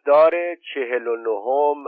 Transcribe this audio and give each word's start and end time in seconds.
دفتار 0.00 0.54
چهل 0.54 1.06
و 1.06 1.16
نهم 1.16 1.84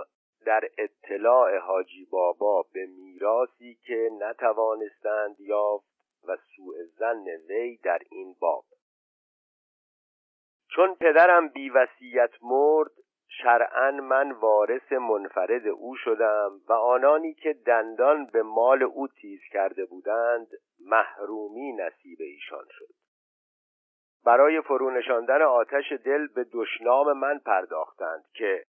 در 0.47 0.69
اطلاع 0.79 1.59
حاجی 1.59 2.05
بابا 2.05 2.67
به 2.73 2.87
میراسی 2.87 3.79
که 3.87 4.11
نتوانستند 4.21 5.41
یافت 5.41 5.87
و 6.29 6.37
سوء 6.37 6.75
زن 6.99 7.25
وی 7.49 7.77
در 7.77 7.99
این 8.11 8.37
باب. 8.41 8.65
چون 10.69 10.95
پدرم 10.95 11.49
بی 11.49 11.71
وسیعت 11.71 12.31
مرد 12.43 12.91
شرعا 13.29 13.91
من 13.91 14.33
وارث 14.33 14.93
منفرد 14.93 15.67
او 15.67 15.97
شدم 15.97 16.61
و 16.69 16.73
آنانی 16.73 17.35
که 17.35 17.53
دندان 17.53 18.27
به 18.27 18.43
مال 18.43 18.83
او 18.83 19.09
تیز 19.09 19.41
کرده 19.53 19.85
بودند 19.85 20.49
محرومی 20.81 21.73
نصیب 21.73 22.19
ایشان 22.21 22.67
شد. 22.71 23.02
برای 24.25 24.61
فرونشاندن 24.61 25.43
آتش 25.43 25.93
دل 25.93 26.27
به 26.27 26.47
دشنام 26.53 27.13
من 27.13 27.39
پرداختند 27.39 28.25
که 28.35 28.65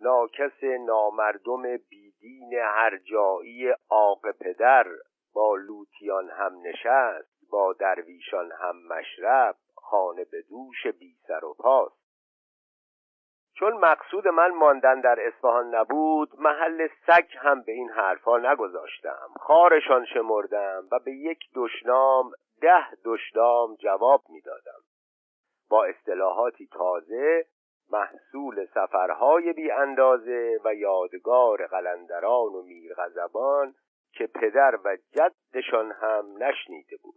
ناکس 0.00 0.64
نامردم 0.86 1.62
بیدین 1.76 2.54
هرجایی 2.54 3.72
آق 3.88 4.30
پدر 4.30 4.86
با 5.34 5.56
لوتیان 5.56 6.30
هم 6.30 6.52
نشست 6.62 7.34
با 7.50 7.72
درویشان 7.72 8.52
هم 8.52 8.76
مشرب 8.86 9.56
خانه 9.76 10.24
به 10.24 10.42
دوش 10.42 10.86
بی 10.86 11.14
سر 11.26 11.44
و 11.44 11.54
پاست 11.54 12.04
چون 13.56 13.72
مقصود 13.72 14.28
من 14.28 14.50
ماندن 14.50 15.00
در 15.00 15.26
اصفهان 15.26 15.74
نبود 15.74 16.40
محل 16.40 16.88
سگ 17.06 17.26
هم 17.38 17.62
به 17.62 17.72
این 17.72 17.90
حرفها 17.90 18.38
نگذاشتم. 18.38 19.28
خارشان 19.40 20.04
شمردم 20.04 20.88
و 20.92 20.98
به 20.98 21.12
یک 21.12 21.38
دشنام 21.54 22.32
ده 22.60 22.86
دشنام 23.04 23.74
جواب 23.74 24.22
می‌دادم. 24.28 24.80
با 25.68 25.84
اصطلاحاتی 25.84 26.68
تازه 26.72 27.46
محصول 27.90 28.66
سفرهای 28.66 29.52
بی 29.52 29.70
اندازه 29.70 30.60
و 30.64 30.74
یادگار 30.74 31.66
قلندران 31.66 32.54
و 32.54 32.62
میرغزبان 32.62 33.74
که 34.12 34.26
پدر 34.26 34.78
و 34.84 34.96
جدشان 35.12 35.92
هم 35.92 36.36
نشنیده 36.38 36.96
بود. 37.02 37.14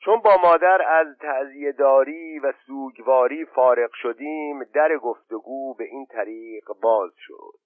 چون 0.00 0.20
با 0.20 0.36
مادر 0.36 0.82
از 0.88 1.18
تعذیه 1.18 1.72
داری 1.72 2.38
و 2.38 2.52
سوگواری 2.66 3.44
فارغ 3.44 3.90
شدیم 3.94 4.64
در 4.64 4.96
گفتگو 4.96 5.74
به 5.74 5.84
این 5.84 6.06
طریق 6.06 6.64
باز 6.82 7.10
شد. 7.16 7.58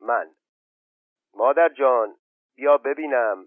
من 0.00 0.30
مادر 1.34 1.68
جان 1.68 2.16
بیا 2.56 2.78
ببینم 2.78 3.46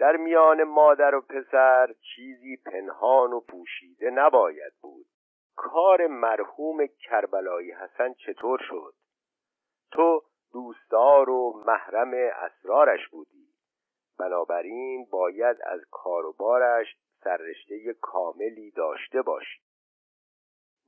در 0.00 0.16
میان 0.16 0.62
مادر 0.62 1.14
و 1.14 1.20
پسر 1.20 1.94
چیزی 2.00 2.56
پنهان 2.56 3.32
و 3.32 3.40
پوشیده 3.40 4.10
نباید 4.10 4.72
بود. 4.80 5.06
کار 5.56 6.06
مرحوم 6.06 6.86
کربلایی 6.86 7.72
حسن 7.72 8.12
چطور 8.12 8.60
شد؟ 8.68 8.94
تو 9.92 10.22
دوستدار 10.52 11.30
و 11.30 11.62
محرم 11.66 12.32
اسرارش 12.34 13.08
بودی. 13.08 13.48
بنابراین 14.18 15.06
باید 15.10 15.56
از 15.62 15.80
کار 15.90 16.26
و 16.26 16.32
بارش 16.32 16.96
سررشته 17.24 17.94
کاملی 18.00 18.70
داشته 18.70 19.22
باشی. 19.22 19.60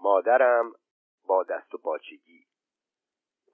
مادرم 0.01 0.73
با 1.27 1.43
دست 1.43 1.75
و 1.75 1.79
پاچگی 1.79 2.47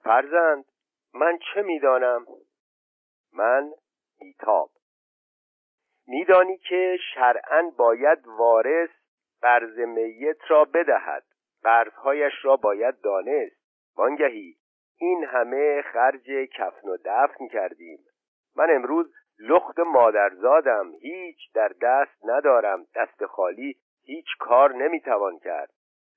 فرزند 0.03 0.65
من 1.13 1.39
چه 1.53 1.61
می‌دانم؟ 1.61 2.25
من 3.33 3.71
ایتاب 4.17 4.69
میدانی 6.09 6.57
که 6.57 6.97
شرعا 7.13 7.71
باید 7.77 8.27
وارث 8.27 8.89
قرض 9.41 9.79
میت 9.79 10.37
را 10.47 10.65
بدهد. 10.65 11.23
قرضهایش 11.63 12.33
را 12.43 12.55
باید 12.55 13.01
دانست. 13.01 13.55
وانگهی 13.97 14.55
این 14.97 15.25
همه 15.25 15.81
خرج 15.81 16.29
کفن 16.57 16.89
و 16.89 16.97
دفن 17.05 17.47
کردیم 17.47 17.99
من 18.55 18.69
امروز 18.69 19.13
لخت 19.39 19.79
مادرزادم. 19.79 20.91
هیچ 20.91 21.37
در 21.53 21.71
دست 21.81 22.25
ندارم. 22.25 22.85
دست 22.95 23.25
خالی 23.25 23.75
هیچ 24.03 24.27
کار 24.39 24.75
نمی‌توان 24.75 25.39
کرد. 25.39 25.69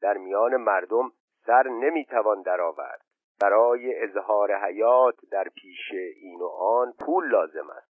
در 0.02 0.16
میان 0.16 0.56
مردم 0.56 1.12
سر 1.46 1.68
نمی‌توان 1.68 2.42
درآورد. 2.42 3.00
برای 3.40 4.02
اظهار 4.02 4.64
حیات 4.64 5.16
در 5.30 5.44
پیش 5.54 5.92
این 6.16 6.40
و 6.40 6.46
آن 6.46 6.92
پول 7.00 7.30
لازم 7.30 7.70
است. 7.70 7.92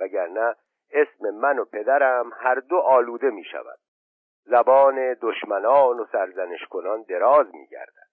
وگرنه 0.00 0.54
اسم 0.92 1.30
من 1.30 1.58
و 1.58 1.64
پدرم 1.64 2.32
هر 2.36 2.54
دو 2.54 2.76
آلوده 2.76 3.30
می 3.30 3.44
شود 3.44 3.78
زبان 4.44 5.16
دشمنان 5.22 6.00
و 6.00 6.06
سرزنش 6.12 6.64
کنان 6.70 7.02
دراز 7.02 7.54
می 7.54 7.66
گردد 7.66 8.12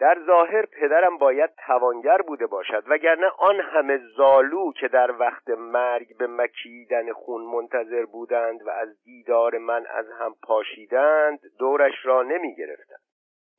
در 0.00 0.18
ظاهر 0.26 0.66
پدرم 0.66 1.18
باید 1.18 1.50
توانگر 1.66 2.22
بوده 2.22 2.46
باشد 2.46 2.84
وگرنه 2.86 3.26
آن 3.38 3.60
همه 3.60 4.00
زالو 4.16 4.72
که 4.72 4.88
در 4.88 5.10
وقت 5.10 5.48
مرگ 5.48 6.16
به 6.16 6.26
مکیدن 6.26 7.12
خون 7.12 7.42
منتظر 7.42 8.04
بودند 8.04 8.66
و 8.66 8.70
از 8.70 9.02
دیدار 9.02 9.58
من 9.58 9.86
از 9.86 10.06
هم 10.18 10.34
پاشیدند 10.42 11.40
دورش 11.58 11.94
را 12.04 12.22
نمی 12.22 12.54
گرفتند 12.54 13.00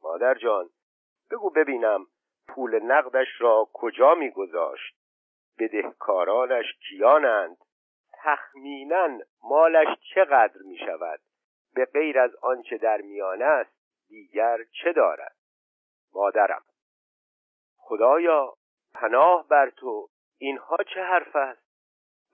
مادر 0.04 0.34
جان 0.34 0.70
بگو 1.32 1.50
ببینم 1.50 2.06
پول 2.48 2.80
نقدش 2.84 3.28
را 3.40 3.68
کجا 3.74 4.16
می 4.16 4.32
گذاشت 4.32 4.96
بدهکارانش 5.60 6.66
کیانند؟ 6.90 7.58
تخمینا 8.24 9.20
مالش 9.44 9.88
چقدر 10.16 10.62
می 10.66 10.78
شود 10.78 11.20
به 11.76 11.86
غیر 11.86 12.20
از 12.20 12.36
آنچه 12.42 12.78
در 12.78 13.02
میانه 13.02 13.46
است 13.46 13.72
دیگر 14.08 14.58
چه 14.64 14.94
دارد؟ 14.94 15.36
مادرم 16.14 16.64
خدایا 17.78 18.54
پناه 18.94 19.48
بر 19.48 19.70
تو 19.70 20.10
اینها 20.38 20.78
چه 20.94 21.04
حرف 21.04 21.36
است؟ 21.36 21.70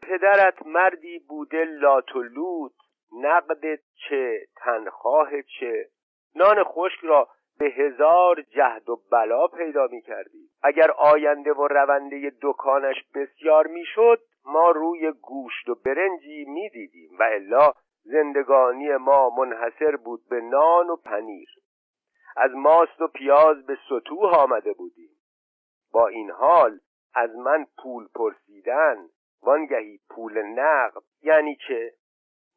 پدرت 0.02 0.66
مردی 0.66 1.20
بوده 1.20 1.64
لاتولوت 1.64 2.74
نقد 3.22 3.80
چه 4.10 4.48
تنخواه 4.56 5.42
چه؟ 5.42 5.90
نان 6.36 6.64
خشک 6.64 7.00
را 7.04 7.30
به 7.60 7.66
هزار 7.66 8.42
جهد 8.42 8.90
و 8.90 9.02
بلا 9.12 9.48
پیدا 9.48 9.88
می 9.92 10.02
کردی 10.02 10.50
اگر 10.64 10.92
آینده 10.92 11.54
و 11.54 11.68
رونده 11.68 12.32
دکانش 12.42 12.96
بسیار 13.14 13.68
می‌شد 13.68 14.22
ما 14.46 14.72
روی 14.72 15.12
گوشت 15.12 15.70
و 15.70 15.76
برنجی 15.76 16.46
می 16.46 16.70
دیدیم 16.70 17.18
و 17.20 17.24
الا 17.24 17.74
زندگانی 18.04 18.98
ما 18.98 19.30
منحصر 19.30 19.96
بود 19.96 20.30
به 20.30 20.42
نان 20.42 20.90
و 20.90 20.96
پنیر. 20.96 21.50
از 22.38 22.52
ماست 22.52 23.02
و 23.02 23.08
پیاز 23.08 23.66
به 23.66 23.78
سطوح 23.90 24.36
آمده 24.36 24.74
بودیم. 24.74 25.10
با 25.92 26.08
این 26.08 26.32
حال 26.32 26.80
از 27.16 27.36
من 27.36 27.66
پول 27.78 28.08
پرسیدن 28.16 29.10
وانگهی 29.44 30.00
پول 30.10 30.42
نقد 30.42 31.04
یعنی 31.22 31.58
چه؟ 31.68 31.94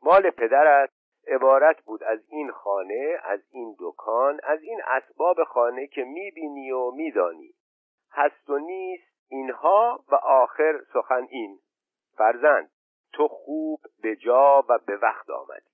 مال 0.03 0.31
پدرت 0.31 0.91
عبارت 1.27 1.81
بود 1.83 2.05
از 2.05 2.21
این 2.29 2.51
خانه 2.51 3.19
از 3.25 3.41
این 3.51 3.77
دکان 3.81 4.41
از 4.43 4.63
این 4.63 4.81
اسباب 4.87 5.45
خانه 5.45 5.87
که 5.87 6.05
می‌بینی 6.05 6.71
و 6.71 6.91
میدانی. 6.91 7.55
هست 8.13 8.51
و 8.51 8.59
نیست 8.59 9.09
اینها 9.31 10.05
و 10.09 10.15
آخر 10.15 10.81
سخن 10.93 11.27
این. 11.31 11.59
فرزند 12.19 12.71
تو 13.13 13.29
خوب 13.29 13.81
به 14.03 14.17
جا 14.17 14.65
و 14.69 14.79
به 14.79 14.97
وقت 14.97 15.31
آمدی. 15.31 15.71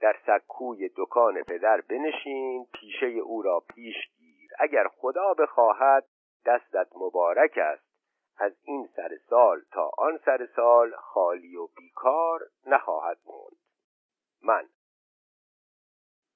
در 0.00 0.16
سکوی 0.26 0.90
دکان 0.96 1.42
پدر 1.42 1.80
بنشین 1.80 2.66
پیشه 2.74 3.06
او 3.06 3.42
را 3.42 3.60
پیش 3.60 3.96
گیر. 4.16 4.50
اگر 4.58 4.88
خدا 4.88 5.34
بخواهد 5.34 6.04
دستت 6.46 6.88
مبارک 6.96 7.58
است. 7.58 7.84
از 8.38 8.52
این 8.62 8.88
سر 8.96 9.10
سال 9.30 9.62
تا 9.72 9.90
آن 9.98 10.18
سر 10.24 10.48
سال 10.56 10.94
خالی 10.96 11.56
و 11.56 11.66
بیکار 11.66 12.40
نخواهد 12.66 13.18
موند. 13.26 13.56
من. 14.42 14.68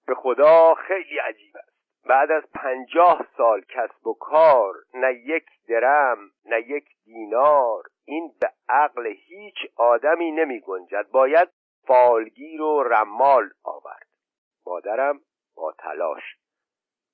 به 0.07 0.15
خدا 0.15 0.75
خیلی 0.75 1.19
عجیب 1.19 1.57
است. 1.57 1.79
بعد 2.07 2.31
از 2.31 2.43
پنجاه 2.55 3.27
سال 3.37 3.61
کسب 3.61 4.07
و 4.07 4.15
کار 4.15 4.75
نه 4.95 5.15
یک 5.15 5.47
درم 5.69 6.19
نه 6.45 6.61
یک 6.61 6.85
دینار 7.05 7.85
این 8.09 8.33
به 8.41 8.53
عقل 8.69 9.07
هیچ 9.07 9.55
آدمی 9.77 10.33
نمی 10.33 10.61
گنجد. 10.61 11.09
باید 11.11 11.49
فالگیر 11.87 12.63
و 12.63 12.83
رمال 12.83 13.51
آورد. 13.65 14.07
مادرم 14.67 15.21
با 15.57 15.73
تلاش 15.79 16.23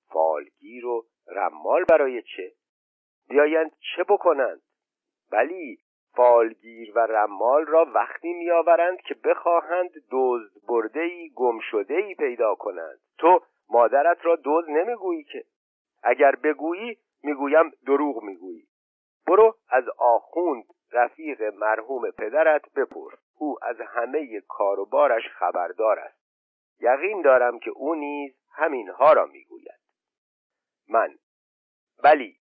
فالگیر 0.08 0.86
و 0.86 1.06
رمال 1.26 1.84
برای 1.84 2.22
چه؟ 2.22 2.52
بیایند 3.28 3.70
چه 3.96 4.04
بکنند؟ 4.08 4.62
ولی 5.32 5.78
فالگیر 6.16 6.92
و 6.98 6.98
رمال 6.98 7.66
را 7.66 7.86
وقتی 7.94 8.32
میآورند 8.32 9.00
که 9.00 9.14
بخواهند 9.14 9.90
دزد 10.10 10.66
برده 10.68 11.00
ای 11.00 11.30
گم 11.34 11.58
شده 11.70 11.94
ای 11.94 12.14
پیدا 12.14 12.54
کنند. 12.54 13.00
تو 13.18 13.40
مادرت 13.68 14.18
را 14.22 14.38
دزد 14.44 14.70
نمی‌گویی 14.70 15.24
که؟ 15.24 15.44
اگر 16.02 16.36
بگویی 16.36 16.98
می‌گویم 17.22 17.70
دروغ 17.86 18.22
می‌گویی. 18.22 18.66
برو 19.26 19.56
از 19.68 19.84
آخوند 19.98 20.64
رفیق 20.94 21.42
مرحوم 21.42 22.10
پدرت 22.10 22.72
بپرس. 22.72 23.18
او 23.38 23.56
از 23.62 23.80
همه 23.80 24.40
کار 24.48 24.80
و 24.80 24.86
بارش 24.86 25.28
خبردار 25.28 25.98
است. 25.98 26.24
یقین 26.80 27.22
دارم 27.22 27.58
که 27.58 27.70
او 27.70 27.94
نیز 27.94 28.34
همینها 28.52 29.12
را 29.12 29.26
می‌گوید. 29.26 29.80
من. 30.88 31.18
ولی 32.04 32.36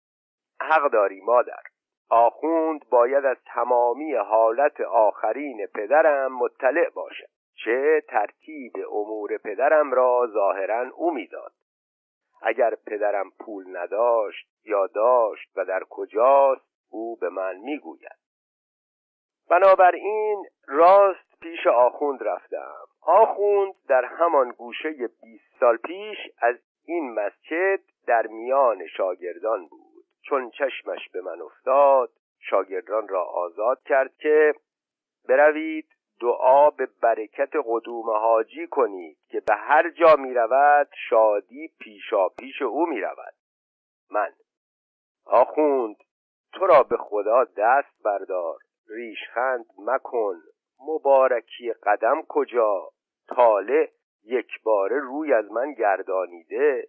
حق 0.61 0.91
داری 0.93 1.21
مادر. 1.21 1.63
آخوند 2.11 2.89
باید 2.89 3.25
از 3.25 3.37
تمامی 3.47 4.15
حالت 4.15 4.81
آخرین 4.81 5.67
پدرم 5.67 6.33
مطلع 6.33 6.89
باشد 6.89 7.31
چه 7.65 8.03
ترتیب 8.09 8.73
امور 8.93 9.39
پدرم 9.39 9.93
را 9.93 10.27
ظاهرا 10.33 10.91
او 10.95 11.15
می‌داد. 11.15 11.53
اگر 12.43 12.75
پدرم 12.87 13.31
پول 13.31 13.77
نداشت 13.77 14.49
یا 14.65 14.87
داشت 14.87 15.51
و 15.57 15.65
در 15.65 15.85
کجاست 15.91 16.71
او 16.91 17.17
به 17.17 17.29
من 17.29 17.57
می‌گوید. 17.57 18.19
بنابراین 19.51 20.47
راست 20.67 21.41
پیش 21.41 21.67
آخوند 21.67 22.23
رفتم. 22.23 22.75
آخوند 23.03 23.75
در 23.89 24.05
همان 24.05 24.51
گوشه 24.51 24.91
بیست 25.23 25.61
سال 25.61 25.77
پیش 25.77 26.19
از 26.39 26.57
این 26.85 27.15
مسجد 27.15 27.81
در 28.07 28.27
میان 28.27 28.87
شاگردان 28.87 29.67
بود. 29.67 30.05
چون 30.23 30.51
چشمش 30.51 31.09
به 31.13 31.21
من 31.21 31.41
افتاد 31.41 32.11
شاگردان 32.41 33.09
را 33.09 33.25
آزاد 33.25 33.83
کرد 33.83 34.17
که 34.17 34.55
بروید 35.29 35.87
دعا 36.21 36.71
به 36.71 36.89
برکت 37.03 37.51
قدوم 37.67 38.11
حاجی 38.11 38.67
کنید 38.67 39.19
که 39.29 39.41
به 39.41 39.55
هر 39.55 39.91
جا 39.91 40.17
می 40.17 40.35
رود 40.35 40.89
شادی 41.09 41.73
پیشا 41.81 42.29
پیش 42.29 42.63
او 42.63 42.87
می 42.87 43.01
رود. 43.01 43.35
من 44.11 44.33
آخوند 45.25 45.97
تو 46.53 46.67
را 46.67 46.83
به 46.83 46.97
خدا 46.97 47.45
دست 47.45 48.03
بردار. 48.05 48.57
ریشخند 48.91 49.67
مکن 49.79 50.37
مبارکی 50.87 51.73
قدم 51.73 52.23
کجا؟ 52.29 52.89
طالع 53.29 53.91
یک 54.25 54.63
باره 54.63 55.01
روی 55.01 55.33
از 55.33 55.53
من 55.53 55.73
گردانیده. 55.73 56.89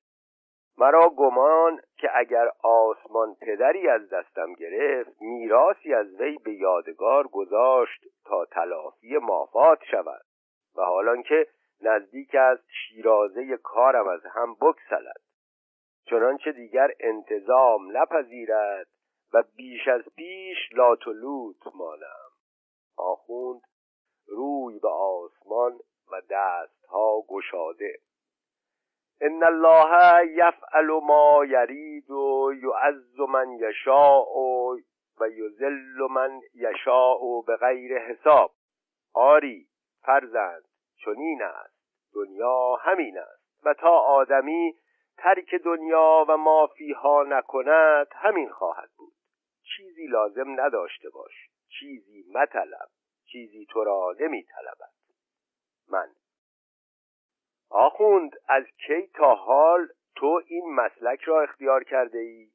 مرا 0.77 1.09
گمان 1.09 1.81
که 1.98 2.09
اگر 2.13 2.51
آسمان 2.63 3.36
پدری 3.42 3.88
از 3.88 4.09
دستم 4.09 4.53
گرفت 4.53 5.21
میراسی 5.21 5.94
از 5.94 6.21
وی 6.21 6.38
به 6.38 6.53
یادگار 6.53 7.27
گذاشت 7.27 8.06
تا 8.25 8.45
تلافی 8.45 9.18
مافات 9.18 9.80
شود. 9.92 10.21
و 10.75 10.81
حالان 10.81 11.24
که 11.24 11.47
نزدیک 11.81 12.36
است 12.36 12.63
شیرازه 12.69 13.57
کارم 13.57 14.07
از 14.07 14.25
هم 14.25 14.56
بکسلد 14.62 15.21
چنانچه 16.06 16.51
دیگر 16.51 16.92
انتظام 17.00 17.97
نپذیرد. 17.97 18.88
و 19.33 19.44
بیش 19.56 19.88
از 19.88 20.01
پیش 20.16 20.57
لات 20.72 21.07
و 21.07 21.13
لوت 21.13 21.75
مانم. 21.75 22.31
آخوند 22.98 23.62
روی 24.28 24.80
به 24.80 24.89
آسمان 24.89 25.80
و 26.12 26.22
دستها 26.30 27.22
گشاده. 27.28 28.00
ان 29.22 29.44
الله 29.44 30.25
یفعل 30.28 31.00
ما 31.04 31.45
یرید 31.45 32.12
و 32.12 32.54
یعز 32.63 33.19
من 33.19 33.51
یشاء 33.51 34.25
و 35.19 35.28
یذل 35.28 36.07
من 36.10 36.42
یشاء 36.56 37.42
به 37.48 37.57
غیر 37.57 37.98
حساب. 37.98 38.51
آری 39.13 39.68
فرزند 40.01 40.63
چنین 41.06 41.44
است. 41.44 41.81
دنیا 42.13 42.75
همین 42.75 43.18
است. 43.18 43.42
و 43.63 43.74
تا 43.74 44.00
آدمی 44.00 44.75
ترک 45.18 45.56
دنیا 45.56 46.25
و 46.30 46.38
ما 46.38 46.68
فیها 46.68 47.24
نکند 47.24 48.07
همین 48.12 48.50
خواهد 48.50 48.89
بود. 48.98 49.10
چیزی 49.77 50.07
لازم 50.07 50.62
نداشته 50.62 51.09
باش. 51.09 51.50
چیزی 51.79 52.25
مطلب 52.33 52.89
چیزی 53.31 53.65
تو 53.65 53.83
را 53.83 54.15
نمیطلبد. 54.19 54.91
من. 55.89 56.09
آخوند 57.69 58.31
از 58.47 58.63
کی 58.88 59.07
تا 59.07 59.35
حال 59.35 59.88
تو 60.15 60.41
این 60.47 60.73
مسلک 60.75 61.21
را 61.21 61.41
اختیار 61.41 61.83
کرده 61.83 62.19
ای 62.19 62.51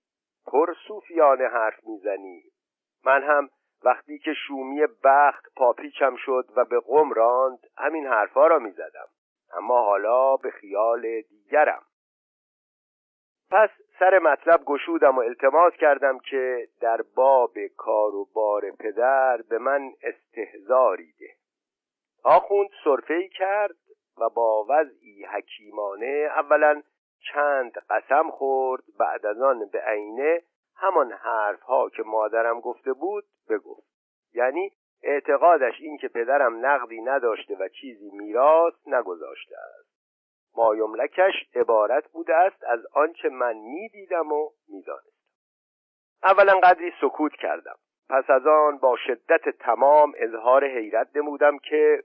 پر 0.46 0.74
صوفیانه 0.88 1.48
حرف 1.48 1.84
می‌زنی. 1.84 2.42
من 3.04 3.22
هم 3.22 3.50
وقتی 3.82 4.18
که 4.18 4.34
شومی 4.46 4.86
بخت 5.04 5.54
پاپیچم 5.56 6.16
شد 6.16 6.48
و 6.56 6.64
به 6.64 6.80
قم 6.80 7.12
راند 7.12 7.58
همین 7.78 8.06
حرفها 8.06 8.46
را 8.46 8.58
می‌زدم. 8.58 9.08
اما 9.52 9.82
حالا 9.82 10.36
به 10.36 10.50
خیال 10.50 11.20
دیگرم. 11.20 11.86
پس 13.50 13.70
سر 13.98 14.18
مطلب 14.18 14.64
گشودم 14.64 15.16
و 15.16 15.20
التماس 15.20 15.72
کردم 15.72 16.18
که 16.18 16.68
در 16.80 17.00
باب 17.14 17.58
کار 17.76 18.14
و 18.14 18.28
بار 18.34 18.70
پدر 18.70 19.42
به 19.48 19.58
من 19.58 19.92
استهزاری 20.02 21.12
ده. 21.20 21.34
آخوند 22.24 22.68
صرفه 22.84 23.28
کرد 23.28 23.76
و 24.18 24.28
با 24.28 24.66
وضعی 24.68 25.24
حکیمانه 25.24 26.28
اولا 26.36 26.82
چند 27.32 27.72
قسم 27.90 28.30
خورد. 28.30 28.82
بعد 28.98 29.26
از 29.26 29.40
آن 29.40 29.68
به 29.72 29.82
عینه 29.86 30.42
همان 30.76 31.12
حرف 31.12 31.60
ها 31.60 31.88
که 31.88 32.02
مادرم 32.02 32.60
گفته 32.60 32.92
بود 32.92 33.24
بگفت. 33.50 33.86
یعنی 34.34 34.72
اعتقادش 35.02 35.74
این 35.80 35.98
که 35.98 36.08
پدرم 36.08 36.66
نقدی 36.66 37.00
نداشته 37.00 37.56
و 37.60 37.68
چیزی 37.68 38.10
میراث 38.10 38.74
نگذاشته 38.86 39.56
است. 39.58 39.95
مایملکش 40.56 41.34
عبارت 41.54 42.08
بوده 42.08 42.34
است 42.34 42.64
از 42.64 42.86
آنچه 42.92 43.28
من 43.28 43.56
می‌دیدم 43.56 44.32
و 44.32 44.50
می‌دانستم. 44.68 45.10
اولا 46.22 46.60
قدری 46.60 46.92
سکوت 47.00 47.32
کردم. 47.32 47.76
پس 48.10 48.30
از 48.30 48.46
آن 48.46 48.78
با 48.78 48.96
شدت 49.06 49.48
تمام 49.48 50.12
اظهار 50.16 50.64
حیرت 50.64 51.08
نمودم 51.14 51.58
که 51.58 52.02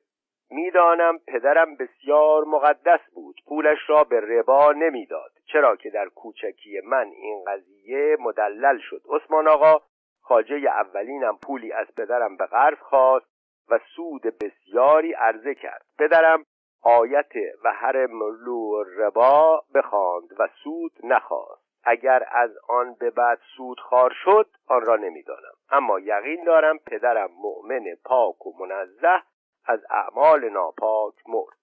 می‌دانم 0.49 1.17
پدرم 1.27 1.75
بسیار 1.75 2.43
مقدس 2.43 2.99
بود. 3.13 3.35
پولش 3.47 3.79
را 3.87 4.03
به 4.03 4.19
ربا 4.19 4.71
نمی‌داد. 4.71 5.31
چرا 5.45 5.75
که 5.75 5.89
در 5.89 6.05
کوچکی 6.05 6.81
من 6.83 7.07
این 7.07 7.43
قضیه 7.47 8.17
مدلل 8.19 8.79
شد. 8.89 9.01
عثمان 9.09 9.47
آقا 9.47 9.81
خاجه 10.21 10.55
اولینم 10.55 11.37
پولی 11.37 11.71
از 11.71 11.87
پدرم 11.97 12.37
به 12.37 12.45
قرض 12.45 12.77
خواست 12.77 13.25
و 13.69 13.79
سود 13.95 14.21
بسیاری 14.21 15.13
عرضه 15.13 15.55
کرد. 15.55 15.85
پدرم 15.99 16.45
آیت 16.81 17.31
و 17.63 17.73
هر 17.73 18.07
ملو 18.07 18.83
ربا 18.83 19.63
بخواند 19.73 20.29
و 20.39 20.47
سود 20.63 20.91
نخواست. 21.03 21.61
اگر 21.83 22.27
از 22.31 22.51
آن 22.69 22.93
به 22.93 23.09
بعد 23.09 23.39
سود 23.57 23.79
خار 23.79 24.13
شد 24.23 24.49
آن 24.67 24.81
را 24.81 24.95
نمی‌دانم. 24.95 25.53
اما 25.69 25.99
یقین 25.99 26.43
دارم 26.43 26.77
پدرم 26.77 27.29
مؤمن 27.31 27.95
پاک 28.05 28.47
و 28.47 28.65
منزه 28.65 29.21
از 29.65 29.79
اعمال 29.89 30.49
ناپاک 30.49 31.13
مرد. 31.27 31.57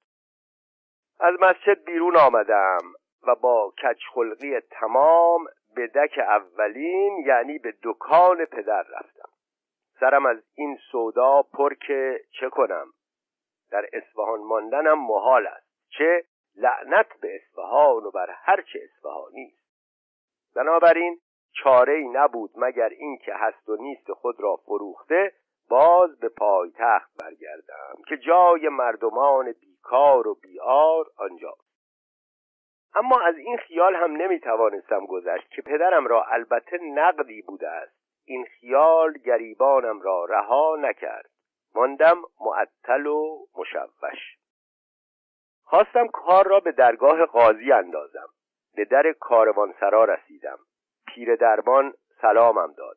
از 1.21 1.35
مسجد 1.41 1.85
بیرون 1.85 2.17
آمدم 2.17 2.81
و 3.27 3.35
با 3.35 3.73
کچخلقی 3.83 4.61
تمام 4.61 5.45
به 5.75 5.87
دک 5.87 6.19
اولین 6.19 7.17
یعنی 7.27 7.59
به 7.59 7.75
دکان 7.83 8.45
پدر 8.45 8.83
رفتم. 8.83 9.29
سرم 10.01 10.27
از 10.27 10.43
این 10.55 10.79
سودا 10.93 11.43
پر 11.43 11.75
که 11.75 12.21
چه 12.41 12.49
کنم؟ 12.49 12.87
در 13.71 13.87
اصفهان 13.93 14.41
ماندنم 14.41 15.07
محال 15.07 15.47
است. 15.47 15.69
چه 15.99 16.25
لعنت 16.57 17.21
به 17.21 17.35
اصفهان 17.35 18.05
و 18.05 18.11
بر 18.11 18.31
هر 18.31 18.63
چه 18.73 18.81
اصفهانی 18.83 19.53
است. 19.55 19.69
بنابراین 20.57 21.21
چاره 21.53 21.93
ای 21.93 22.09
نبود 22.09 22.51
مگر 22.57 22.89
اینکه 22.89 23.35
هست 23.35 23.69
و 23.69 23.77
نیست 23.77 24.13
خود 24.13 24.41
را 24.41 24.57
فروخته 24.57 25.33
باز 25.69 26.19
به 26.19 26.29
پایتخت 26.29 27.11
برگردم 27.23 28.03
که 28.09 28.17
جای 28.17 28.69
مردمان 28.69 29.53
بیکار 29.53 30.29
و 30.29 30.35
بیار 30.35 31.07
آنجاست 31.17 31.69
اما 32.95 33.21
از 33.21 33.37
این 33.37 33.57
خیال 33.57 33.95
هم 33.95 34.17
نمی 34.17 34.41
توانستم 34.41 35.07
گذشت 35.07 35.51
که 35.51 35.63
پدرم 35.63 36.07
را 36.07 36.25
البته 36.25 36.79
نقدی 36.83 37.43
بوده 37.43 37.69
است. 37.69 37.99
این 38.25 38.45
خیال 38.45 39.13
گریبانم 39.13 40.01
را 40.01 40.25
رها 40.25 40.77
نکرد. 40.81 41.31
ماندم 41.75 42.23
معطل 42.41 43.07
و 43.07 43.47
مشوش. 43.57 44.39
خواستم 45.63 46.09
کار 46.09 46.47
را 46.47 46.61
به 46.61 46.73
درگاه 46.73 47.27
قاضی 47.27 47.73
اندازم. 47.73 48.29
به 48.75 48.85
در 48.85 49.13
کاروانسرا 49.13 50.05
رسیدم. 50.05 50.59
پیر 51.07 51.37
دربان 51.37 51.95
سلامم 52.23 52.73
داد. 52.73 52.97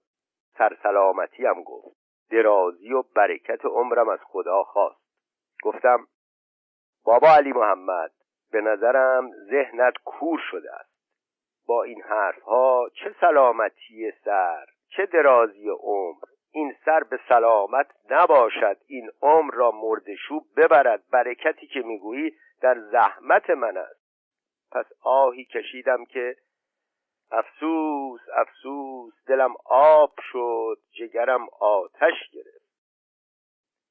سرسلامتیم 0.57 1.63
گفت. 1.63 1.97
درازی 2.31 2.93
و 2.93 3.01
برکت 3.15 3.65
عمرم 3.65 4.09
از 4.09 4.19
خدا 4.23 4.63
خواست. 4.63 5.01
گفتم 5.63 6.07
بابا 7.03 7.27
علی 7.27 7.51
محمد 7.51 8.11
به 8.51 8.61
نظرم 8.61 9.31
ذهنت 9.49 9.93
کور 10.05 10.39
شده 10.51 10.73
است. 10.75 10.91
با 11.67 11.83
این 11.83 12.01
حرفها 12.01 12.89
چه 12.93 13.15
سلامتی 13.21 14.11
سر 14.25 14.65
چه 14.87 15.05
درازی 15.05 15.69
عمر 15.69 16.23
این 16.51 16.75
سر 16.85 17.03
به 17.03 17.19
سلامت 17.29 17.87
نباشد 18.09 18.77
این 18.87 19.09
عمر 19.21 19.53
را 19.53 19.71
مردشوب 19.71 20.47
ببرد. 20.57 21.03
برکتی 21.11 21.67
که 21.67 21.79
می‌گویی 21.79 22.35
در 22.61 22.79
زحمت 22.91 23.49
من 23.49 23.77
است. 23.77 24.01
پس 24.71 24.85
آهی 25.01 25.45
کشیدم 25.45 26.05
که 26.05 26.35
افسوس 27.31 28.21
افسوس 28.33 29.13
دلم 29.27 29.55
آب 29.65 30.13
شد 30.31 30.77
جگرم 30.91 31.47
آتش 31.59 32.29
گرفت. 32.31 32.71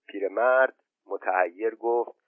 پیرمرد 0.08 0.76
متحیر 1.06 1.74
گفت 1.74 2.18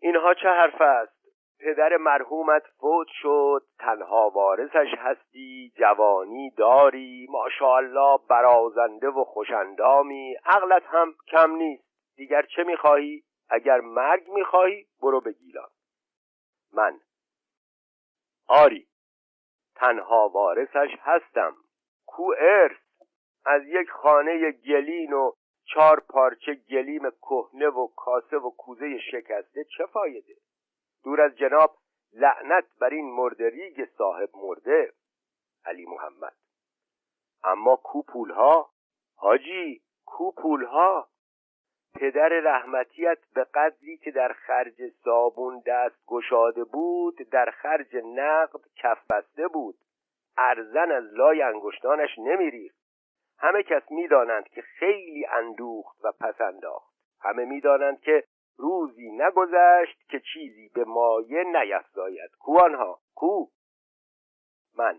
اینها 0.00 0.34
چه 0.34 0.48
حرف 0.48 0.80
است؟ 0.80 1.21
پدر 1.62 1.96
مرحومت 1.96 2.62
فوت 2.80 3.06
شد 3.22 3.62
تنها 3.78 4.30
وارثش 4.30 4.94
هستی 4.98 5.72
جوانی 5.76 6.50
داری 6.50 7.26
ماشاءالله 7.30 8.18
برازنده 8.28 9.08
و 9.08 9.24
خوشندامی 9.24 10.36
عقلت 10.44 10.82
هم 10.86 11.14
کم 11.28 11.50
نیست. 11.50 11.84
دیگر 12.16 12.42
چه 12.42 12.64
می‌خواهی؟ 12.64 13.24
اگر 13.50 13.80
مرگ 13.80 14.28
می‌خواهی 14.28 14.86
برو 15.02 15.20
به 15.20 15.32
گیلان. 15.32 15.68
من. 16.72 17.00
آری. 18.48 18.86
تنها 19.74 20.28
وارثش 20.28 20.90
هستم. 21.00 21.56
کو 22.06 22.32
ارث. 22.38 22.78
از 23.44 23.62
یک 23.66 23.90
خانه 23.90 24.52
گلین 24.52 25.12
و 25.12 25.32
چهار 25.64 26.00
پارچه 26.00 26.54
گلیم 26.54 27.10
کهنه 27.10 27.68
و 27.68 27.86
کاسه 27.96 28.36
و 28.36 28.50
کوزه 28.50 28.98
شکسته 28.98 29.64
چه 29.76 29.86
فایده؟ 29.86 30.34
دور 31.04 31.20
از 31.20 31.36
جناب 31.36 31.76
لعنت 32.12 32.64
بر 32.80 32.90
این 32.90 33.10
مردریگ 33.10 33.88
صاحب 33.98 34.30
مرده 34.34 34.92
علی 35.64 35.86
محمد. 35.86 36.34
اما 37.44 37.76
کو 37.76 38.02
پولها؟ 38.02 38.70
حاجی 39.16 39.82
کو 40.06 40.32
پولها؟ 40.32 41.08
پدر 41.94 42.28
رحمتیت 42.28 43.18
به 43.34 43.44
قدری 43.44 43.96
که 43.96 44.10
در 44.10 44.32
خرج 44.32 44.92
صابون 45.04 45.62
دست 45.66 46.06
گشاده 46.06 46.64
بود 46.64 47.16
در 47.16 47.50
خرج 47.50 47.96
نقد 47.96 48.60
کف 48.76 49.10
بسته 49.10 49.48
بود. 49.48 49.78
ارزن 50.36 50.92
از 50.92 51.04
لای 51.04 51.42
انگشتانش 51.42 52.18
نمیریخت. 52.18 52.78
همه 53.38 53.62
کس 53.62 53.82
می‌دانند 53.90 54.48
که 54.48 54.62
خیلی 54.62 55.26
اندوخت 55.26 56.04
و 56.04 56.12
پس 56.12 56.40
انداخت. 56.40 56.92
همه 57.20 57.44
می‌دانند 57.44 58.00
که 58.00 58.24
روزی 58.62 59.10
نگذشت 59.10 60.08
که 60.08 60.20
چیزی 60.32 60.70
به 60.74 60.84
مایه 60.84 61.44
نیفزاید. 61.44 62.30
کو 62.40 62.58
آنها؟ 62.58 62.98
کو؟ 63.14 63.46
من. 64.78 64.98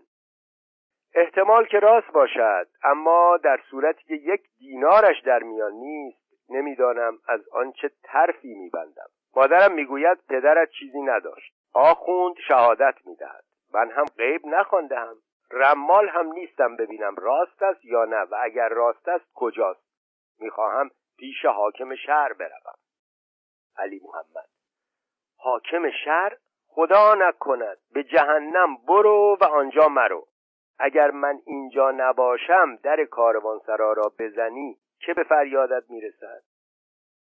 احتمال 1.14 1.66
که 1.66 1.78
راست 1.78 2.12
باشد 2.12 2.68
اما 2.82 3.36
در 3.36 3.60
صورتی 3.70 4.04
که 4.04 4.14
یک 4.14 4.40
دینارش 4.58 5.22
در 5.24 5.42
میان 5.42 5.72
نیست 5.72 6.24
نمی‌دانم 6.48 7.18
از 7.28 7.48
آنچه 7.48 7.90
ترفی 8.02 8.54
میبندم. 8.54 9.08
مادرم 9.36 9.72
می‌گوید 9.72 10.18
پدرت 10.28 10.70
چیزی 10.70 11.02
نداشت. 11.02 11.54
آخوند 11.74 12.34
شهادت 12.48 12.94
می‌دهد. 13.04 13.44
من 13.74 13.90
هم 13.90 14.04
غیب 14.04 14.46
نخواندم 14.46 15.16
رمال 15.50 16.08
هم 16.08 16.32
نیستم 16.32 16.76
ببینم 16.76 17.14
راست 17.16 17.62
است 17.62 17.84
یا 17.84 18.04
نه 18.04 18.20
و 18.20 18.36
اگر 18.42 18.68
راست 18.68 19.08
است 19.08 19.24
کجاست؟ 19.34 19.84
می‌خواهم 20.40 20.90
پیش 21.18 21.44
حاکم 21.44 21.94
شهر 21.94 22.32
بروم. 22.32 22.74
علی 23.78 24.00
محمد. 24.04 24.48
حاکم 25.36 25.90
شهر 26.04 26.36
خدا 26.66 27.14
نکند 27.14 27.78
به 27.92 28.04
جهنم 28.04 28.76
برو 28.88 29.38
و 29.40 29.44
آنجا 29.44 29.88
مرو. 29.88 30.26
اگر 30.78 31.10
من 31.10 31.40
اینجا 31.46 31.90
نباشم 31.90 32.76
در 32.76 33.04
کاروانسرا 33.04 33.92
را 33.92 34.12
بزنی 34.18 34.78
که 34.98 35.14
به 35.14 35.22
فریادت 35.22 35.90
می‌رسد؟ 35.90 36.42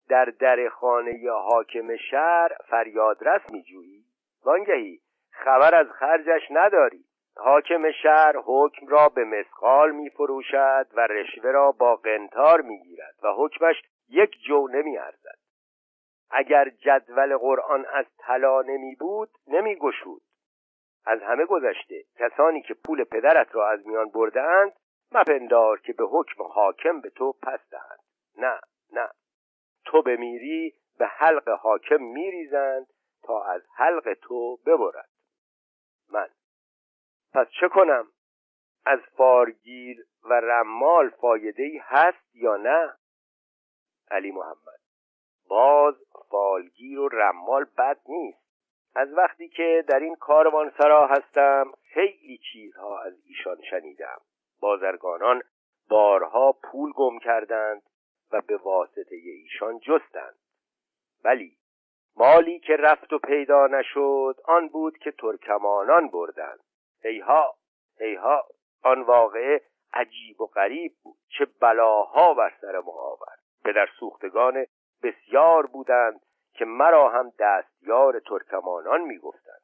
در 0.08 0.24
در 0.24 0.68
خانه 0.68 1.30
حاکم 1.30 1.96
شهر 1.96 2.56
فریادرس 2.70 3.50
میجویی؟ 3.50 4.04
وانگهی 4.44 5.00
خبر 5.30 5.74
از 5.74 5.86
خرجش 5.86 6.42
نداری. 6.50 7.04
حاکم 7.36 7.92
شهر 8.02 8.32
حکم 8.44 8.86
را 8.86 9.08
به 9.08 9.24
مسقال 9.24 9.90
می 9.90 10.10
فروشد 10.10 10.86
و 10.94 11.00
رشوه 11.00 11.50
را 11.50 11.72
با 11.72 11.96
قنتار 11.96 12.60
می 12.60 12.82
گیرد 12.82 13.14
و 13.22 13.28
حکمش 13.36 13.82
یک 14.08 14.30
جو 14.46 14.68
نمی 14.68 14.98
ارزد. 14.98 15.41
اگر 16.32 16.68
جدول 16.68 17.36
قرآن 17.36 17.86
از 17.86 18.06
طلا 18.18 18.62
نمی 18.62 18.94
بود 18.94 19.30
نمی 19.46 19.76
گشود. 19.76 20.22
از 21.04 21.22
همه 21.22 21.44
گذشته 21.44 22.04
کسانی 22.18 22.62
که 22.62 22.74
پول 22.74 23.04
پدرت 23.04 23.54
را 23.54 23.70
از 23.70 23.86
میان 23.86 24.08
بردهاند 24.08 24.72
مپندار 25.12 25.80
که 25.80 25.92
به 25.92 26.04
حکم 26.04 26.42
حاکم 26.42 27.00
به 27.00 27.10
تو 27.10 27.32
پس 27.32 27.60
دهند. 27.70 28.00
نه 28.38 28.60
نه. 28.92 29.08
تو 29.84 30.02
بمیری 30.02 30.74
به 30.98 31.06
حلق 31.06 31.48
حاکم 31.48 32.02
میریزند 32.02 32.86
تا 33.22 33.44
از 33.44 33.62
حلق 33.76 34.14
تو 34.22 34.56
ببرد. 34.56 35.08
من. 36.10 36.28
پس 37.34 37.46
چه 37.60 37.68
کنم؟ 37.68 38.06
از 38.86 38.98
فارگیر 39.16 40.06
و 40.24 40.32
رمال 40.34 41.10
فایده 41.10 41.82
هست 41.82 42.34
یا 42.34 42.56
نه؟ 42.56 42.94
علی 44.10 44.30
محمد. 44.30 44.71
باز 45.52 45.94
فالگیر 46.30 46.98
و 47.00 47.08
رمال 47.08 47.64
بد 47.78 48.00
نیست. 48.08 48.42
از 48.94 49.12
وقتی 49.12 49.48
که 49.48 49.84
در 49.88 49.98
این 49.98 50.14
کاروان 50.14 50.72
سرا 50.78 51.06
هستم 51.06 51.72
خیلی 51.94 52.38
چیزها 52.52 53.02
از 53.02 53.12
ایشان 53.26 53.62
شنیدم. 53.70 54.20
بازرگانان 54.60 55.42
بارها 55.88 56.52
پول 56.52 56.92
گم 56.92 57.18
کردند 57.18 57.82
و 58.32 58.40
به 58.40 58.56
واسطه 58.56 59.16
ایشان 59.16 59.78
جستند. 59.78 60.34
ولی 61.24 61.56
مالی 62.16 62.58
که 62.58 62.76
رفت 62.76 63.12
و 63.12 63.18
پیدا 63.18 63.66
نشد 63.66 64.36
آن 64.44 64.68
بود 64.68 64.98
که 64.98 65.10
ترکمانان 65.10 66.08
بردند. 66.08 66.60
ایها 67.04 67.54
ایها 68.00 68.44
آن 68.82 69.02
واقعه 69.02 69.62
عجیب 69.92 70.40
و 70.40 70.46
غریب 70.46 70.92
بود. 71.02 71.18
چه 71.38 71.46
بلاها 71.60 72.34
بر 72.34 72.52
سر 72.60 72.78
ما 72.78 72.92
آورد. 72.92 73.38
پدر 73.64 73.88
سوختگان 74.00 74.66
بسیار 75.02 75.66
بودند 75.66 76.20
که 76.52 76.64
مرا 76.64 77.08
هم 77.08 77.32
دستیار 77.38 78.20
ترکمانان 78.20 79.00
می‌گفتند. 79.00 79.62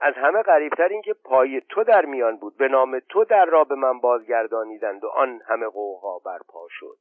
از 0.00 0.14
همه 0.14 0.42
غریبتر 0.42 0.88
اینکه 0.88 1.14
پای 1.14 1.60
تو 1.60 1.84
در 1.84 2.04
میان 2.04 2.36
بود 2.36 2.56
به 2.56 2.68
نام 2.68 3.00
تو 3.08 3.24
در 3.24 3.44
را 3.44 3.64
به 3.64 3.74
من 3.74 4.00
بازگردانیدند 4.00 5.04
و 5.04 5.08
آن 5.08 5.40
همه 5.46 5.66
قوقا 5.66 6.18
برپا 6.18 6.66
شد. 6.70 6.98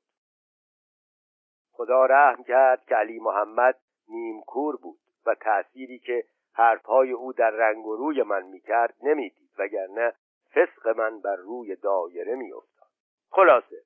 خدا 1.72 2.06
رحم 2.06 2.44
کرد 2.44 2.86
که 2.86 2.96
علی 2.96 3.20
محمد 3.20 3.80
نیمکور 4.08 4.78
بود 4.78 5.00
و 5.26 5.36
تأثیری 5.36 6.00
که 6.00 6.24
حرفهای 6.54 7.12
او 7.12 7.34
در 7.34 7.50
رنگ 7.50 7.88
و 7.88 7.96
روی 7.96 8.24
من 8.24 8.44
می‌کرد 8.44 8.96
نمی‌دید 9.02 9.50
وگرنه 9.58 10.14
فسق 10.56 10.88
من 10.88 11.22
بر 11.22 11.36
روی 11.36 11.76
دایره 11.76 12.36
میافتاد. 12.36 12.90
خلاصه 13.32 13.84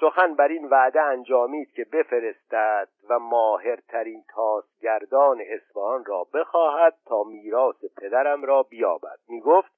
سخن 0.00 0.34
بر 0.34 0.48
این 0.48 0.68
وعده 0.68 1.00
انجامید 1.00 1.72
که 1.72 1.84
بفرستد 1.84 2.88
و 3.08 3.18
ماهرترین 3.18 4.24
تاسگردان 4.28 5.40
اصفهان 5.40 6.04
را 6.04 6.24
بخواهد 6.34 6.94
تا 7.06 7.22
میراث 7.22 7.84
پدرم 7.96 8.44
را 8.44 8.62
بیابد. 8.62 9.18
می‌گفت 9.28 9.72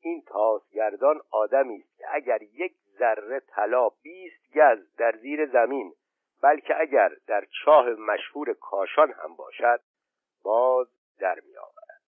این 0.00 0.22
تاسگردان 0.26 1.20
آدمی 1.30 1.76
است 1.76 1.98
که 1.98 2.04
اگر 2.10 2.42
یک 2.42 2.72
ذره 2.98 3.40
طلا 3.40 3.88
بیست 3.88 4.54
گز 4.54 4.96
در 4.98 5.12
زیر 5.12 5.46
زمین 5.46 5.92
بلکه 6.42 6.80
اگر 6.80 7.12
در 7.26 7.44
چاه 7.64 7.88
مشهور 7.88 8.54
کاشان 8.54 9.12
هم 9.12 9.36
باشد 9.36 9.80
باز 10.44 10.86
در 11.18 11.40
میآورد. 11.46 12.02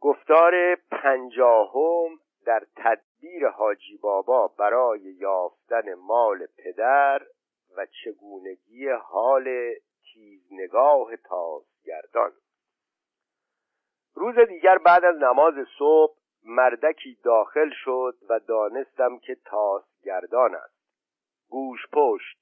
گفتار 0.00 0.74
پنجاهم 0.74 2.18
در 2.46 2.62
تدبیر 3.18 3.48
حاجی 3.48 3.96
بابا 3.96 4.48
برای 4.48 5.00
یافتن 5.00 5.94
مال 5.94 6.46
پدر 6.46 7.22
و 7.76 7.86
چگونگی 7.86 8.88
حال 8.88 9.74
تیزنگاه 10.02 11.16
تازگردان. 11.16 12.32
روز 14.14 14.38
دیگر 14.38 14.78
بعد 14.78 15.04
از 15.04 15.16
نماز 15.16 15.54
صبح 15.78 16.16
مردکی 16.44 17.18
داخل 17.24 17.70
شد 17.84 18.16
و 18.28 18.38
دانستم 18.38 19.18
که 19.18 19.36
تازگردان 19.44 20.54
است. 20.54 20.78
گوش 21.48 21.80
پشت 21.92 22.38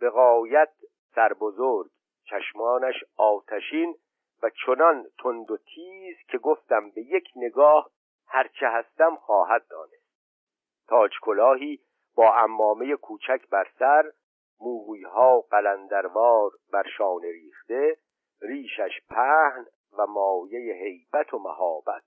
به 0.00 0.10
قایت 0.10 0.72
سربزرگ 1.14 1.90
چشمانش 2.24 3.04
آتشین 3.16 3.96
و 4.42 4.50
چنان 4.66 5.06
تند 5.22 5.50
و 5.50 5.56
تیز 5.56 6.16
که 6.28 6.38
گفتم 6.38 6.90
به 6.90 7.00
یک 7.00 7.28
نگاه 7.36 7.90
هرچه 8.26 8.68
هستم 8.68 9.16
خواهد 9.16 9.68
دانست. 9.68 10.01
تاج 10.88 11.10
کلاهی 11.22 11.80
با 12.16 12.34
امامه 12.36 12.96
کوچک 12.96 13.48
بر 13.50 13.68
سر 13.78 14.12
موهویها 14.60 15.40
قلندروار 15.40 16.50
بر 16.72 16.84
شانه 16.96 17.32
ریخته 17.32 17.96
ریشش 18.42 19.00
پهن 19.10 19.66
و 19.98 20.06
مایه 20.06 20.74
هیبت 20.74 21.34
و 21.34 21.38
مهابت. 21.38 22.02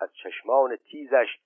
از 0.00 0.10
چشمان 0.22 0.76
تیزش 0.76 1.38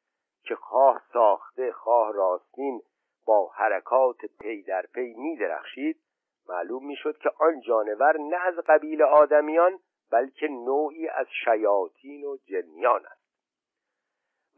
که 0.44 0.54
خواه 0.54 1.02
ساخته 1.12 1.72
خواه 1.72 2.12
راستین 2.12 2.82
با 3.26 3.48
حرکات 3.48 4.18
پی 4.40 4.62
در 4.62 4.86
پی 4.94 5.14
می 5.14 5.36
درخشید 5.36 6.00
معلوم 6.48 6.86
می 6.86 6.96
شد 6.96 7.18
که 7.18 7.30
آن 7.38 7.60
جانور 7.60 8.16
نه 8.18 8.36
از 8.36 8.54
قبیل 8.54 9.02
آدمیان 9.02 9.78
بلکه 10.10 10.48
نوعی 10.48 11.08
از 11.08 11.26
شیاطین 11.44 12.24
و 12.24 12.36
جنیان 12.36 13.06
است. 13.06 13.24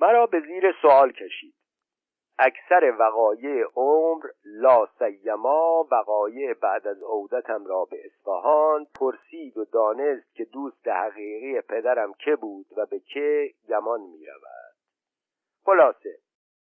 مرا 0.00 0.26
به 0.26 0.40
زیر 0.40 0.72
سوال 0.82 1.12
کشید. 1.12 1.54
اکثر 2.38 2.94
وقایع 2.98 3.64
عمر 3.76 4.24
لا 4.44 4.88
سیما 4.98 5.86
وقایع 5.90 6.54
بعد 6.54 6.86
از 6.86 7.02
عودتم 7.02 7.66
را 7.66 7.84
به 7.84 7.96
اصفهان 8.04 8.86
پرسید 9.00 9.56
و 9.58 9.64
دانست 9.64 10.34
که 10.34 10.44
دوست 10.44 10.88
حقیقی 10.88 11.60
پدرم 11.60 12.12
که 12.12 12.36
بود 12.36 12.66
و 12.76 12.86
به 12.86 13.00
که 13.00 13.50
گمان 13.68 14.00
می 14.00 14.26
رود 14.26 14.74
خلاصه 15.64 16.18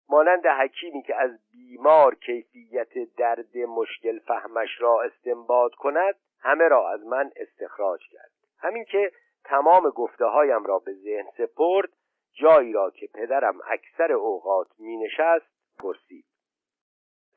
مانند 0.09 0.45
حکیمی 0.45 1.03
که 1.03 1.15
از 1.15 1.31
بیمار 1.51 2.15
کیفیت 2.15 3.15
درد 3.17 3.57
مشکل 3.57 4.19
فهمش 4.19 4.69
را 4.79 5.01
استنباط 5.01 5.71
کند 5.75 6.15
همه 6.41 6.67
را 6.67 6.89
از 6.89 7.05
من 7.05 7.31
استخراج 7.35 7.99
کرد. 8.11 8.31
همین 8.59 8.85
که 8.85 9.11
تمام 9.43 9.89
گفته 9.89 10.25
هایم 10.25 10.63
را 10.63 10.79
به 10.79 10.93
ذهن 10.93 11.25
سپرد 11.37 11.89
جایی 12.33 12.73
را 12.73 12.89
که 12.89 13.07
پدرم 13.13 13.59
اکثر 13.67 14.11
اوقات 14.11 14.67
می 14.79 14.97
نشست 14.97 15.45
پرسید. 15.79 16.25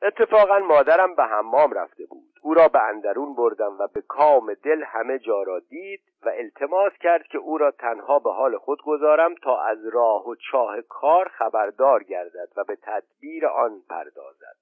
اتفاقا 0.01 0.59
مادرم 0.59 1.15
به 1.15 1.23
حمام 1.23 1.73
رفته 1.73 2.05
بود. 2.05 2.33
او 2.41 2.53
را 2.53 2.67
به 2.67 2.81
اندرون 2.81 3.35
بردم 3.35 3.77
و 3.79 3.87
به 3.87 4.01
کام 4.01 4.53
دل 4.53 4.83
همه 4.83 5.19
جا 5.19 5.43
را 5.43 5.59
دید 5.59 6.01
و 6.21 6.29
التماس 6.29 6.93
کرد 6.93 7.27
که 7.27 7.37
او 7.37 7.57
را 7.57 7.71
تنها 7.71 8.19
به 8.19 8.31
حال 8.33 8.57
خود 8.57 8.81
گذارم 8.81 9.35
تا 9.35 9.61
از 9.61 9.77
راه 9.93 10.27
و 10.27 10.35
چاه 10.51 10.81
کار 10.81 11.27
خبردار 11.27 12.03
گردد 12.03 12.49
و 12.55 12.63
به 12.63 12.75
تدبیر 12.75 13.47
آن 13.47 13.81
پردازد. 13.89 14.55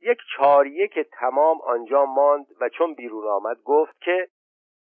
یک 0.00 0.18
چاریه 0.36 0.88
که 0.88 1.04
تمام 1.04 1.60
آنجا 1.60 2.04
ماند 2.04 2.46
و 2.60 2.68
چون 2.68 2.94
بیرون 2.94 3.26
آمد 3.26 3.62
گفت 3.64 4.00
که 4.00 4.28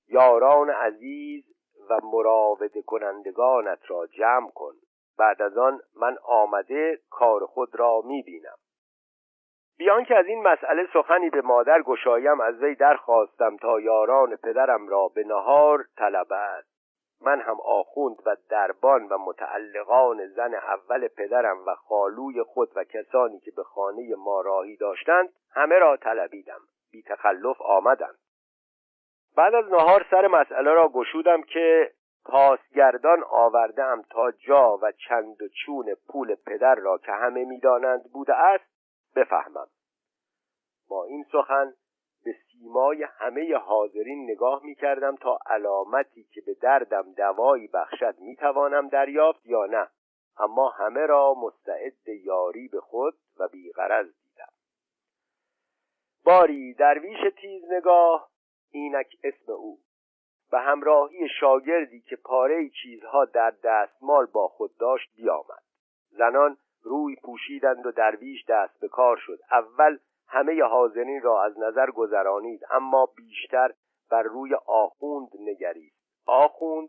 یاران 0.09 0.71
عزیز 0.71 1.45
و 1.91 2.01
مراوده 2.03 2.83
کنندگانت 2.83 3.79
را 3.87 4.07
جمع 4.07 4.51
کن. 4.51 4.73
بعد 5.19 5.43
از 5.43 5.59
آن 5.59 5.81
من 5.97 6.19
آمده 6.25 6.99
کار 7.11 7.47
خود 7.47 7.77
را 7.77 8.01
می‌بینم. 8.05 8.57
بیان 9.79 10.05
که 10.05 10.17
از 10.17 10.27
این 10.27 10.43
مسئله 10.43 10.89
سخنی 10.93 11.31
به 11.31 11.41
مادر 11.41 11.83
گشایم 11.83 12.41
از 12.41 12.63
وی 12.63 12.75
درخواستم 12.75 13.57
تا 13.57 13.81
یاران 13.81 14.37
پدرم 14.37 14.89
را 14.89 15.09
به 15.09 15.25
نهار 15.25 15.85
طلبد 15.97 16.65
من 17.21 17.41
هم 17.41 17.57
آخوند 17.65 18.17
و 18.27 18.37
دربان 18.49 19.09
و 19.09 19.19
متعلقان 19.19 20.27
زن 20.27 20.55
اول 20.55 21.09
پدرم 21.09 21.67
و 21.67 21.75
خالوی 21.75 22.43
خود 22.43 22.69
و 22.77 22.85
کسانی 22.85 23.41
که 23.41 23.51
به 23.51 23.63
خانه 23.63 24.15
ما 24.15 24.41
راهی 24.41 24.77
داشتند 24.77 25.29
همه 25.51 25.75
را 25.79 25.97
طلبیدم. 25.97 26.61
بی 26.93 27.03
تخلف 27.03 27.63
آمدند. 27.63 28.19
بعد 29.37 29.55
از 29.55 29.65
نهار 29.65 30.07
سر 30.11 30.27
مسئله 30.27 30.71
را 30.71 30.89
گشودم 30.89 31.43
که 31.43 31.93
پاسگردان 32.25 33.25
آوردم 33.31 34.03
تا 34.11 34.31
جا 34.31 34.79
و 34.83 34.93
چند 34.93 35.43
و 35.43 35.49
چون 35.49 35.95
پول 36.09 36.35
پدر 36.35 36.75
را 36.75 36.99
که 36.99 37.13
همه 37.13 37.45
می‌دانند 37.45 38.13
بوده 38.13 38.35
است 38.35 38.65
بفهمم. 39.17 39.69
با 40.89 41.05
این 41.05 41.25
سخن 41.33 41.75
به 42.25 42.35
سیمای 42.51 43.07
همه 43.19 43.57
حاضرین 43.57 44.31
نگاه 44.31 44.65
می 44.65 44.75
کردم 44.75 45.17
تا 45.17 45.39
علامتی 45.47 46.25
که 46.25 46.41
به 46.41 46.55
دردم 46.55 47.13
دوایی 47.13 47.69
بخشد 47.69 48.15
می 48.19 48.37
توانم 48.37 48.89
دریافت 48.89 49.47
یا 49.47 49.67
نه. 49.67 49.89
اما 50.39 50.69
همه 50.69 51.07
را 51.07 51.35
مستعد 51.35 52.09
یاری 52.09 52.69
به 52.69 52.81
خود 52.81 53.15
و 53.39 53.49
بیغرض 53.49 54.07
دیدم. 54.07 54.53
باری 56.25 56.75
درویش 56.75 57.19
تیز 57.41 57.65
نگاه 57.71 58.29
اینک 58.71 59.17
اسم 59.25 59.53
او 59.53 59.79
به 60.51 60.59
همراهی 60.59 61.29
شاگردی 61.41 62.01
که 62.01 62.17
پاره 62.17 62.71
چیزها 62.83 63.25
در 63.25 63.53
دستمال 63.65 64.27
با 64.27 64.49
خود 64.49 64.77
داشت 64.77 65.11
بیامد. 65.17 65.63
زنان 66.11 66.57
روی 66.83 67.17
پوشیدند 67.17 67.87
و 67.87 67.93
درویش 67.93 68.45
دست 68.49 68.81
به 68.81 68.89
کار 68.89 69.17
شد. 69.17 69.39
اول 69.51 69.99
همه 70.29 70.63
حاضرین 70.63 71.23
را 71.23 71.45
از 71.45 71.59
نظر 71.59 71.91
گذرانید 71.91 72.61
اما 72.71 73.09
بیشتر 73.17 73.73
بر 74.11 74.23
روی 74.23 74.55
آخوند 74.67 75.29
نگرید 75.41 75.93
آخوند 76.27 76.89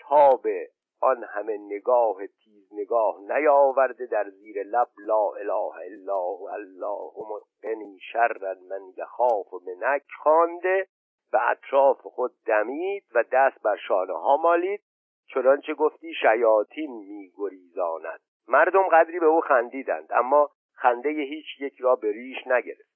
تا 0.00 0.36
به 0.36 0.68
آن 1.00 1.24
همه 1.24 1.58
نگاه 1.58 2.26
تیز 2.26 2.68
نگاه 2.72 3.20
نیاورده 3.20 4.06
در 4.06 4.30
زیر 4.30 4.62
لب 4.62 4.88
لا 4.98 5.28
اله 5.28 5.74
الا 5.74 6.20
هو 6.20 6.48
اللهم 6.52 7.40
قنی 7.62 7.98
شر 8.12 8.56
من 8.68 8.80
یخاف 8.96 9.46
منک 9.66 10.02
خوانده 10.22 10.86
به 11.34 11.50
اطراف 11.50 12.00
خود 12.00 12.32
دمید 12.46 13.04
و 13.14 13.24
دست 13.32 13.62
بر 13.62 13.76
شانه 13.76 14.12
ها 14.12 14.36
مالید 14.36 14.80
چنانچه 15.26 15.74
گفتی 15.74 16.14
شیاطین 16.14 16.90
میگریزاند. 16.90 18.20
مردم 18.48 18.82
قدری 18.82 19.20
به 19.20 19.26
او 19.26 19.40
خندیدند 19.40 20.12
اما 20.12 20.50
خنده 20.74 21.08
هیچ 21.08 21.60
یک 21.60 21.80
را 21.80 21.96
به 21.96 22.12
ریش 22.12 22.46
نگرفت. 22.46 22.94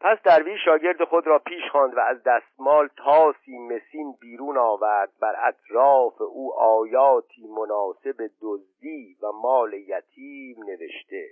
پس 0.00 0.22
درویش 0.22 0.64
شاگرد 0.64 1.04
خود 1.04 1.26
را 1.26 1.38
پیش 1.38 1.62
خواند 1.72 1.96
و 1.96 2.00
از 2.00 2.22
دستمال 2.22 2.88
تاسی 2.96 3.58
مسین 3.58 4.12
بیرون 4.20 4.58
آورد. 4.58 5.12
بر 5.20 5.48
اطراف 5.48 6.20
او 6.20 6.54
آیاتی 6.54 7.46
مناسب 7.46 8.30
دزدی 8.40 9.16
و 9.22 9.32
مال 9.32 9.72
یتیم 9.72 10.64
نوشته. 10.64 11.26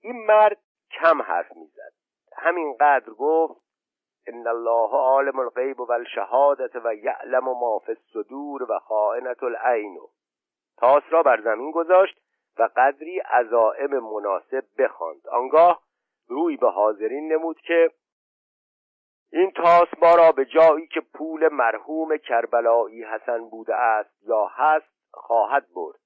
این 0.00 0.26
مرد 0.26 0.58
کم 0.90 1.22
حرف 1.22 1.56
می‌زد. 1.56 1.92
همینقدر 2.36 3.10
گفت 3.10 3.61
ان 4.26 4.46
الله 4.46 4.90
عالم 4.90 5.38
الغیب 5.38 5.80
و 5.80 5.92
الشهادت 5.92 6.76
و 6.84 6.94
یعلم 6.94 7.44
ما 7.44 7.78
فی 7.78 7.92
الصدور 7.92 8.62
و 8.62 8.78
خائنت 8.78 9.42
العین. 9.42 9.98
تاس 10.76 11.02
را 11.10 11.22
بر 11.22 11.40
زمین 11.40 11.70
گذاشت 11.70 12.18
و 12.58 12.68
قدری 12.76 13.18
عزائم 13.18 13.98
مناسب 13.98 14.64
بخواند. 14.78 15.28
آنگاه 15.28 15.82
روی 16.28 16.56
به 16.56 16.70
حاضرین 16.70 17.32
نمود 17.32 17.60
که 17.60 17.90
این 19.32 19.50
تاس 19.50 19.88
ما 20.02 20.14
را 20.14 20.32
به 20.32 20.44
جایی 20.44 20.86
که 20.86 21.00
پول 21.14 21.48
مرحوم 21.48 22.16
کربلایی 22.16 23.04
حسن 23.04 23.48
بوده 23.48 23.74
است 23.74 24.22
یا 24.22 24.46
هست 24.46 24.92
خواهد 25.10 25.66
برد. 25.74 25.98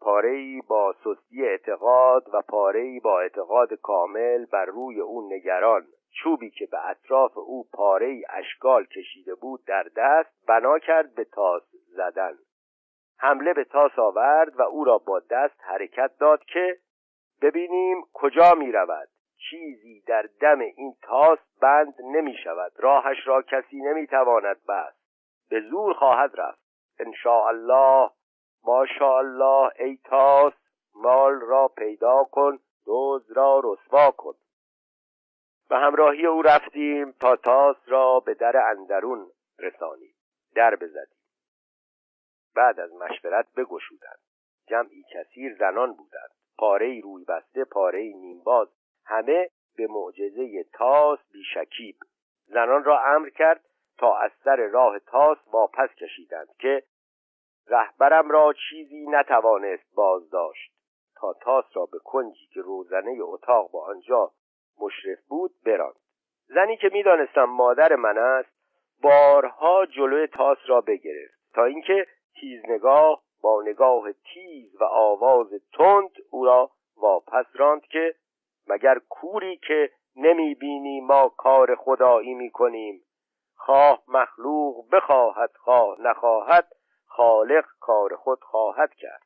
پاره 0.00 0.60
با 0.68 0.94
سستی 1.04 1.44
اعتقاد 1.44 2.34
و 2.34 2.42
پاره 2.42 3.00
با 3.00 3.20
اعتقاد 3.20 3.74
کامل 3.74 4.44
بر 4.44 4.64
روی 4.64 5.00
او 5.00 5.28
نگران. 5.32 5.86
چوبی 6.22 6.50
که 6.50 6.66
به 6.66 6.88
اطراف 6.88 7.38
او 7.38 7.68
پاره 7.72 8.22
اشکال 8.28 8.84
کشیده 8.84 9.34
بود 9.34 9.64
در 9.64 9.86
دست 9.96 10.46
بنا 10.46 10.78
کرد 10.78 11.14
به 11.14 11.24
تاس 11.24 11.62
زدن. 11.88 12.38
حمله 13.18 13.52
به 13.52 13.64
تاس 13.64 13.98
آورد 13.98 14.60
و 14.60 14.62
او 14.62 14.84
را 14.84 14.98
با 14.98 15.20
دست 15.20 15.60
حرکت 15.60 16.10
داد 16.18 16.44
که 16.44 16.78
ببینیم 17.42 18.02
کجا 18.12 18.54
می 18.54 18.72
رود. 18.72 19.08
چیزی 19.50 20.00
در 20.06 20.28
دم 20.40 20.60
این 20.60 20.94
تاس 21.02 21.38
بند 21.60 21.94
نمی 22.04 22.36
شود. 22.44 22.72
راهش 22.76 23.26
را 23.26 23.42
کسی 23.42 23.80
نمی 23.80 24.06
تواند 24.06 24.66
بست. 24.68 24.98
به 25.50 25.60
زور 25.60 25.92
خواهد 25.92 26.30
رفت. 26.34 26.64
ان 26.98 27.12
الله 27.26 28.10
ما 28.64 28.86
الله 29.00 29.70
ای 29.78 29.98
تاس 30.04 30.52
مال 30.94 31.40
را 31.40 31.68
پیدا 31.68 32.24
کن 32.24 32.58
دوز 32.86 33.32
را 33.32 33.60
رسوا 33.64 34.10
کن. 34.10 34.34
به 35.68 35.76
همراهی 35.76 36.26
او 36.26 36.42
رفتیم 36.42 37.12
تا 37.12 37.36
تاس 37.36 37.76
را 37.86 38.20
به 38.20 38.34
در 38.34 38.56
اندرون 38.56 39.30
رسانیم. 39.58 40.14
در 40.54 40.76
بزدیم. 40.76 41.18
بعد 42.54 42.80
از 42.80 42.92
مشورت 42.92 43.46
بگشودند. 43.56 44.18
جمعی 44.66 45.04
کثیر 45.14 45.56
زنان 45.58 45.92
بودند. 45.92 46.30
پاره 46.58 47.00
روی 47.00 47.24
بسته 47.24 47.64
پاره 47.64 48.02
نیمباز 48.02 48.68
همه 49.04 49.50
به 49.76 49.86
معجزه 49.90 50.64
تاس 50.72 51.18
بیشکیب 51.32 51.96
زنان 52.46 52.84
را 52.84 53.00
امر 53.00 53.28
کرد 53.28 53.64
تا 53.98 54.16
از 54.16 54.30
سر 54.44 54.56
راه 54.56 54.98
تاس 54.98 55.38
واپس 55.52 55.90
کشیدند 55.90 56.48
که 56.58 56.82
رهبرم 57.66 58.30
را 58.30 58.54
چیزی 58.68 59.06
نتوانست 59.06 59.94
باز 59.94 60.30
داشت 60.30 60.72
تا 61.16 61.32
تاس 61.32 61.64
را 61.72 61.86
به 61.86 61.98
کنجی 61.98 62.46
که 62.46 62.60
روزنه 62.60 63.18
اتاق 63.20 63.70
با 63.70 63.86
آنجا 63.86 64.32
مشرف 64.80 65.18
بود 65.28 65.50
براند. 65.66 65.94
زنی 66.46 66.76
که 66.76 66.90
می‌دانستم 66.92 67.44
مادر 67.44 67.96
من 67.96 68.18
است 68.18 68.48
بارها 69.02 69.86
جلوی 69.86 70.26
تاس 70.26 70.58
را 70.66 70.80
بگرفت 70.80 71.34
تا 71.54 71.64
اینکه 71.64 72.06
تیز 72.40 72.62
نگاه 72.68 73.22
با 73.42 73.62
نگاه 73.62 74.12
تیز 74.12 74.80
و 74.80 74.84
آواز 74.84 75.46
تند 75.72 76.10
او 76.30 76.44
را 76.44 76.70
واپس 76.96 77.46
راند 77.54 77.82
که 77.82 78.14
مگر 78.68 78.98
کوری 79.08 79.56
که 79.56 79.90
نمی 80.16 80.54
بینی 80.54 81.00
ما 81.00 81.28
کار 81.28 81.74
خدایی 81.74 82.34
می 82.34 82.50
کنیم 82.50 83.00
خواه 83.56 84.02
مخلوق 84.08 84.90
بخواهد 84.92 85.50
خواه 85.56 86.00
نخواهد 86.00 86.72
خالق 87.06 87.64
کار 87.80 88.16
خود 88.16 88.40
خواهد 88.40 88.94
کرد. 88.94 89.22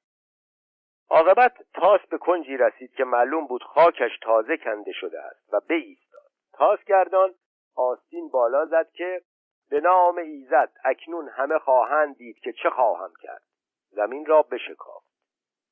عاقبت 1.10 1.52
تاس 1.74 2.00
به 2.10 2.18
کنجی 2.18 2.56
رسید 2.56 2.92
که 2.94 3.04
معلوم 3.04 3.46
بود 3.46 3.62
خاکش 3.62 4.18
تازه 4.22 4.56
کنده 4.56 4.92
شده 4.92 5.20
است 5.20 5.54
و 5.54 5.60
بایستاد. 5.68 6.30
تاس 6.52 6.84
گردان 6.84 7.34
آستین 7.76 8.28
بالا 8.28 8.66
زد 8.66 8.90
که 8.92 9.22
به 9.70 9.80
نام 9.80 10.18
ایزد 10.18 10.72
اکنون 10.84 11.28
همه 11.28 11.58
خواهند 11.58 12.16
دید 12.16 12.38
که 12.38 12.52
چه 12.52 12.70
خواهم 12.70 13.12
کرد. 13.22 13.42
زمین 13.90 14.26
را 14.26 14.42
بشکافت. 14.42 15.08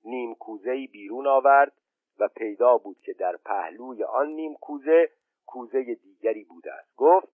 نیم 0.05 0.35
کوزه 0.35 0.87
بیرون 0.92 1.27
آورد 1.27 1.72
و 2.18 2.29
پیدا 2.29 2.79
بود 2.79 2.96
که 3.01 3.12
در 3.12 3.37
پهلوی 3.37 4.05
آن 4.05 4.29
نیم 4.29 4.55
کوزه 4.55 5.11
کوزه 5.46 5.85
دیگری 5.94 6.44
بوده 6.44 6.72
است. 6.72 6.96
گفت 6.96 7.29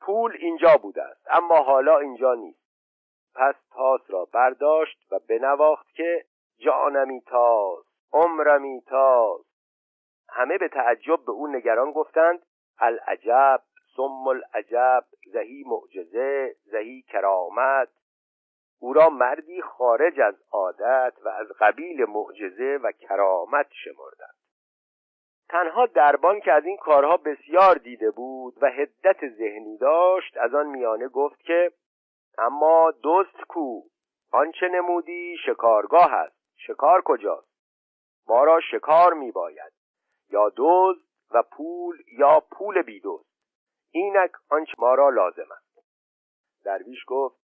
پول 0.00 0.36
اینجا 0.38 0.76
بوده 0.82 1.02
است 1.02 1.26
اما 1.30 1.62
حالا 1.62 1.98
اینجا 1.98 2.34
نیست. 2.34 2.68
پس 3.34 3.54
تاس 3.70 4.00
را 4.08 4.24
برداشت 4.24 5.12
و 5.12 5.18
بنواخت 5.28 5.94
که 5.94 6.24
جانمی 6.58 7.20
تاس 7.20 7.84
عمرمی 8.12 8.80
تاس 8.80 9.46
همه 10.28 10.58
به 10.58 10.68
تعجب 10.68 11.24
به 11.26 11.32
او 11.32 11.48
نگران 11.48 11.92
گفتند 11.92 12.42
العجب 12.78 13.60
سم 13.96 14.28
العجب 14.28 15.04
زهی 15.32 15.64
معجزه 15.66 16.56
زهی 16.64 17.02
کرامت. 17.02 17.88
او 18.80 18.92
را 18.92 19.08
مردی 19.08 19.62
خارج 19.62 20.20
از 20.20 20.34
عادت 20.52 21.12
و 21.24 21.28
از 21.28 21.46
قبیل 21.60 22.04
معجزه 22.04 22.78
و 22.82 22.92
کرامت 22.92 23.66
شمردند. 23.70 24.38
تنها 25.48 25.86
دربان 25.86 26.40
که 26.40 26.52
از 26.52 26.64
این 26.64 26.76
کارها 26.76 27.16
بسیار 27.16 27.74
دیده 27.74 28.10
بود 28.10 28.54
و 28.62 28.66
هدت 28.66 29.28
ذهنی 29.28 29.78
داشت 29.78 30.36
از 30.36 30.54
آن 30.54 30.66
میانه 30.66 31.08
گفت 31.08 31.40
که 31.40 31.72
اما 32.38 32.90
دوست 32.90 33.40
کو 33.48 33.82
آنچه 34.32 34.68
نمودی 34.68 35.36
شکارگاه 35.46 36.12
است. 36.12 36.37
شکار 36.66 37.02
کجاست؟ 37.04 37.48
ما 38.28 38.44
را 38.44 38.60
شکار 38.70 39.14
می 39.14 39.32
باید 39.32 39.72
یا 40.30 40.48
دوز 40.48 40.96
و 41.30 41.42
پول 41.42 42.02
یا 42.18 42.40
پول 42.40 42.82
بیدوز 42.82 43.26
اینک 43.90 44.30
آنچه 44.50 44.72
ما 44.78 44.94
را 44.94 45.08
لازم 45.08 45.52
است. 45.52 45.68
درویش 46.64 46.98
گفت 47.06 47.40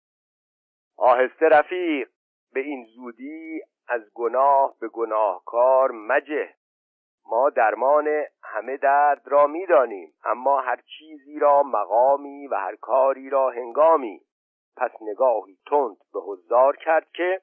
آهسته 0.96 1.48
رفیق 1.48 2.08
به 2.52 2.60
این 2.60 2.84
زودی 2.84 3.60
از 3.88 4.10
گناه 4.14 4.74
به 4.80 4.88
گناهکار 4.88 5.90
مجه. 5.90 6.54
ما 7.26 7.50
درمان 7.50 8.08
همه 8.42 8.76
درد 8.76 9.28
را 9.28 9.46
می‌دانیم 9.46 10.14
اما 10.24 10.60
هر 10.60 10.80
چیزی 10.98 11.38
را 11.38 11.62
مقامی 11.62 12.46
و 12.46 12.54
هر 12.54 12.76
کاری 12.76 13.30
را 13.30 13.50
هنگامی. 13.50 14.20
پس 14.76 14.90
نگاهی 15.00 15.58
تند 15.66 15.96
به 16.12 16.20
حضار 16.20 16.76
کرد 16.76 17.10
که 17.12 17.42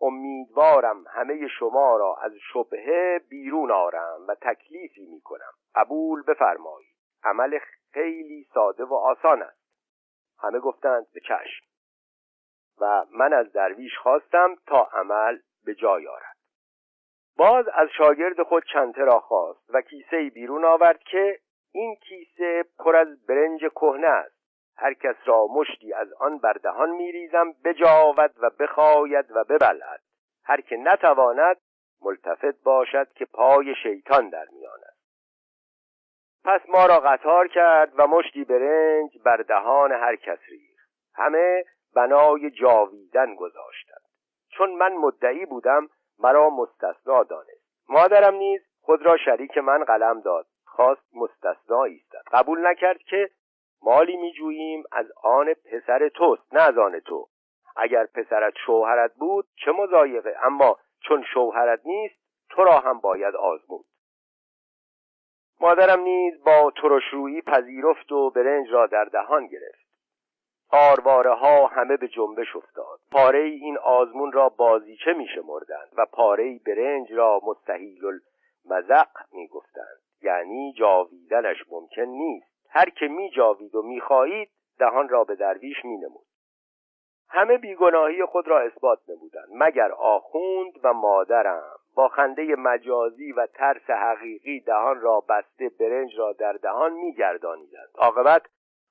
امیدوارم 0.00 1.04
همه 1.08 1.48
شما 1.58 1.96
را 1.96 2.16
از 2.22 2.32
شبهه 2.52 3.20
بیرون 3.28 3.70
آرم 3.70 4.26
و 4.28 4.34
تکلیفی 4.34 5.06
می 5.06 5.20
کنم 5.20 5.52
قبول 5.74 6.22
بفرمایید. 6.22 6.96
عمل 7.24 7.58
خیلی 7.92 8.46
ساده 8.54 8.84
و 8.84 8.94
آسان 8.94 9.42
است. 9.42 9.66
همه 10.38 10.58
گفتند 10.58 11.06
به 11.14 11.20
چشم. 11.20 11.66
و 12.80 13.04
من 13.10 13.32
از 13.32 13.52
درویش 13.52 13.98
خواستم 13.98 14.54
تا 14.66 14.88
عمل 14.92 15.38
به 15.64 15.74
جای 15.74 16.06
آرد. 16.06 16.36
باز 17.36 17.68
از 17.74 17.88
شاگرد 17.98 18.42
خود 18.42 18.64
چنته 18.72 19.04
را 19.04 19.20
خواست 19.20 19.70
و 19.70 19.80
کیسه 19.80 20.30
بیرون 20.30 20.64
آورد 20.64 20.98
که 20.98 21.40
این 21.72 21.96
کیسه 21.96 22.64
پر 22.78 22.96
از 22.96 23.26
برنج 23.26 23.60
کهنه 23.60 24.06
است. 24.06 24.35
هر 24.78 24.94
کس 24.94 25.16
را 25.24 25.46
مشتی 25.46 25.92
از 25.92 26.12
آن 26.12 26.38
بردهان 26.38 26.90
میریزم 26.90 27.52
بجاود 27.64 28.34
و 28.40 28.50
بخواید 28.50 29.30
و 29.30 29.44
ببلد 29.44 30.00
هر 30.44 30.60
که 30.60 30.76
نتواند 30.76 31.56
ملتفت 32.02 32.62
باشد 32.62 33.12
که 33.12 33.24
پای 33.24 33.74
شیطان 33.82 34.28
در 34.28 34.46
میان 34.52 34.78
است. 34.88 34.96
پس 36.44 36.60
ما 36.68 36.86
را 36.86 37.00
قطار 37.00 37.48
کرد 37.48 37.92
و 37.96 38.06
مشتی 38.06 38.44
برنج 38.44 39.18
بر 39.24 39.36
دهان 39.36 39.92
هر 39.92 40.16
کس 40.16 40.38
ریخت. 40.48 40.88
همه 41.14 41.64
بنای 41.94 42.50
جاویدن 42.50 43.34
گذاشتند. 43.34 44.02
چون 44.48 44.70
من 44.70 44.92
مدعی 44.92 45.46
بودم 45.46 45.88
مرا 46.18 46.50
مستثنا 46.50 47.22
دانست. 47.22 47.88
مادرم 47.88 48.34
نیز 48.34 48.60
خود 48.80 49.02
را 49.02 49.16
شریک 49.16 49.58
من 49.58 49.84
قلم 49.84 50.20
داد. 50.20 50.46
خواست 50.64 51.06
مستثنا 51.14 51.82
ایستد. 51.82 52.22
قبول 52.32 52.66
نکرد 52.66 52.98
که 52.98 53.30
مالی 53.86 54.16
میجوییم 54.16 54.84
از 54.92 55.06
آن 55.22 55.54
پسر 55.54 56.08
توست 56.08 56.54
نه 56.54 56.60
از 56.60 56.78
آن 56.78 57.00
تو. 57.00 57.28
اگر 57.76 58.06
پسرت 58.06 58.54
شوهرت 58.66 59.14
بود 59.14 59.46
چه 59.64 59.72
مزایقه 59.72 60.36
اما 60.42 60.78
چون 61.00 61.24
شوهرت 61.34 61.80
نیست 61.84 62.14
تو 62.50 62.64
را 62.64 62.80
هم 62.80 63.00
باید 63.00 63.34
آزمود. 63.34 63.84
مادرم 65.60 66.00
نیز 66.00 66.44
با 66.44 66.72
ترشرویی 66.82 67.42
پذیرفت 67.42 68.12
و 68.12 68.30
برنج 68.30 68.70
را 68.70 68.86
در 68.86 69.04
دهان 69.04 69.46
گرفت. 69.46 69.86
آرواره 70.70 71.34
ها 71.34 71.66
همه 71.66 71.96
به 71.96 72.08
جنبش 72.08 72.56
افتاد. 72.56 73.00
پاره 73.12 73.38
این 73.38 73.78
آزمون 73.78 74.32
را 74.32 74.48
بازیچه 74.48 75.12
می 75.12 75.28
شمردند 75.34 75.88
و 75.96 76.06
پاره 76.06 76.60
برنج 76.66 77.12
را 77.12 77.40
مستحیل 77.44 78.04
المزق 78.04 79.08
می 79.32 79.48
گفتند 79.48 80.00
یعنی 80.22 80.72
جاویدنش 80.78 81.56
ممکن 81.70 82.02
نیست. 82.02 82.55
هر 82.76 82.90
که 82.90 83.08
می 83.08 83.30
جاوید 83.30 83.74
و 83.74 83.82
می 83.82 84.00
دهان 84.78 85.08
را 85.08 85.24
به 85.24 85.34
درویش 85.34 85.84
می 85.84 85.96
نمود 85.96 86.26
همه 87.28 87.58
بیگناهی 87.58 88.24
خود 88.24 88.48
را 88.48 88.60
اثبات 88.60 88.98
نمودند 89.08 89.48
مگر 89.50 89.92
آخوند 89.92 90.72
و 90.82 90.92
مادرم. 90.92 91.62
با 91.94 92.08
خنده 92.08 92.56
مجازی 92.56 93.32
و 93.32 93.46
ترس 93.46 93.90
حقیقی 93.90 94.60
دهان 94.60 95.00
را 95.00 95.20
بسته 95.20 95.68
برنج 95.80 96.18
را 96.18 96.32
در 96.32 96.52
دهان 96.52 96.92
میگردانیدند. 96.92 97.88
عاقبت 97.94 98.42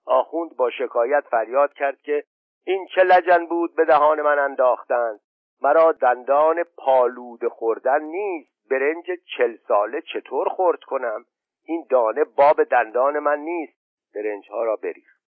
آخوند 0.06 0.56
با 0.56 0.70
شکایت 0.70 1.24
فریاد 1.32 1.74
کرد 1.74 2.02
که 2.02 2.24
این 2.66 2.88
چه 2.96 3.04
لجن 3.04 3.46
بود 3.46 3.76
به 3.76 3.86
دهان 3.86 4.22
من 4.22 4.40
انداختند 4.40 5.20
مرا 5.62 5.92
دندان 5.92 6.64
پالود 6.78 7.48
خوردن 7.48 8.02
نیست. 8.02 8.70
برنج 8.70 9.06
چل 9.38 9.58
ساله 9.68 10.02
چطور 10.02 10.50
خورد 10.50 10.80
کنم؟ 10.80 11.26
این 11.66 11.86
دانه 11.90 12.24
باب 12.24 12.64
دندان 12.64 13.20
من 13.20 13.40
نیست. 13.40 13.86
برنج 14.16 14.50
ها 14.50 14.64
را 14.64 14.76
بریخت. 14.76 15.22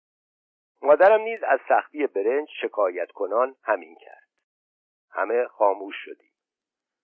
مادرم 0.81 1.21
نیز 1.21 1.43
از 1.43 1.59
سختی 1.69 2.07
برنج 2.07 2.47
شکایت 2.61 3.11
کنان 3.11 3.55
همین 3.63 3.95
کرد. 3.95 4.27
همه 5.11 5.47
خاموش 5.47 5.95
شدیم. 6.05 6.31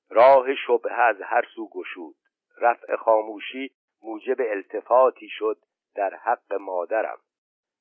راه 0.10 0.56
شبه 0.56 0.94
از 0.94 1.22
هر 1.22 1.46
سو 1.56 1.70
گشود. 1.70 2.16
رفع 2.58 2.96
خاموشی 2.96 3.72
موجب 4.02 4.38
التفاتی 4.40 5.30
شد 5.30 5.58
در 5.96 6.16
حق 6.16 6.54
مادرم. 6.54 7.20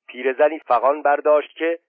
پیرزنی 0.07 0.59
فقان 0.59 1.01
برداشت 1.01 1.57
که 1.57 1.79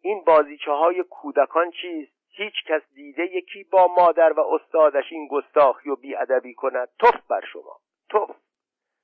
این 0.00 0.24
بازیچه 0.24 0.70
های 0.70 1.02
کودکان 1.02 1.70
چیست؟ 1.70 2.12
هیچ 2.28 2.54
کس 2.68 2.82
دیده 2.94 3.22
یکی 3.22 3.64
با 3.64 3.94
مادر 3.96 4.32
و 4.32 4.40
استادش 4.40 5.04
این 5.10 5.28
گستاخی 5.28 5.90
و 5.90 5.96
بیادبی 5.96 6.54
کند. 6.54 6.88
توف 6.98 7.26
بر 7.28 7.44
شما. 7.52 7.80
توف. 8.08 8.30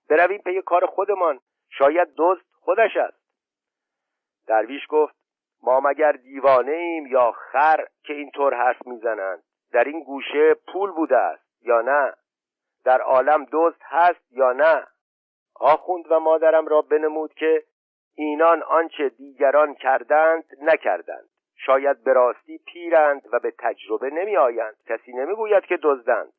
برویم 0.09 0.43
پی 0.43 0.63
کار 0.63 0.87
خودمان. 0.87 1.41
شاید 1.71 2.09
دزد 2.17 2.45
خودش 2.61 2.97
است. 2.97 3.19
درویش 4.47 4.83
گفت 4.89 5.15
ما 5.63 5.81
مگر 5.81 6.13
دیوانه 6.13 6.73
ایم 6.73 7.07
یا 7.07 7.33
خر 7.33 7.87
که 8.03 8.13
اینطور 8.13 8.55
حرف 8.55 8.87
می‌زنند؟ 8.87 9.43
در 9.73 9.85
این 9.85 10.03
گوشه 10.05 10.55
پول 10.55 10.91
بوده 10.91 11.17
است 11.17 11.63
یا 11.63 11.81
نه؟ 11.81 12.13
در 12.85 13.01
عالم 13.01 13.47
دزد 13.53 13.81
هست 13.83 14.33
یا 14.33 14.53
نه؟ 14.53 14.87
آخوند 15.55 16.05
و 16.11 16.21
مادرم 16.21 16.67
را 16.67 16.83
بنمود 16.83 17.35
که 17.35 17.65
اینان 18.15 18.63
آنچه 18.63 19.09
دیگران 19.09 19.75
کردند 19.75 20.45
نکردند. 20.61 21.29
شاید 21.57 22.05
به 22.05 22.13
راستی 22.13 22.59
پیرند 22.59 23.23
و 23.33 23.39
به 23.39 23.51
تجربه 23.59 24.11
نمی 24.11 24.37
آیند 24.37 24.77
کسی 24.87 25.13
نمی 25.13 25.35
گوید 25.35 25.65
که 25.65 25.79
دزدند. 25.83 26.33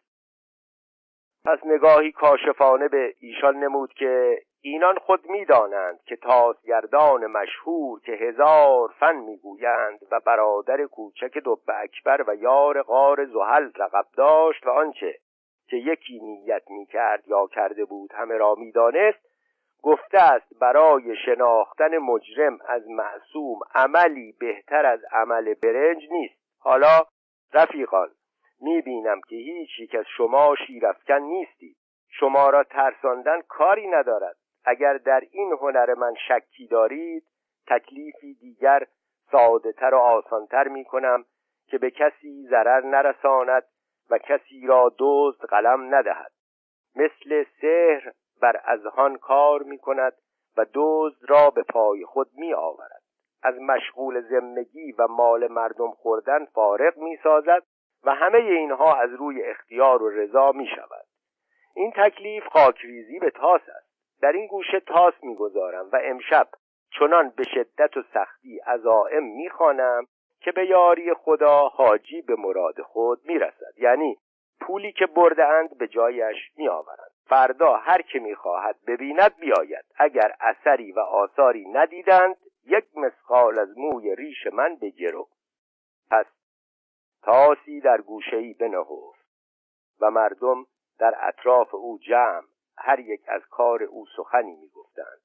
پس 1.46 1.60
نگاهی 1.66 2.12
کاشفانه 2.12 2.88
به 2.88 3.14
ایشان 3.20 3.56
نمود 3.56 3.94
که 3.94 4.42
اینان 4.62 4.98
خود 4.98 5.30
می‌دانند 5.30 6.00
که 6.06 6.16
تاسگردان 6.16 7.26
مشهور 7.26 8.00
که 8.00 8.12
هزار 8.12 8.94
فن 9.00 9.16
می‌گویند 9.16 10.00
و 10.12 10.20
برادر 10.20 10.86
کوچک 10.86 11.38
دب 11.38 11.72
اکبر 11.84 12.24
و 12.28 12.36
یار 12.36 12.82
غار 12.82 13.26
زحل 13.26 13.72
رقب 13.76 14.06
داشت 14.18 14.68
و 14.68 14.70
آنچه 14.70 15.16
که 15.68 15.78
یکی 15.78 16.20
نیت 16.20 16.64
می‌کرد 16.70 17.28
یا 17.28 17.48
کرده 17.48 17.86
بود 17.86 18.14
همه 18.14 18.38
را 18.38 18.56
می‌دانست 18.56 19.30
گفته 19.84 20.34
است 20.34 20.60
برای 20.62 21.16
شناختن 21.26 21.98
مجرم 21.98 22.60
از 22.68 22.90
معصوم 22.90 23.60
عملی 23.76 24.32
بهتر 24.40 24.86
از 24.86 25.00
عمل 25.12 25.54
برنج 25.54 26.08
نیست. 26.12 26.40
حالا 26.60 27.06
رفیقان 27.54 28.10
می‌بینم 28.62 29.22
که 29.30 29.36
هیچ 29.36 29.80
یک 29.80 29.96
از 29.96 30.06
شما 30.18 30.56
شیرفکن 30.68 31.22
نیستید 31.22 31.78
شما 32.10 32.50
را 32.50 32.64
ترساندن 32.64 33.42
کاری 33.42 33.88
ندارد. 33.88 34.36
اگر 34.66 34.98
در 34.98 35.24
این 35.32 35.52
هنر 35.62 35.94
من 35.94 36.14
شکی 36.28 36.68
دارید 36.68 37.24
تکلیفی 37.68 38.34
دیگر 38.34 38.88
سادهتر 39.32 39.96
و 39.96 39.98
آسانتر 39.98 40.68
می 40.68 40.86
کنم 40.86 41.26
که 41.68 41.78
به 41.78 41.92
کسی 41.92 42.48
ضرر 42.50 42.82
نرساند 42.86 43.64
و 44.10 44.18
کسی 44.18 44.68
را 44.68 44.94
دزد 45.00 45.46
قلم 45.46 45.96
ندهد. 45.96 46.32
مثل 46.96 47.46
سحر 47.62 48.12
بر 48.42 48.62
ازهان 48.66 49.18
کار 49.18 49.64
می 49.64 49.78
کند 49.78 50.14
و 50.58 50.66
دزد 50.74 51.30
را 51.30 51.50
به 51.50 51.64
پای 51.64 52.06
خود 52.06 52.30
می 52.34 52.54
آورد 52.54 53.02
از 53.44 53.56
مشغول 53.60 54.22
زمگی 54.22 54.92
و 54.92 55.08
مال 55.08 55.48
مردم 55.48 55.92
خوردن 55.92 56.46
فارغ 56.46 56.98
می 56.98 57.18
سازد 57.24 57.64
و 58.04 58.16
همه 58.16 58.38
اینها 58.38 58.96
از 58.96 59.14
روی 59.14 59.44
اختیار 59.44 60.04
و 60.04 60.10
رضا 60.10 60.52
می 60.52 60.68
شود. 60.68 61.06
این 61.76 61.92
تکلیف 61.92 62.48
خاکریزی 62.48 63.20
به 63.20 63.30
تاس 63.30 63.62
است. 63.62 63.90
در 64.22 64.32
این 64.32 64.48
گوشه 64.48 64.80
تاس 64.80 65.14
می‌گذارم 65.24 65.90
و 65.92 66.00
امشب 66.04 66.48
چنان 67.00 67.30
به 67.30 67.44
شدت 67.44 67.98
و 67.98 68.04
سختی 68.14 68.60
عزائم 68.60 69.24
می‌خوانم 69.24 70.08
که 70.42 70.52
به 70.52 70.66
یاری 70.66 71.14
خدا 71.14 71.60
حاجی 71.60 72.22
به 72.22 72.36
مراد 72.36 72.82
خود 72.82 73.22
می‌رسد 73.26 73.74
یعنی 73.78 74.18
پولی 74.62 74.92
که 74.92 75.06
برده 75.06 75.46
اند 75.46 75.78
به 75.78 75.88
جایش 75.88 76.38
میآورند 76.58 77.12
فردا 77.26 77.76
هر 77.76 78.02
که 78.02 78.20
می‌خواهد 78.20 78.76
ببیند 78.88 79.36
بیاید. 79.40 79.86
اگر 79.98 80.34
اثری 80.40 80.92
و 80.92 81.00
آثاری 81.00 81.66
ندیدند 81.70 82.36
یک 82.66 82.86
مسقال 82.96 83.60
از 83.60 83.78
موی 83.78 84.16
ریش 84.16 84.48
من 84.54 84.76
بگرو 84.76 85.28
پس 86.12 86.26
تاسی 87.24 87.82
در 87.82 88.02
گوشهای 88.02 88.54
بنهفت 88.54 89.26
و 90.02 90.12
مردم 90.12 90.66
در 91.00 91.16
اطراف 91.22 91.76
او 91.76 91.98
جمع 91.98 92.48
هر 92.78 93.00
یک 93.00 93.22
از 93.28 93.42
کار 93.50 93.84
او 93.84 94.06
سخنی 94.18 94.56
می‌گفتند. 94.56 95.22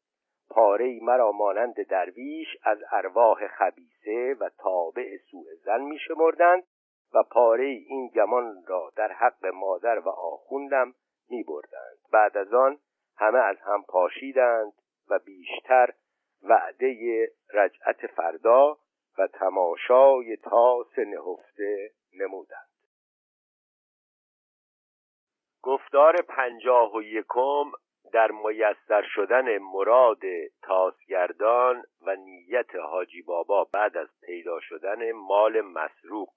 پاره 0.50 0.98
مرا 1.02 1.32
مانند 1.32 1.86
درویش 1.86 2.48
از 2.62 2.78
ارواح 2.92 3.48
خبیسه 3.48 4.36
و 4.40 4.50
تابع 4.58 5.16
سوء 5.30 5.54
زن 5.64 5.80
میشمردند 5.80 6.62
و 7.14 7.22
پاره 7.22 7.64
این 7.64 8.08
گمان 8.08 8.64
را 8.66 8.92
در 8.96 9.12
حق 9.12 9.46
مادر 9.46 9.98
و 9.98 10.08
آخوندم 10.08 10.94
میبردند. 11.28 11.98
بعد 12.12 12.36
از 12.36 12.54
آن 12.54 12.78
همه 13.16 13.38
از 13.38 13.56
هم 13.60 13.82
پاشیدند 13.88 14.72
و 15.08 15.18
بیشتر 15.18 15.92
وعده 16.42 17.28
رجعت 17.54 18.06
فردا 18.06 18.76
و 19.18 19.26
تماشای 19.26 20.36
تاس 20.36 20.98
نهفته 20.98 21.90
نمودند. 22.14 22.68
گفتار 25.62 26.22
پنجاه 26.22 26.96
و 26.96 27.02
یکم 27.02 27.72
در 28.12 28.30
میسر 28.30 29.02
شدن 29.14 29.58
مراد 29.58 30.20
تاسگردان 30.62 31.84
و 32.00 32.16
نیت 32.16 32.74
حاجی 32.74 33.22
بابا 33.22 33.64
بعد 33.64 33.96
از 33.96 34.08
پیدا 34.22 34.60
شدن 34.60 35.12
مال 35.12 35.60
مسروق. 35.60 36.32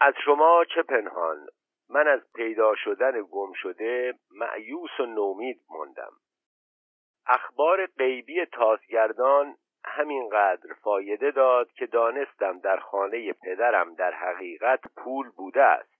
از 0.00 0.14
شما 0.24 0.64
چه 0.74 0.82
پنهان؟ 0.82 1.46
من 1.88 2.08
از 2.08 2.20
پیدا 2.34 2.74
شدن 2.74 3.22
گم 3.30 3.52
شده 3.52 4.14
معیوس 4.30 5.00
و 5.00 5.06
نومید 5.06 5.60
ماندم 5.70 6.12
اخبار 7.26 7.86
غیبی 7.86 8.46
تاسگردان 8.46 9.56
همینقدر 9.86 10.74
فایده 10.74 11.30
داد 11.30 11.72
که 11.72 11.86
دانستم 11.86 12.58
در 12.58 12.76
خانه 12.76 13.32
پدرم 13.32 13.94
در 13.94 14.12
حقیقت 14.12 14.80
پول 14.96 15.30
بوده 15.30 15.62
است 15.62 15.96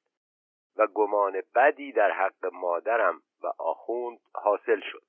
و 0.77 0.87
گمان 0.87 1.43
بدی 1.55 1.93
در 1.93 2.11
حق 2.11 2.47
مادرم 2.53 3.23
و 3.43 3.47
آخوند 3.59 4.19
حاصل 4.35 4.81
شد. 4.81 5.03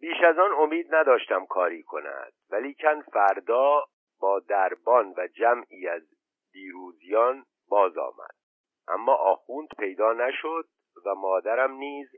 بیش 0.00 0.22
از 0.22 0.38
آن 0.38 0.52
امید 0.52 0.94
نداشتم 0.94 1.46
کاری 1.46 1.82
کند 1.82 2.32
ولیکن 2.50 3.00
فردا 3.00 3.84
با 4.20 4.40
دربان 4.40 5.14
و 5.16 5.26
جمعی 5.26 5.88
از 5.88 6.02
دیروزیان 6.52 7.44
باز 7.68 7.98
آمد. 7.98 8.34
اما 8.88 9.14
آخوند 9.14 9.68
پیدا 9.78 10.12
نشد 10.12 10.68
و 11.06 11.14
مادرم 11.14 11.72
نیز 11.72 12.08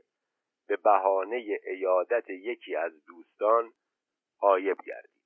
به 0.67 0.77
بهانه 0.77 1.59
ایادت 1.67 2.29
یکی 2.29 2.75
از 2.75 3.05
دوستان 3.05 3.73
غایب 4.39 4.77
گردید. 4.85 5.18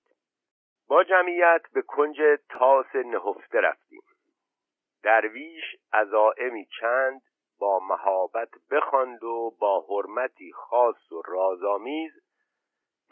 با 0.88 1.04
جمعیت 1.04 1.62
به 1.74 1.82
کنج 1.82 2.22
تاس 2.50 2.96
نهفته 2.96 3.62
رفتیم. 3.62 4.02
درویش 5.04 5.64
عزائمی 5.94 6.66
چند 6.80 7.22
با 7.60 7.80
مهابت 7.80 8.50
بخواند 8.72 9.24
و 9.24 9.56
با 9.60 9.86
حرمتی 9.90 10.52
خاص 10.52 11.12
و 11.12 11.22
رازآمیز 11.26 12.12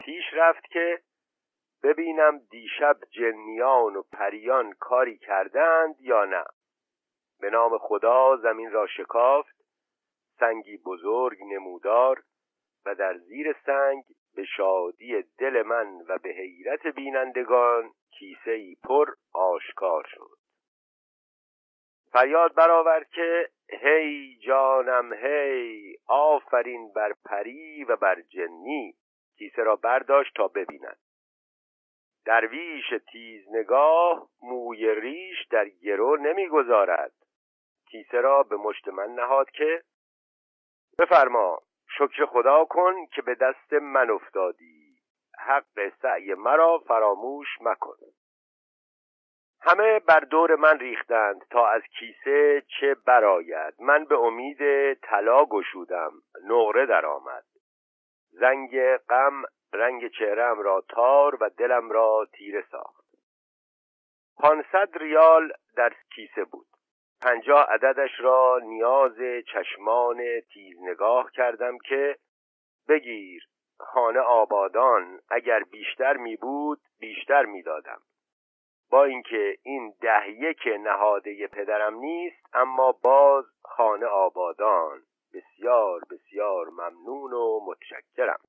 پیش 0.00 0.24
رفت 0.32 0.64
که 0.64 1.02
ببینم 1.82 2.38
دیشب 2.38 2.96
جنیان 3.10 3.96
و 3.96 4.02
پریان 4.12 4.72
کاری 4.72 5.18
کردند 5.18 6.00
یا 6.00 6.24
نه. 6.24 6.44
به 7.40 7.50
نام 7.50 7.78
خدا 7.78 8.36
زمین 8.36 8.70
را 8.70 8.86
شکافت 8.86 9.56
سنگی 10.38 10.76
بزرگ 10.76 11.38
نمودار 11.42 12.22
و 12.86 12.94
در 12.94 13.18
زیر 13.18 13.56
سنگ 13.66 14.04
به 14.34 14.44
شادی 14.44 15.22
دل 15.38 15.62
من 15.62 15.86
و 16.08 16.18
به 16.18 16.30
حیرت 16.30 16.86
بینندگان 16.86 17.90
کیسه 18.18 18.50
ای 18.50 18.76
پر 18.84 19.14
آشکار 19.34 20.06
شد. 20.14 20.38
فریاد 22.12 22.54
برآورد 22.54 23.08
که 23.08 23.48
هی 23.68 24.38
جانم 24.38 25.12
هی 25.12 25.96
آفرین 26.06 26.92
بر 26.92 27.12
پری 27.24 27.84
و 27.84 27.96
بر 27.96 28.20
جنی 28.20 28.94
کیسه 29.38 29.62
را 29.62 29.76
برداشت 29.76 30.34
تا 30.36 30.48
ببیند. 30.48 30.98
درویش 32.24 32.84
تیز 33.12 33.48
نگاه 33.50 34.28
موی 34.42 34.94
ریش 34.94 35.46
در 35.50 35.68
گرو 35.68 36.16
نمی‌گذارد. 36.16 37.12
کیسه 37.86 38.20
را 38.20 38.42
به 38.42 38.56
مشت 38.56 38.88
من 38.88 39.10
نهاد 39.10 39.50
که 39.50 39.82
بفرما. 40.98 41.62
شکر 41.98 42.26
خدا 42.26 42.64
کن 42.64 43.06
که 43.06 43.22
به 43.22 43.34
دست 43.34 43.72
من 43.72 44.10
افتادی. 44.10 44.96
حق 45.38 45.88
سعی 46.02 46.34
مرا 46.34 46.78
فراموش 46.78 47.48
مکن. 47.60 47.96
همه 49.60 49.98
بر 49.98 50.20
دور 50.20 50.56
من 50.56 50.78
ریختند 50.78 51.44
تا 51.50 51.68
از 51.68 51.82
کیسه 51.82 52.62
چه 52.80 52.94
براید 52.94 53.74
من 53.78 54.04
به 54.04 54.18
امید 54.18 54.94
طلا 54.94 55.44
گشودم. 55.44 56.12
نقره 56.44 56.86
درآمد 56.86 57.44
زنگ 58.30 58.96
غم 58.96 59.42
رنگ 59.72 60.08
چهرم 60.08 60.60
را 60.60 60.84
تار 60.88 61.34
و 61.40 61.50
دلم 61.50 61.90
را 61.90 62.26
تیره 62.32 62.64
ساخت. 62.70 63.04
پانصد 64.36 64.88
ریال 64.94 65.52
در 65.76 65.92
کیسه 66.14 66.44
بود. 66.44 66.71
پنجاه 67.22 67.66
عددش 67.70 68.20
را 68.20 68.60
نیاز 68.62 69.16
چشمان 69.52 70.40
تیز 70.40 70.76
نگاه 70.82 71.30
کردم 71.32 71.78
که 71.78 72.16
بگیر 72.88 73.48
خانه 73.78 74.20
آبادان 74.20 75.20
اگر 75.30 75.62
بیشتر 75.62 76.16
می 76.16 76.36
بود 76.36 76.80
بیشتر 77.00 77.44
می 77.44 77.62
دادم. 77.62 78.00
با 78.90 79.04
اینکه 79.04 79.56
این 79.62 79.94
ده 80.00 80.30
یک 80.30 80.68
نهاده 80.80 81.46
پدرم 81.46 81.94
نیست 81.94 82.46
اما 82.54 82.92
باز 82.92 83.44
خانه 83.64 84.06
آبادان. 84.06 85.02
بسیار 85.34 86.00
بسیار 86.10 86.68
ممنون 86.68 87.32
و 87.32 87.60
متشکرم. 87.66 88.40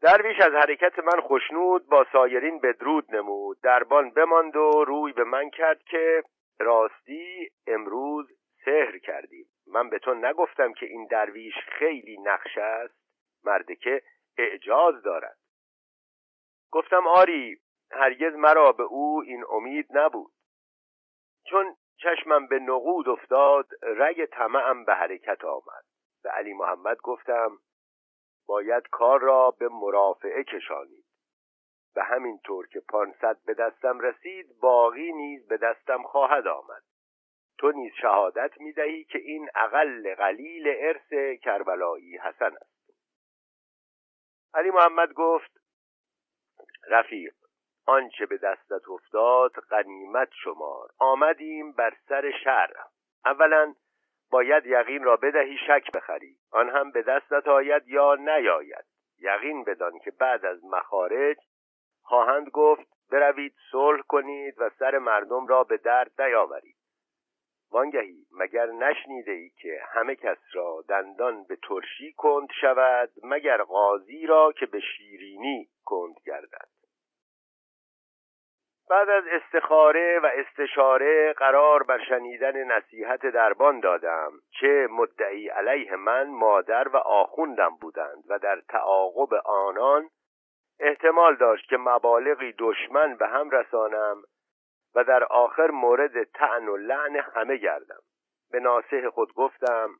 درویش 0.00 0.40
از 0.40 0.52
حرکت 0.52 0.98
من 0.98 1.20
خوشنود 1.20 1.86
با 1.86 2.06
سایرین 2.12 2.58
بدرود 2.58 3.14
نمود. 3.14 3.60
دربان 3.62 4.10
بماند 4.10 4.56
و 4.56 4.84
روی 4.84 5.12
به 5.12 5.24
من 5.24 5.50
کرد 5.50 5.82
که 5.82 6.22
راستی 6.58 7.50
امروز 7.66 8.32
سحر 8.64 8.98
کردیم. 8.98 9.46
من 9.66 9.90
به 9.90 9.98
تو 9.98 10.14
نگفتم 10.14 10.72
که 10.72 10.86
این 10.86 11.06
درویش 11.06 11.54
خیلی 11.54 12.18
نقش 12.20 12.58
است 12.58 12.94
مرده 13.44 13.76
که 13.76 14.02
اعجاز 14.38 15.02
دارد. 15.02 15.38
گفتم 16.70 17.06
آری 17.06 17.60
هرگز 17.90 18.34
مرا 18.34 18.72
به 18.72 18.82
او 18.82 19.22
این 19.26 19.44
امید 19.50 19.86
نبود. 19.90 20.32
چون 21.46 21.76
چشمم 21.96 22.46
به 22.46 22.58
نقود 22.58 23.08
افتاد 23.08 23.68
رگ 23.82 24.24
طمعم 24.24 24.84
به 24.84 24.94
حرکت 24.94 25.44
آمد. 25.44 25.84
به 26.22 26.30
علی 26.30 26.52
محمد 26.52 26.96
گفتم 27.02 27.58
باید 28.46 28.88
کار 28.90 29.20
را 29.20 29.50
به 29.50 29.68
مرافعه 29.68 30.44
کشانید. 30.44 31.03
به 31.94 32.04
همین 32.04 32.38
طور 32.38 32.66
که 32.66 32.80
پانصد 32.80 33.36
به 33.46 33.54
دستم 33.54 34.00
رسید 34.00 34.46
باقی 34.60 35.12
نیز 35.12 35.48
به 35.48 35.56
دستم 35.56 36.02
خواهد 36.02 36.46
آمد. 36.46 36.82
تو 37.58 37.72
نیز 37.72 37.92
شهادت 38.02 38.60
می 38.60 38.72
دهی 38.72 39.04
که 39.04 39.18
این 39.18 39.48
اقل 39.54 40.14
قلیل 40.14 40.74
ارث 40.78 41.38
کربلایی 41.42 42.18
حسن 42.18 42.52
است. 42.56 42.90
علی 44.54 44.70
محمد 44.70 45.12
گفت 45.12 45.60
رفیق 46.88 47.34
آنچه 47.86 48.26
به 48.26 48.36
دستت 48.36 48.88
افتاد 48.88 49.52
غنیمت 49.52 50.28
شمار. 50.44 50.88
آمدیم 50.98 51.72
بر 51.72 51.96
سر 52.08 52.30
شر. 52.44 52.72
اولا 53.24 53.74
باید 54.30 54.66
یقین 54.66 55.04
را 55.04 55.16
بدهی 55.16 55.58
شک 55.66 55.92
بخری. 55.94 56.36
آن 56.50 56.70
هم 56.70 56.90
به 56.90 57.02
دستت 57.02 57.48
آید 57.48 57.88
یا 57.88 58.14
نیاید. 58.14 58.84
یقین 59.18 59.64
بدان 59.64 59.98
که 59.98 60.10
بعد 60.10 60.44
از 60.44 60.64
مخارج 60.64 61.36
خواهند 62.04 62.48
گفت 62.48 62.86
بروید 63.12 63.54
صلح 63.72 64.02
کنید 64.08 64.54
و 64.58 64.70
سر 64.78 64.98
مردم 64.98 65.46
را 65.46 65.64
به 65.64 65.76
درد 65.76 66.22
نیاورید. 66.22 66.76
وانگهی 67.70 68.26
مگر 68.32 68.66
نشنیده 68.66 69.32
ای 69.32 69.50
که 69.50 69.80
همه 69.92 70.14
کس 70.14 70.38
را 70.52 70.84
دندان 70.88 71.44
به 71.44 71.56
ترشی 71.56 72.12
کند 72.12 72.48
شود 72.60 73.10
مگر 73.22 73.62
قاضی 73.62 74.26
را 74.26 74.52
که 74.52 74.66
به 74.66 74.80
شیرینی 74.80 75.68
کند 75.84 76.14
گردد؟ 76.26 76.68
بعد 78.90 79.08
از 79.08 79.24
استخاره 79.26 80.20
و 80.22 80.30
استشاره 80.34 81.32
قرار 81.32 81.82
بر 81.82 82.04
شنیدن 82.08 82.64
نصیحت 82.64 83.26
دربان 83.26 83.80
دادم 83.80 84.32
چه 84.60 84.88
مدعی 84.90 85.48
علیه 85.48 85.96
من 85.96 86.30
مادر 86.30 86.88
و 86.88 86.96
آخوندم 86.96 87.76
بودند 87.80 88.24
و 88.28 88.38
در 88.38 88.60
تعاقب 88.68 89.34
آنان 89.44 90.10
احتمال 90.78 91.36
داشت 91.36 91.68
که 91.68 91.76
مبالغی 91.76 92.54
دشمن 92.58 93.16
به 93.16 93.28
هم 93.28 93.50
رسانم 93.50 94.22
و 94.94 95.04
در 95.04 95.24
آخر 95.24 95.70
مورد 95.70 96.22
تعن 96.22 96.68
و 96.68 96.76
لعن 96.76 97.16
همه 97.16 97.56
گردم. 97.56 98.00
به 98.50 98.60
ناسه 98.60 99.10
خود 99.10 99.34
گفتم 99.34 99.90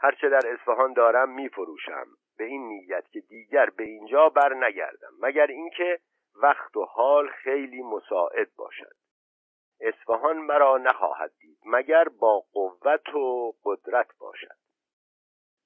هرچه 0.00 0.28
در 0.28 0.52
اصفهان 0.52 0.92
دارم 0.92 1.30
میفروشم. 1.30 2.06
به 2.38 2.44
این 2.44 2.68
نیت 2.68 3.08
که 3.10 3.20
دیگر 3.20 3.70
به 3.70 3.84
اینجا 3.84 4.28
بر 4.28 4.54
نگردم 4.54 5.12
مگر 5.20 5.46
اینکه 5.46 6.00
وقت 6.42 6.76
و 6.76 6.84
حال 6.84 7.28
خیلی 7.28 7.82
مساعد 7.82 8.48
باشد. 8.56 8.94
اصفهان 9.80 10.38
مرا 10.38 10.78
نخواهد 10.78 11.32
دید 11.40 11.58
مگر 11.64 12.04
با 12.04 12.44
قوت 12.52 13.14
و 13.14 13.54
قدرت 13.64 14.18
باشد. 14.18 14.57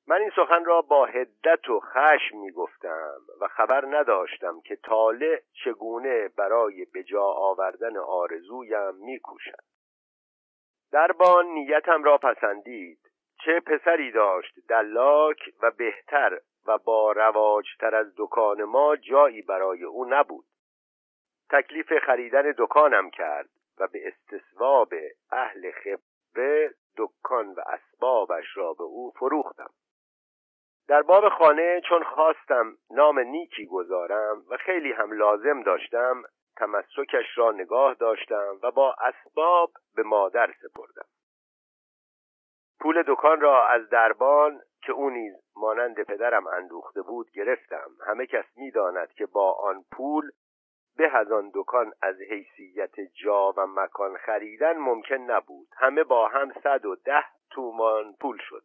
من 0.07 0.17
این 0.17 0.31
سخن 0.37 0.65
را 0.65 0.83
با 0.83 1.07
هدت 1.07 1.69
و 1.69 1.81
خشم 1.81 2.37
می 2.39 2.51
گفتم 2.51 3.19
و 3.41 3.49
خبر 3.49 3.85
نداشتم 3.87 4.61
که 4.61 4.77
طالع 4.77 5.43
چگونه 5.65 6.29
برای 6.29 6.87
بجا 6.95 7.25
آوردن 7.25 7.97
آرزویم 7.97 8.95
می 8.95 9.19
کوشد 9.19 9.63
دربان 10.93 11.47
نیتم 11.47 12.05
را 12.05 12.19
پسندید. 12.19 12.99
چه 13.45 13.61
پسری 13.61 14.11
داشت؟ 14.11 14.55
دلاک 14.69 15.39
و 15.63 15.71
بهتر 15.71 16.41
و 16.67 16.79
با 16.79 17.13
رواجتر 17.13 17.95
از 17.95 18.15
دکان 18.17 18.65
ما 18.65 18.97
جایی 18.97 19.43
برای 19.43 19.85
او 19.85 20.05
نبود. 20.05 20.45
تکلیف 21.51 21.99
خریدن 21.99 22.55
دکانم 22.59 23.11
کرد 23.11 23.49
و 23.79 23.87
به 23.87 24.09
استصواب 24.09 24.95
اهل 25.31 25.71
خبره 25.71 26.75
دکان 26.97 27.49
و 27.49 27.61
اسبابش 27.67 28.57
را 28.57 28.73
به 28.75 28.85
او 28.85 29.11
فروختم. 29.11 29.71
در 30.89 31.03
باب 31.03 31.29
خانه 31.29 31.81
چون 31.89 32.03
خواستم 32.03 32.77
نام 32.91 33.19
نیکی 33.19 33.67
گذارم 33.67 34.43
و 34.51 34.57
خیلی 34.57 34.93
هم 34.93 35.13
لازم 35.13 35.63
داشتم 35.63 36.23
تمسکش 36.57 37.39
را 37.39 37.53
نگاه 37.53 37.95
داشتم 37.95 38.59
و 38.63 38.71
با 38.71 38.95
اسباب 39.01 39.71
به 39.97 40.03
مادر 40.03 40.53
سپردم. 40.53 41.07
پول 42.81 43.03
دکان 43.07 43.41
را 43.41 43.67
از 43.67 43.89
دربان 43.89 44.61
که 44.83 44.93
او 44.93 45.11
نیز 45.11 45.35
مانند 45.57 46.03
پدرم 46.03 46.47
اندوخته 46.47 47.03
بود 47.03 47.31
گرفتم. 47.31 47.91
همه 48.07 48.27
کس 48.27 48.45
می‌داند 48.57 49.13
که 49.13 49.27
با 49.27 49.53
آن 49.53 49.85
پول 49.93 50.31
به 50.97 51.17
از 51.17 51.29
دکان 51.55 51.93
از 52.03 52.21
حیثیت 52.21 53.01
جا 53.01 53.53
و 53.57 53.67
مکان 53.67 54.17
خریدن 54.17 54.77
ممکن 54.77 55.15
نبود. 55.15 55.69
همه 55.77 56.05
با 56.05 56.29
هم 56.29 56.53
صد 56.63 56.85
و 56.85 56.97
ده 56.97 57.25
تومان 57.51 58.15
پول 58.21 58.39
شد. 58.41 58.63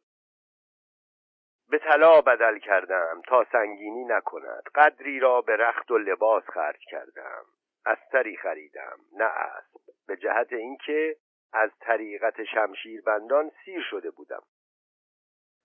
به 1.69 1.77
طلا 1.77 2.21
بدل 2.21 2.57
کردم 2.59 3.21
تا 3.27 3.45
سنگینی 3.51 4.05
نکند. 4.05 4.63
قدری 4.75 5.19
را 5.19 5.41
به 5.41 5.55
رخت 5.55 5.91
و 5.91 5.97
لباس 5.97 6.43
خرج 6.43 6.79
کردم. 6.91 7.45
استری 7.85 8.37
خریدم 8.37 8.97
نه 9.17 9.25
اسب. 9.25 9.79
به 10.07 10.17
جهت 10.17 10.53
اینکه 10.53 11.15
از 11.53 11.71
طریقت 11.79 12.43
شمشیربندان 12.43 13.51
سیر 13.65 13.81
شده 13.89 14.11
بودم. 14.11 14.43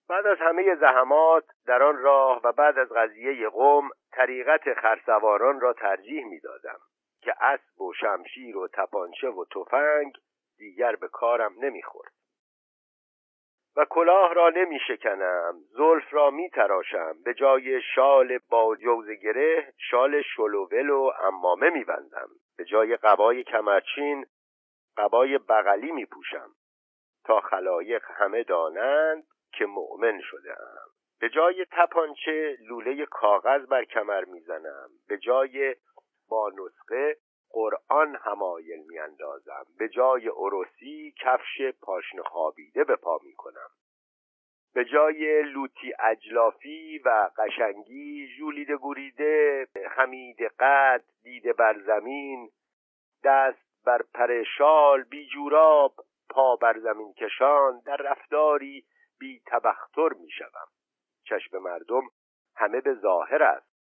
بعد 0.08 0.26
از 0.26 0.38
همه 0.38 0.74
زحمات 0.74 1.44
در 1.66 1.82
آن 1.82 1.98
راه 1.98 2.40
و 2.44 2.52
بعد 2.52 2.78
از 2.78 2.88
قضیه 2.88 3.48
قوم 3.48 3.90
طریقت 4.12 4.74
خرسواران 4.74 5.60
را 5.60 5.72
ترجیح 5.72 6.24
می‌دادم 6.24 6.78
که 7.20 7.34
اسب 7.40 7.80
و 7.80 7.92
شمشیر 7.92 8.56
و 8.56 8.68
تپانچه 8.68 9.28
و 9.28 9.44
تفنگ 9.44 10.12
دیگر 10.58 10.96
به 10.96 11.08
کارم 11.08 11.54
نمی‌خورد. 11.58 12.12
و 13.76 13.85
کلاه 13.85 14.35
را 14.35 14.48
نمی 14.48 14.78
شکنم 14.88 15.54
زلف 15.70 16.14
را 16.14 16.30
می 16.30 16.50
تراشم 16.50 17.16
به 17.24 17.35
جای 17.35 17.80
شال 17.94 18.38
با 18.50 18.76
جوز 18.76 19.11
گره 19.11 19.74
شال 19.90 20.22
شلوول 20.22 20.90
و 20.90 21.11
امامه 21.20 21.70
می 21.70 21.85
بندم 21.85 22.28
به 22.56 22.64
جای 22.64 22.96
قبای 22.96 23.44
کمرچین 23.44 24.26
قبای 24.96 25.38
بغلی 25.38 25.92
می 25.92 26.06
پوشم 26.06 26.50
تا 27.24 27.40
خلایق 27.40 28.02
همه 28.11 28.42
دانند 28.42 29.24
که 29.52 29.66
مؤمن 29.66 30.20
شدم 30.20 30.92
به 31.20 31.28
جای 31.28 31.66
تپانچه 31.72 32.56
لوله 32.68 33.06
کاغذ 33.06 33.66
بر 33.66 33.85
کمر 33.85 34.24
می‌زنم. 34.24 34.88
به 35.08 35.18
جای 35.18 35.76
با 36.28 36.50
نسخه 36.50 37.16
قرآن 37.52 38.16
همایل 38.16 38.82
میاندازم. 38.88 39.66
به 39.78 39.88
جای 39.88 40.28
عروسی 40.28 41.14
کفش 41.20 41.72
پاشن 41.82 42.22
خوابیده 42.22 42.84
به 42.84 42.96
پا 42.96 43.20
می‌کنم. 43.24 43.68
به 44.74 44.84
جای 44.84 45.42
لوتی 45.42 45.92
اجلافی 45.98 46.98
و 46.98 47.30
قشنگی 47.36 48.28
جولیده 48.38 48.76
گوریده 48.76 49.66
خمید 49.96 50.42
قد 50.42 51.04
دیده 51.22 51.52
بر 51.52 51.78
زمین 51.86 52.50
دست 53.24 53.84
بر 53.84 54.02
پرشال 54.14 55.02
بی 55.02 55.28
جوراب 55.28 55.94
پا 56.30 56.56
بر 56.56 56.78
زمین 56.78 57.14
کشان 57.14 57.82
در 57.86 57.96
رفتاری 57.96 58.84
بی 59.18 59.42
تبختر 59.46 60.08
می 60.20 60.30
شوم 60.30 60.68
چشم 61.24 61.58
مردم 61.58 62.02
همه 62.56 62.80
به 62.80 62.94
ظاهر 62.94 63.42
است. 63.42 63.72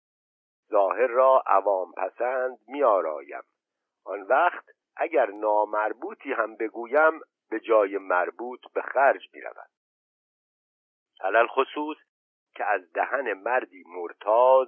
ظاهر 0.72 1.08
را 1.08 1.44
عوام 1.46 1.92
پسند 1.92 2.60
می 2.68 2.84
آرایم 2.84 3.44
آن 4.06 4.22
وقت 4.22 4.66
اگر 4.96 5.26
نامربوطی 5.26 6.34
هم 6.34 6.56
بگویم 6.56 7.20
به 7.50 7.60
جای 7.60 7.98
مربوط 7.98 8.60
به 8.74 8.82
خرج 8.82 9.30
می 9.34 9.42
رود 9.42 9.70
علل 11.22 11.48
خصوص 11.48 11.98
که 12.56 12.66
از 12.66 12.94
دهن 12.94 13.34
مردی 13.34 13.84
مرتاز 13.88 14.68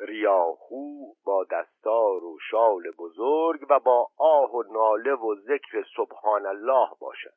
ریاخو 0.00 1.14
با 1.24 1.44
دستار 1.44 2.24
و 2.24 2.38
شال 2.50 2.90
بزرگ 2.98 3.66
و 3.70 3.80
با 3.80 4.10
آه 4.16 4.54
و 4.54 4.62
ناله 4.62 5.14
و 5.14 5.34
ذکر 5.34 5.84
سبحان 5.96 6.46
الله 6.46 6.88
باشد. 7.00 7.34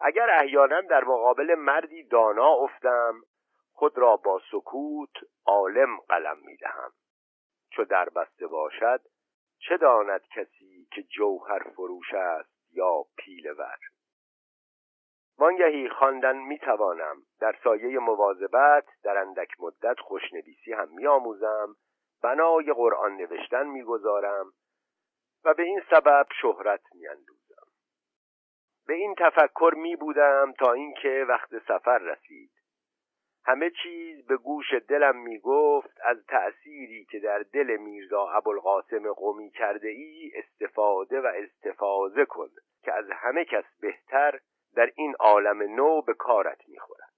اگر 0.00 0.30
احیانا 0.30 0.80
در 0.80 1.04
مقابل 1.04 1.54
مردی 1.54 2.02
دانا 2.02 2.48
افتم 2.48 3.14
خود 3.72 3.98
را 3.98 4.16
با 4.16 4.40
سکوت 4.50 5.10
عالم 5.46 5.96
قلم 6.08 6.38
می 6.44 6.56
دهم 6.56 6.92
چو 7.70 7.84
در 7.84 8.08
بسته 8.08 8.46
باشد 8.46 9.00
چه 9.68 9.76
داند 9.76 10.20
کسی 10.36 10.88
که 10.92 11.02
جوهر 11.02 11.58
فروش 11.58 12.14
است 12.14 12.72
یا 12.72 13.04
پیل 13.16 13.50
ور؟ 13.58 13.78
وانگهی 15.38 15.88
خواندن 15.88 16.36
می 16.36 16.58
توانم 16.58 17.16
در 17.40 17.58
سایه 17.64 17.98
مواظبت 17.98 18.84
در 19.02 19.16
اندک 19.18 19.48
مدت 19.60 20.00
خوشنویسی 20.00 20.72
هم 20.72 20.88
می 20.88 21.06
آموزم 21.06 21.76
بنای 22.22 22.72
قرآن 22.72 23.16
نوشتن 23.16 23.66
می 23.66 23.82
گذارم 23.82 24.52
و 25.44 25.54
به 25.54 25.62
این 25.62 25.82
سبب 25.90 26.26
شهرت 26.40 26.82
می 26.94 27.08
اندوزم. 27.08 27.66
به 28.86 28.94
این 28.94 29.14
تفکر 29.18 29.74
می 29.76 29.96
بودم 29.96 30.52
تا 30.52 30.72
اینکه 30.72 31.26
وقت 31.28 31.58
سفر 31.58 31.98
رسید. 31.98 32.50
همه 33.44 33.70
چیز 33.82 34.26
به 34.26 34.36
گوش 34.36 34.74
دلم 34.88 35.16
می 35.16 35.38
گفت 35.38 35.98
از 36.04 36.26
تأثیری 36.26 37.04
که 37.04 37.18
در 37.18 37.38
دل 37.38 37.76
میرزا 37.76 38.28
ابوالقاسم 38.28 39.12
قومی 39.12 39.50
کرده 39.50 39.88
ای 39.88 40.32
استفاده 40.34 41.20
و 41.20 41.26
استفاده 41.26 42.24
کن 42.24 42.48
که 42.84 42.92
از 42.92 43.04
همه 43.10 43.44
کس 43.44 43.64
بهتر 43.80 44.38
در 44.76 44.92
این 44.94 45.14
عالم 45.20 45.62
نو 45.62 46.02
به 46.02 46.14
کارت 46.14 46.68
می‌خورد. 46.68 47.12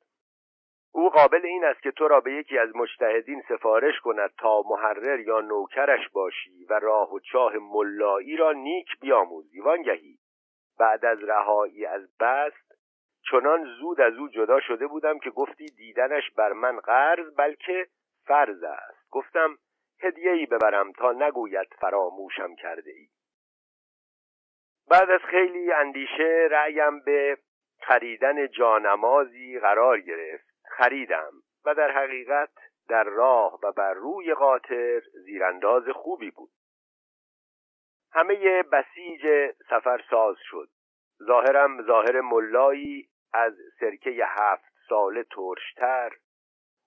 او 0.92 1.10
قابل 1.10 1.46
این 1.46 1.64
است 1.64 1.82
که 1.82 1.90
تو 1.90 2.08
را 2.08 2.20
به 2.20 2.32
یکی 2.32 2.58
از 2.58 2.76
مجتهدین 2.76 3.42
سفارش 3.48 4.00
کند 4.00 4.30
تا 4.38 4.62
محرر 4.66 5.20
یا 5.20 5.40
نوکرش 5.40 6.08
باشی 6.08 6.64
و 6.64 6.78
راه 6.78 7.14
و 7.14 7.18
چاه 7.20 7.52
ملایی 7.56 8.36
را 8.36 8.52
نیک 8.52 8.88
بیاموزی. 9.00 9.60
وانگهی 9.60 10.18
بعد 10.78 11.04
از 11.04 11.24
رهایی 11.24 11.86
از 11.86 12.16
بست 12.20 12.73
چنان 13.30 13.64
زود 13.80 14.00
از 14.00 14.14
او 14.14 14.28
جدا 14.28 14.60
شده 14.60 14.86
بودم 14.86 15.18
که 15.18 15.30
گفتی 15.30 15.66
دیدنش 15.66 16.30
بر 16.30 16.52
من 16.52 16.76
قرض 16.76 17.34
بلکه 17.36 17.86
فرض 18.26 18.62
است. 18.62 19.10
گفتم 19.10 19.58
هدیه 20.00 20.32
ای 20.32 20.46
ببرم 20.46 20.92
تا 20.92 21.12
نگوید 21.12 21.68
فراموشم 21.80 22.54
کرده 22.54 22.90
ای 22.90 23.08
بعد 24.90 25.10
از 25.10 25.20
خیلی 25.20 25.72
اندیشه 25.72 26.48
رأیم 26.50 27.00
به 27.00 27.38
خریدن 27.80 28.48
جانمازی 28.48 29.58
قرار 29.58 30.00
گرفت. 30.00 30.44
خریدم 30.64 31.32
و 31.64 31.74
در 31.74 31.90
حقیقت 31.90 32.50
در 32.88 33.04
راه 33.04 33.58
و 33.62 33.72
بر 33.72 33.94
روی 33.94 34.34
قاطر 34.34 35.02
زیرانداز 35.24 35.88
خوبی 35.88 36.30
بود. 36.30 36.50
همه 38.12 38.62
بسیج 38.62 39.52
سفر 39.70 40.04
ساز 40.10 40.36
شد. 40.50 40.68
ظاهرم 41.26 41.82
ظاهر 41.82 42.20
ملایی 42.20 43.08
از 43.34 43.54
سرکه 43.80 44.10
هفت 44.26 44.72
ساله 44.88 45.22
ترشتر 45.22 46.12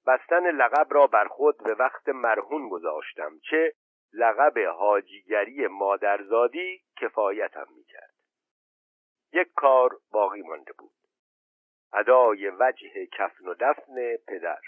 بستن 0.07 0.51
لقب 0.51 0.87
را 0.89 1.07
بر 1.07 1.27
خود 1.27 1.63
به 1.63 1.73
وقت 1.73 2.09
مرهون 2.09 2.69
گذاشتم 2.69 3.39
چه 3.49 3.73
لقب 4.13 4.59
حاجیگری 4.59 5.67
مادرزادی 5.67 6.81
کفایتم 7.01 7.65
می‌کرد. 7.75 8.13
یک 9.33 9.47
کار 9.55 9.97
باقی 10.11 10.41
مانده 10.41 10.73
بود. 10.73 10.91
ادای 11.93 12.49
وجه 12.49 13.05
کفن 13.05 13.47
و 13.47 13.53
دفن 13.59 14.15
پدر. 14.27 14.61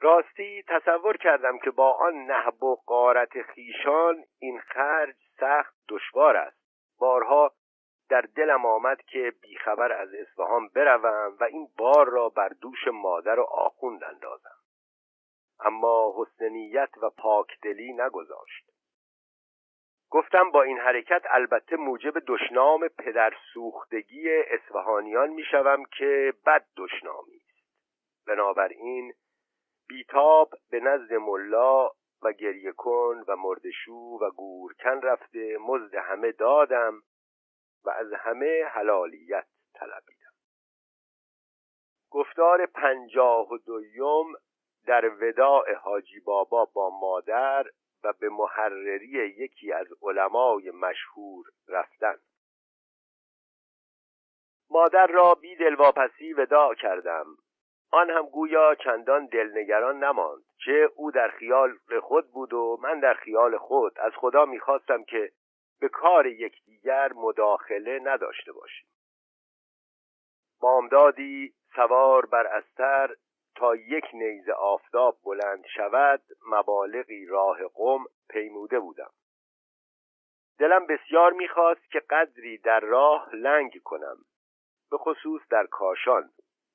راستی 0.00 0.64
تصور 0.68 1.16
کردم 1.16 1.58
که 1.58 1.70
با 1.70 1.92
آن 1.92 2.14
نحب 2.14 2.62
و 2.62 2.76
قارت 2.86 3.42
خیشان 3.42 4.24
این 4.38 4.60
خرج 4.60 5.16
سخت 5.40 5.74
دشوار 5.88 6.36
است. 6.36 6.58
بارها 6.98 7.52
در 8.08 8.20
دلم 8.20 8.66
آمد 8.66 9.02
که 9.02 9.32
بیخبر 9.42 9.92
از 9.92 10.14
اصفهان 10.14 10.68
بروم 10.68 11.36
و 11.40 11.44
این 11.44 11.68
بار 11.78 12.08
را 12.08 12.28
بر 12.28 12.48
دوش 12.48 12.88
مادر 12.92 13.40
و 13.40 13.42
آخوند 13.42 14.04
اندازم. 14.04 14.58
اما 15.60 16.14
حسنیت 16.16 16.90
و 17.02 17.10
پاکدلی 17.10 17.92
نگذاشت. 17.92 18.68
گفتم 20.10 20.50
با 20.50 20.62
این 20.62 20.78
حرکت 20.78 21.22
البته 21.30 21.76
موجب 21.76 22.14
دشنام 22.26 22.88
پدر 22.88 23.34
سوختگی 23.54 24.30
اصفهانیان 24.30 25.30
می‌شوم 25.30 25.84
که 25.84 26.32
بد 26.46 26.64
دشنامی 26.76 27.36
است. 27.36 27.68
بنابراین 28.26 29.12
بیتاب 29.88 30.50
به 30.70 30.80
نزد 30.80 31.14
ملا 31.14 31.90
و 32.22 32.32
گریه 32.32 32.72
کن 32.72 33.24
و 33.28 33.36
مردشو 33.36 34.18
و 34.20 34.30
گورکن 34.30 35.00
رفته 35.02 35.58
مزد 35.60 35.94
همه 35.94 36.32
دادم 36.32 37.02
و 37.84 37.90
از 37.90 38.12
همه 38.12 38.64
حلالیت 38.64 39.46
طلبیدم 39.74 40.32
گفتار 42.10 42.66
پنجاه 42.66 43.48
و 43.52 43.58
دویم 43.58 44.26
در 44.86 45.10
وداع 45.20 45.74
حاجی 45.74 46.20
بابا 46.20 46.64
با 46.64 46.90
مادر 47.00 47.66
و 48.04 48.12
به 48.12 48.28
محرری 48.28 49.08
یکی 49.38 49.72
از 49.72 49.86
علمای 50.02 50.70
مشهور 50.70 51.46
رفتن. 51.68 52.16
مادر 54.70 55.06
را 55.06 55.34
بی 55.34 55.56
دلواپسی 55.56 56.32
وداع 56.32 56.74
کردم. 56.74 57.26
آن 57.90 58.10
هم 58.10 58.26
گویا 58.26 58.74
چندان 58.74 59.26
دلنگران 59.26 60.04
نماند. 60.04 60.44
چه 60.64 60.90
او 60.96 61.10
در 61.10 61.28
خیال 61.28 61.78
خود 62.02 62.30
بود 62.30 62.52
و 62.52 62.78
من 62.82 63.00
در 63.00 63.14
خیال 63.14 63.58
خود. 63.58 63.98
از 63.98 64.12
خدا 64.16 64.44
می‌خواستم 64.44 65.04
که 65.04 65.32
به 65.80 65.88
کار 65.88 66.26
یکدیگر 66.26 67.12
مداخله 67.12 67.98
نداشته 68.02 68.52
باشیم. 68.52 68.88
بامدادی 70.60 71.54
سوار 71.74 72.26
بر 72.26 72.46
استر 72.46 73.16
تا 73.54 73.76
یک 73.76 74.04
نیزه 74.12 74.52
آفتاب 74.52 75.18
بلند 75.24 75.64
شود 75.66 76.22
مبالغی 76.46 77.26
راه 77.26 77.58
قم 77.74 78.04
پیموده 78.28 78.80
بودم. 78.80 79.10
دلم 80.58 80.86
بسیار 80.86 81.32
می‌خواست 81.32 81.90
که 81.90 82.00
قدری 82.00 82.58
در 82.58 82.80
راه 82.80 83.34
لنگ 83.34 83.82
کنم 83.82 84.16
به 84.90 84.98
خصوص 84.98 85.42
در 85.50 85.66
کاشان. 85.66 86.30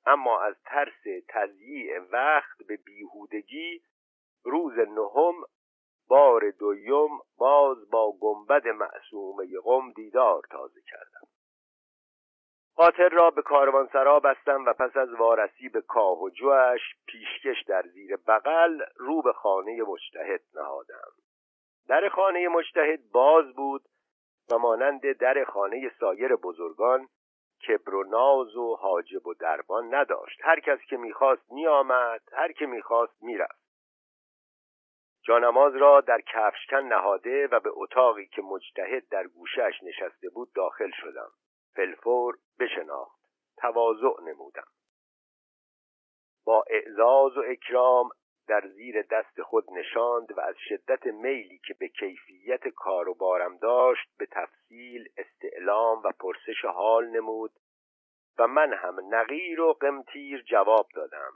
اما 0.06 0.40
از 0.40 0.54
ترس 0.64 1.24
تضییع 1.28 1.98
وقت 1.98 2.62
به 2.68 2.76
بیهودگی 2.76 3.82
روز 4.44 4.78
نهم 4.78 5.34
بار 6.08 6.50
دویم 6.50 7.10
باز 7.38 7.90
با 7.90 8.12
گنبد 8.20 8.68
معصومه 8.68 9.46
قم 9.64 9.92
دیدار 9.92 10.42
تازه 10.50 10.80
کردم. 10.80 11.28
قاطر 12.76 13.08
را 13.08 13.30
به 13.30 13.42
کاروانسرا 13.42 14.20
بستم 14.20 14.64
و 14.64 14.72
پس 14.72 14.96
از 14.96 15.14
وارسی 15.14 15.68
به 15.68 15.80
کاه 15.80 16.22
و 16.22 16.30
جوش 16.30 16.80
پیشکش 17.06 17.62
در 17.66 17.82
زیر 17.82 18.16
بغل 18.16 18.80
رو 18.96 19.22
به 19.22 19.32
خانه 19.32 19.82
مجتهد 19.82 20.40
نهادم. 20.54 21.10
در 21.88 22.08
خانه 22.08 22.48
مجتهد 22.48 23.10
باز 23.12 23.54
بود 23.54 23.82
و 24.52 24.58
مانند 24.58 25.12
در 25.12 25.44
خانه 25.44 25.92
سایر 26.00 26.36
بزرگان 26.36 27.08
کبر 27.68 27.94
و 27.94 28.04
ناز 28.04 28.56
و 28.56 28.76
حاجب 28.76 29.26
و 29.26 29.34
دربان 29.34 29.94
نداشت. 29.94 30.40
هر 30.42 30.60
کس 30.60 30.78
که 30.88 30.96
می‌خواست 30.96 31.52
میآمد 31.52 32.20
هر 32.32 32.52
که 32.52 32.66
می‌خواست 32.66 33.22
می‌رفت. 33.22 33.63
جانماز 35.26 35.76
را 35.76 36.00
در 36.00 36.20
کفشکن 36.20 36.76
نهاده 36.76 37.46
و 37.46 37.60
به 37.60 37.70
اتاقی 37.72 38.26
که 38.26 38.42
مجتهد 38.42 39.08
در 39.08 39.26
گوشش 39.26 39.82
نشسته 39.82 40.28
بود 40.28 40.52
داخل 40.54 40.90
شدم. 40.90 41.30
فلفور 41.74 42.38
بشناخت. 42.60 43.20
تواضع 43.56 44.22
نمودم. 44.22 44.66
با 46.44 46.64
اعزاز 46.70 47.36
و 47.36 47.40
اکرام 47.40 48.08
در 48.48 48.68
زیر 48.68 49.02
دست 49.02 49.42
خود 49.42 49.70
نشاند 49.72 50.38
و 50.38 50.40
از 50.40 50.54
شدت 50.68 51.06
میلی 51.06 51.58
که 51.58 51.74
به 51.74 51.88
کیفیت 51.88 52.68
کار 52.68 53.08
و 53.08 53.14
بارم 53.14 53.58
داشت 53.58 54.08
به 54.18 54.26
تفصیل 54.26 55.08
استعلام 55.16 56.02
و 56.02 56.12
پرسش 56.20 56.64
حال 56.64 57.06
نمود 57.06 57.50
و 58.38 58.46
من 58.46 58.72
هم 58.72 59.14
نغیر 59.14 59.60
و 59.60 59.72
قمتیر 59.72 60.42
جواب 60.42 60.88
دادم. 60.94 61.32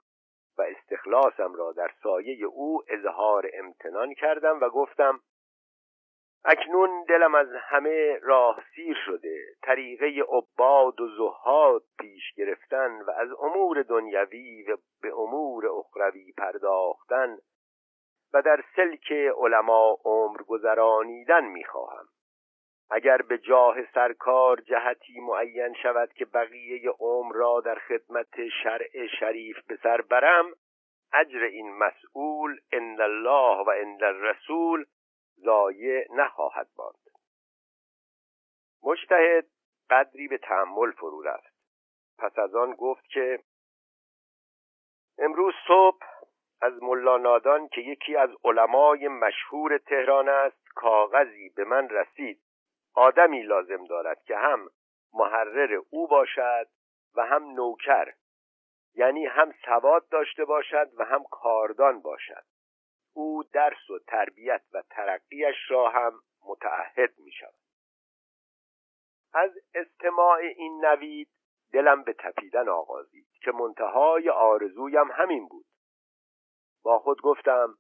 و 0.59 0.63
استخلاصم 0.63 1.55
را 1.55 1.73
در 1.73 1.91
سایه 2.03 2.45
او 2.45 2.83
اظهار 2.89 3.51
امتنان 3.55 4.15
کردم 4.15 4.61
و 4.61 4.69
گفتم 4.69 5.21
اکنون 6.45 7.05
دلم 7.09 7.35
از 7.35 7.49
همه 7.61 8.19
راه 8.23 8.63
سیر 8.75 8.97
شده 9.07 9.45
طریقه 9.63 10.25
عباد 10.29 11.01
و 11.01 11.09
زهاد 11.17 11.83
پیش 11.99 12.35
گرفتن 12.37 13.03
و 13.03 13.11
از 13.11 13.29
امور 13.41 13.83
دنیوی 13.83 14.73
و 14.73 14.77
به 15.03 15.15
امور 15.15 15.67
اخروی 15.67 16.33
پرداختن 16.33 17.39
و 18.35 18.43
در 18.43 18.65
سلک 18.77 19.13
علما 19.13 19.99
عمر 20.05 20.43
گذرانیدن 20.43 21.45
می‌خواهم. 21.45 22.07
اگر 22.91 23.23
به 23.23 23.39
جاه 23.39 23.93
سرکار 23.95 24.61
جهتی 24.61 25.21
معین 25.21 25.75
شود 25.83 26.13
که 26.13 26.25
بقیه 26.25 26.91
عمر 26.91 27.35
را 27.35 27.61
در 27.61 27.79
خدمت 27.79 28.49
شرع 28.63 29.07
شریف 29.21 29.67
به 29.67 29.79
سر 29.83 30.01
برم 30.01 30.53
اجر 31.13 31.43
این 31.43 31.79
مسئول 31.79 32.61
ان 32.73 33.01
الله 33.01 33.65
و 33.65 33.71
ان 33.71 34.05
الرسول 34.05 34.87
ضایع 35.41 36.07
نخواهد 36.13 36.69
ماند. 36.77 37.09
مجتهد 38.83 39.47
قدری 39.91 40.29
به 40.29 40.39
تحمل 40.39 40.91
فرو 40.91 41.23
رفت. 41.23 41.55
پس 42.19 42.39
از 42.39 42.55
آن 42.55 42.73
گفت 42.73 43.09
که 43.09 43.39
امروز 45.19 45.55
صبح 45.67 46.07
از 46.61 46.83
ملا 46.83 47.17
نادان 47.17 47.69
که 47.69 47.81
یکی 47.81 48.17
از 48.17 48.31
علمای 48.45 49.09
مشهور 49.09 49.79
تهران 49.79 50.29
است 50.29 50.69
کاغذی 50.75 51.49
به 51.49 51.65
من 51.65 51.89
رسید. 51.89 52.41
آدمی 52.99 53.43
لازم 53.43 53.85
دارد 53.85 54.23
که 54.23 54.37
هم 54.37 54.71
محرر 55.13 55.81
او 55.91 56.07
باشد 56.07 56.69
و 57.15 57.27
هم 57.27 57.45
نوکر 57.45 58.13
یعنی 58.95 59.27
هم 59.27 59.53
سواد 59.65 60.09
داشته 60.09 60.45
باشد 60.45 60.91
و 60.97 61.05
هم 61.05 61.25
کاردان 61.31 62.01
باشد. 62.01 62.45
او 63.13 63.45
درس 63.53 63.91
و 63.91 63.99
تربیت 63.99 64.63
و 64.73 64.83
ترقیش 64.91 65.57
را 65.69 65.91
هم 65.91 66.13
متعهد 66.47 67.19
می 67.19 67.33
شود 67.33 67.55
از 69.35 69.51
استماع 69.75 70.37
این 70.37 70.85
نوید 70.85 71.29
دلم 71.73 72.03
به 72.03 72.13
تپیدن 72.13 72.69
آغازید 72.69 73.29
که 73.41 73.53
منتهای 73.53 74.31
آرزویم 74.31 75.11
همین 75.13 75.49
بود. 75.49 75.67
با 76.83 76.99
خود 76.99 77.21
گفتم 77.21 77.75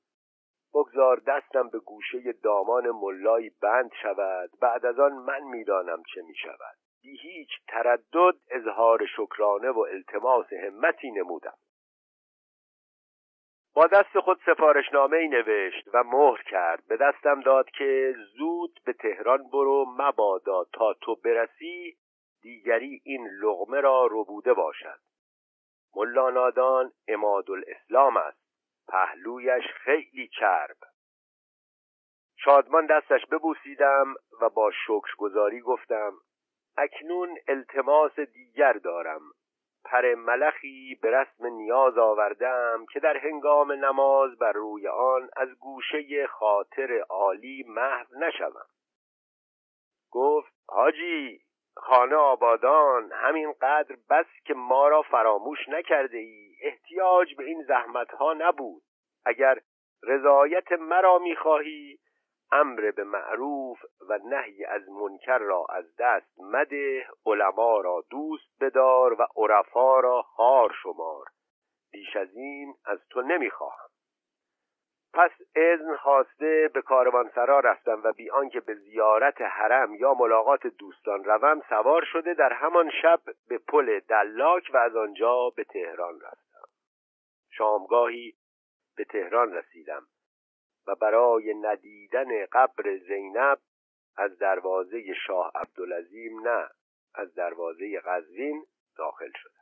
بگذار 0.74 1.16
دستم 1.26 1.68
به 1.68 1.78
گوشه 1.78 2.32
دامان 2.32 2.90
ملایی 2.90 3.50
بند 3.62 3.90
شود. 4.02 4.50
بعد 4.60 4.86
از 4.86 4.98
آن 4.98 5.12
من 5.12 5.42
می‌دانم 5.42 6.02
چه 6.14 6.22
می 6.22 6.34
شود 6.34 6.76
بی 7.02 7.18
هیچ 7.18 7.48
تردد 7.68 8.34
اظهار 8.50 9.06
شکرانه 9.16 9.70
و 9.70 9.78
التماس 9.78 10.52
همتی 10.52 11.10
نمودم. 11.10 11.54
با 13.74 13.86
دست 13.86 14.20
خود 14.20 14.40
سفارشنامه 14.46 15.16
ای 15.16 15.28
نوشت 15.28 15.88
و 15.94 16.04
مهر 16.04 16.42
کرد. 16.42 16.86
به 16.88 16.96
دستم 16.96 17.40
داد 17.40 17.70
که 17.70 18.14
زود 18.38 18.80
به 18.84 18.92
تهران 18.92 19.48
برو 19.52 19.86
مبادا 19.98 20.64
تا 20.64 20.94
تو 20.94 21.16
برسی 21.16 21.96
دیگری 22.42 23.00
این 23.04 23.28
لغمه 23.28 23.80
را 23.80 24.08
ربوده 24.10 24.54
باشد. 24.54 24.98
ملا 25.96 26.30
نادان 26.30 26.92
اماد 27.08 27.50
الاسلام 27.50 28.16
است. 28.16 28.47
پهلویش 28.88 29.64
خیلی 29.84 30.28
چرب. 30.28 30.76
شادمان 32.36 32.86
دستش 32.86 33.26
ببوسیدم 33.26 34.14
و 34.40 34.48
با 34.48 34.70
شکرگزاری 34.86 35.60
گفتم 35.60 36.12
اکنون 36.76 37.38
التماس 37.48 38.20
دیگر 38.20 38.72
دارم. 38.72 39.20
پر 39.84 40.14
ملخی 40.14 40.98
به 41.02 41.10
رسم 41.10 41.46
نیاز 41.46 41.98
آوردم 41.98 42.86
که 42.92 43.00
در 43.00 43.16
هنگام 43.16 43.72
نماز 43.72 44.38
بر 44.38 44.52
روی 44.52 44.88
آن 44.88 45.30
از 45.36 45.48
گوشه 45.58 46.26
خاطر 46.26 47.04
عالی 47.08 47.64
محو 47.68 48.18
نشوم. 48.18 48.66
گفت 50.10 50.52
حاجی 50.68 51.40
خانه 51.76 52.16
آبادان 52.16 53.12
همین 53.12 53.52
قدر 53.52 53.96
بس 54.10 54.26
که 54.44 54.54
ما 54.54 54.88
را 54.88 55.02
فراموش 55.02 55.68
نکرده 55.68 56.18
ای 56.18 56.47
احتیاج 56.62 57.34
به 57.36 57.44
این 57.44 57.62
زحمت 57.62 58.10
ها 58.10 58.32
نبود. 58.32 58.82
اگر 59.26 59.58
رضایت 60.02 60.72
مرا 60.72 61.18
می‌خواهی 61.18 61.98
امر 62.52 62.90
به 62.90 63.04
معروف 63.04 63.78
و 64.08 64.18
نهی 64.24 64.64
از 64.64 64.88
منکر 64.88 65.38
را 65.38 65.66
از 65.70 65.96
دست 65.98 66.40
مده 66.40 67.06
علما 67.26 67.80
را 67.80 68.04
دوست 68.10 68.50
بدار 68.60 69.20
و 69.20 69.26
عرفا 69.36 70.00
را 70.00 70.22
خار 70.22 70.74
شمار. 70.82 71.26
بیش 71.92 72.16
از 72.16 72.36
این 72.36 72.74
از 72.86 72.98
تو 73.10 73.22
نمی‌خواهم. 73.22 73.88
پس 75.14 75.30
اذن 75.56 75.96
خواسته 75.96 76.70
به 76.74 76.82
کاروانسرا 76.82 77.60
رفتم 77.60 78.00
و 78.04 78.12
بی 78.12 78.30
آنکه 78.30 78.60
به 78.60 78.74
زیارت 78.74 79.40
حرم 79.40 79.94
یا 79.94 80.14
ملاقات 80.14 80.66
دوستان 80.66 81.24
روم 81.24 81.62
سوار 81.68 82.04
شده 82.04 82.34
در 82.34 82.52
همان 82.52 82.90
شب 83.02 83.20
به 83.48 83.58
پل 83.58 84.00
دلاک 84.00 84.70
و 84.74 84.76
از 84.76 84.96
آنجا 84.96 85.50
به 85.56 85.64
تهران 85.64 86.20
رفتم. 86.20 86.47
شامگاهی 87.58 88.34
به 88.96 89.04
تهران 89.04 89.52
رسیدم 89.52 90.06
و 90.86 90.94
برای 90.94 91.54
ندیدن 91.54 92.46
قبر 92.46 92.96
زینب 92.96 93.58
از 94.16 94.38
دروازه 94.38 95.14
شاه 95.26 95.52
عبدالعظیم 95.54 96.48
نه 96.48 96.68
از 97.14 97.34
دروازه 97.34 98.00
قزوین 98.00 98.64
داخل 98.96 99.30
شدم. 99.34 99.52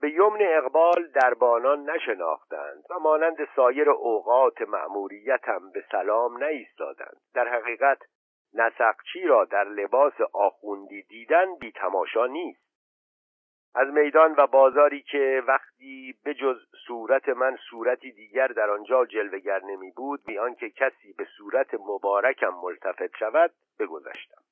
به 0.00 0.10
یمن 0.10 0.38
اقبال 0.40 1.06
دربانان 1.06 1.90
نشناختند 1.90 2.84
و 2.90 2.98
مانند 2.98 3.48
سایر 3.56 3.90
اوقات 3.90 4.62
مأموریتم 4.62 5.70
به 5.70 5.84
سلام 5.90 6.36
نایستادند 6.36 7.20
در 7.34 7.48
حقیقت 7.48 7.98
نسقچی 8.54 9.22
را 9.22 9.44
در 9.44 9.64
لباس 9.64 10.20
آخوندی 10.32 11.02
دیدن 11.02 11.54
بی 11.54 11.72
تماشا 11.72 12.26
نیست. 12.26 12.67
از 13.74 13.88
میدان 13.88 14.34
و 14.38 14.46
بازاری 14.46 15.02
که 15.02 15.42
وقتی 15.46 16.14
به 16.24 16.34
جز 16.34 16.56
صورت 16.86 17.28
من 17.28 17.56
صورتی 17.70 18.12
دیگر 18.12 18.46
در 18.46 18.70
آنجا 18.70 19.06
جلوگر 19.06 19.62
نمی 19.64 19.90
بود 19.90 20.24
بی 20.24 20.38
آنکه 20.38 20.70
کسی 20.70 21.12
به 21.12 21.26
صورت 21.36 21.74
مبارکم 21.74 22.54
ملتفت 22.62 23.16
شود 23.16 23.50
بگذشتم. 23.78 24.42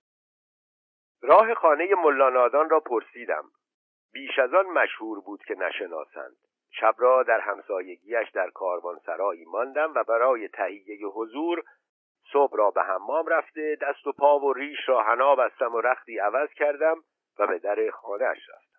راه 1.23 1.55
خانه 1.55 1.95
ملانادان 1.95 2.71
را 2.71 2.81
پرسیدم. 2.81 3.45
بیش 4.13 4.39
از 4.39 4.55
آن 4.55 4.67
مشهور 4.67 5.21
بود 5.21 5.45
که 5.45 5.55
نشناسند. 5.55 6.37
شب 6.71 6.95
را 6.99 7.23
در 7.23 7.41
همسایگیش 7.41 8.31
در 8.35 8.51
کاروانسرایی 8.51 9.45
ماندم 9.45 9.93
و 9.95 10.05
برای 10.05 10.49
تهیه 10.49 11.07
حضور 11.07 11.63
صبح 12.33 12.57
را 12.57 12.71
به 12.71 12.83
حمام 12.83 13.27
رفته 13.27 13.79
دست 13.81 14.07
و 14.07 14.13
پا 14.13 14.39
و 14.39 14.53
ریش 14.53 14.89
را 14.89 15.03
حنا 15.03 15.35
بستم 15.35 15.75
و 15.75 15.81
رختی 15.81 16.19
عوض 16.19 16.49
کردم 16.51 16.97
و 17.39 17.47
به 17.47 17.59
در 17.59 17.91
خانهاش 17.91 18.49
رفتم. 18.49 18.76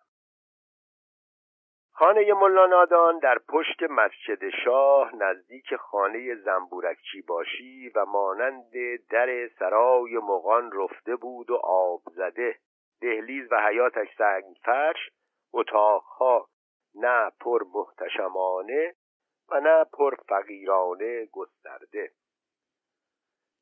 خانه 1.98 2.34
ملانادان 2.34 3.18
در 3.18 3.38
پشت 3.38 3.82
مسجد 3.82 4.48
شاه 4.64 5.14
نزدیک 5.16 5.76
خانه 5.76 6.34
زنبورکچی 6.34 7.22
باشی 7.22 7.88
و 7.94 8.04
مانند 8.04 8.72
در 9.10 9.48
سرای 9.48 10.18
مغان 10.18 10.72
رفته 10.72 11.16
بود 11.16 11.50
و 11.50 11.56
آب 11.64 12.02
زده. 12.06 12.56
دهلیز 13.00 13.52
و 13.52 13.60
حیاتش 13.68 14.08
سنگ 14.18 14.44
فرش 14.64 15.10
اتاقها 15.52 16.48
نه 16.94 17.30
پر 17.40 17.62
محتشمانه 17.74 18.94
و 19.50 19.60
نه 19.60 19.84
پر 19.84 20.14
فقیرانه 20.28 21.26
گسترده. 21.26 22.10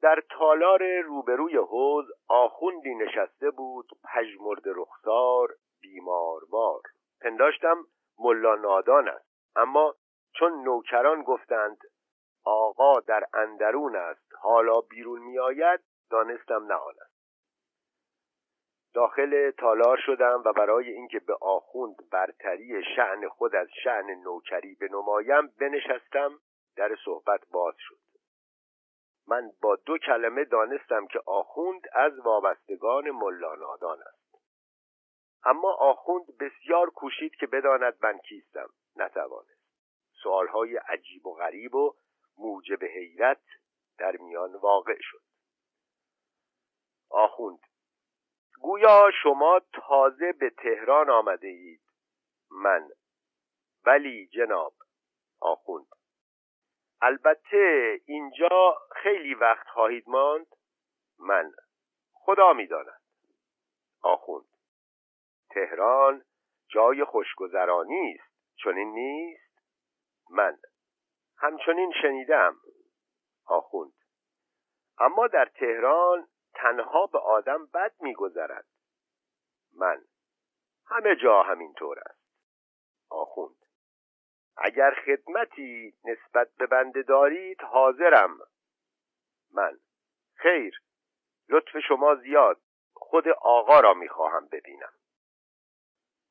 در 0.02 0.22
تالار 0.30 1.00
روبروی 1.00 1.56
حوز 1.56 2.06
آخوندی 2.28 2.94
نشسته 2.94 3.50
بود 3.50 3.86
پژمرده 4.04 4.72
رخسار 4.74 5.48
بیماروار. 5.80 6.80
پنداشتم 7.20 7.76
ملا 8.18 8.54
نادان 8.54 9.08
است. 9.08 9.26
اما 9.56 9.94
چون 10.38 10.62
نوکران 10.62 11.22
گفتند 11.22 11.78
آقا 12.44 13.00
در 13.00 13.26
اندرون 13.34 13.96
است 13.96 14.34
حالا 14.40 14.80
بیرون 14.80 15.20
میآید 15.20 15.80
دانستم 16.10 16.72
نه 16.72 16.74
است. 16.74 17.16
داخل 18.94 19.50
تالار 19.50 19.98
شدم 20.06 20.42
و 20.44 20.52
برای 20.52 20.90
اینکه 20.90 21.18
به 21.18 21.34
آخوند 21.40 22.10
برتری 22.10 22.84
شعن 22.96 23.28
خود 23.28 23.56
از 23.56 23.68
شعن 23.84 24.10
نوکری 24.22 24.74
بنمایم 24.74 25.46
بنشستم 25.60 26.40
در 26.76 26.96
صحبت 27.04 27.40
باز 27.50 27.74
شد. 27.78 27.98
من 29.28 29.50
با 29.62 29.76
دو 29.76 29.98
کلمه 29.98 30.44
دانستم 30.44 31.06
که 31.06 31.20
آخوند 31.26 31.82
از 31.92 32.18
وابستگان 32.18 33.10
ملانادان 33.10 33.98
است. 34.00 34.25
اما 35.46 35.72
آخوند 35.72 36.38
بسیار 36.38 36.90
کوشید 36.90 37.34
که 37.34 37.46
بداند 37.46 37.98
من 38.00 38.18
کیستم. 38.18 38.68
نتوانست. 38.96 39.66
سوالهای 40.22 40.76
عجیب 40.76 41.26
و 41.26 41.34
غریب 41.34 41.74
و 41.74 41.94
موجب 42.38 42.84
حیرت 42.84 43.42
در 43.98 44.16
میان 44.16 44.56
واقع 44.56 44.98
شد. 45.00 45.22
آخوند 47.10 47.58
گویا 48.60 49.10
شما 49.22 49.60
تازه 49.72 50.32
به 50.32 50.50
تهران 50.50 51.10
آمده 51.10 51.48
اید؟ 51.48 51.80
من. 52.50 52.90
ولی 53.86 54.26
جناب 54.26 54.74
آخوند 55.40 55.86
البته 57.00 58.00
اینجا 58.04 58.78
خیلی 59.02 59.34
وقت 59.34 59.66
خواهید 59.68 60.08
ماند؟ 60.08 60.46
من. 61.18 61.52
خدا 62.12 62.52
می‌داند. 62.52 63.00
آخوند 64.02 64.55
تهران 65.56 66.24
جای 66.68 67.04
خوشگذرانی 67.04 68.18
است. 68.20 68.32
چنین 68.64 68.92
نیست؟ 68.92 69.58
من 70.30 70.58
همچنین 71.38 71.92
شنیدم. 72.02 72.56
آخوند. 73.46 73.92
اما 74.98 75.26
در 75.26 75.44
تهران 75.44 76.28
تنها 76.54 77.06
به 77.06 77.18
آدم 77.18 77.66
بد 77.66 77.92
میگذرد. 78.00 78.66
من. 79.76 80.04
همه 80.86 81.16
جا 81.16 81.42
همینطور 81.42 81.98
است. 81.98 82.20
آخوند. 83.10 83.56
اگر 84.56 84.94
خدمتی 85.06 85.94
نسبت 86.04 86.54
به 86.56 86.66
بنده 86.66 87.02
دارید 87.02 87.60
حاضرم. 87.60 88.38
من. 89.54 89.78
خیر. 90.34 90.82
لطف 91.48 91.78
شما 91.88 92.14
زیاد. 92.14 92.60
خود 92.94 93.28
آقا 93.28 93.80
را 93.80 93.94
می‌خواهم 93.94 94.48
ببینم. 94.48 94.92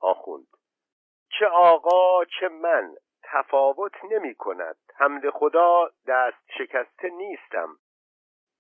آخوند 0.06 0.48
چه 1.40 1.46
آقا 1.46 2.26
چه 2.26 2.48
من 2.48 2.96
تفاوت 3.24 4.04
نمی 4.12 4.36
کند. 4.36 4.78
حمد 4.96 5.30
خدا 5.30 5.92
دست 6.08 6.52
شکسته 6.58 7.10
نیستم. 7.10 7.78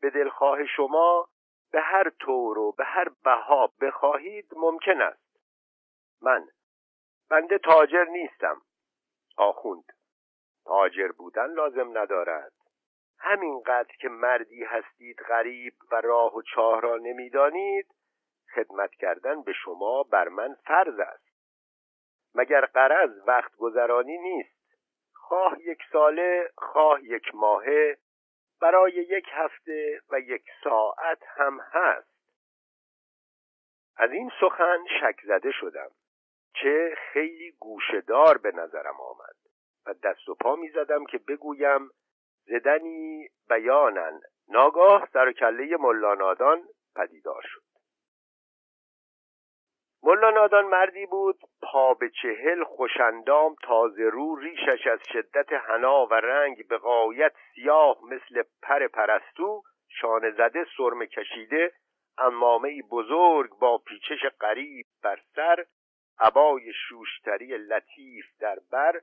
به 0.02 0.10
دلخواه 0.10 0.66
شما 0.66 1.28
به 1.72 1.82
هر 1.82 2.10
طور 2.10 2.58
و 2.58 2.72
به 2.72 2.86
هر 2.86 3.10
بها 3.24 3.74
بخواهید 3.82 4.46
ممکن 4.56 5.02
است. 5.02 5.40
من 6.22 6.48
بنده 7.30 7.58
تاجر 7.58 8.04
نیستم. 8.04 8.62
آخوند 9.38 9.92
تاجر 10.66 11.12
بودن 11.12 11.54
لازم 11.54 11.98
ندارد. 11.98 12.52
همینقدر 13.20 13.96
که 14.00 14.10
مردی 14.10 14.64
هستید 14.64 15.20
غریب 15.20 15.74
و 15.92 16.02
راه 16.02 16.36
و 16.36 16.42
چاه 16.42 16.82
را 16.82 16.98
نمی‌دانید 16.98 17.88
خدمت 18.56 18.92
کردن 18.92 19.42
به 19.42 19.54
شما 19.54 20.04
بر 20.04 20.28
من 20.28 20.54
فرض 20.54 21.00
است. 21.00 21.25
مگر 22.36 22.66
قرض 22.66 23.10
وقت 23.28 23.56
گذرانی 23.56 24.18
نیست؟ 24.18 24.56
خواه 25.14 25.62
یک 25.62 25.80
ساله 25.92 26.52
خواه 26.58 27.04
یک 27.04 27.36
ماهه 27.36 27.98
برای 28.62 28.94
یک 28.94 29.26
هفته 29.32 30.02
و 30.10 30.20
یک 30.20 30.44
ساعت 30.64 31.20
هم 31.36 31.60
هست. 31.72 32.16
از 33.98 34.12
این 34.12 34.32
سخن 34.42 34.78
شک 35.00 35.22
زده 35.24 35.52
شدم 35.52 35.92
چه 36.54 36.96
خیلی 37.14 37.52
گوشدار 37.60 38.38
به 38.38 38.52
نظرم 38.52 39.02
آمد 39.02 39.36
و 39.86 39.94
دست 39.94 40.30
و 40.30 40.36
پا 40.36 40.56
می 40.56 40.70
زدم 40.70 41.06
که 41.06 41.18
بگویم 41.18 41.90
زدنی 42.46 43.30
بیانن 43.50 44.22
ناگاه 44.50 45.10
سر 45.14 45.32
کله 45.32 45.78
ملانادان 45.78 46.64
پدیدار 46.96 47.42
شد. 47.46 47.65
ملا 50.06 50.30
نادان 50.30 50.66
مردی 50.66 51.06
بود 51.06 51.40
پا 51.62 51.94
به 51.94 52.10
چهل 52.10 52.64
خوشندام 52.64 53.56
تازه 53.64 54.04
رو 54.04 54.36
ریشش 54.36 54.88
از 54.88 55.00
شدت 55.14 55.54
حنا 55.54 56.06
و 56.06 56.14
رنگ 56.14 56.68
به 56.68 56.78
قایت 56.78 57.34
سیاه 57.56 57.98
مثل 58.04 58.44
پر 58.62 58.88
پرستو 58.88 59.64
شانه 59.88 60.32
زده 60.32 60.66
سرم 60.78 61.06
کشیده 61.06 61.72
امامه 62.18 62.82
بزرگ 62.92 63.50
با 63.60 63.78
پیچش 63.78 64.26
قریب 64.40 64.86
بر 65.04 65.20
سر 65.36 65.66
عبای 66.20 66.74
شوشتری 66.74 67.58
لطیف 67.58 68.26
در 68.40 68.58
بر 68.72 69.02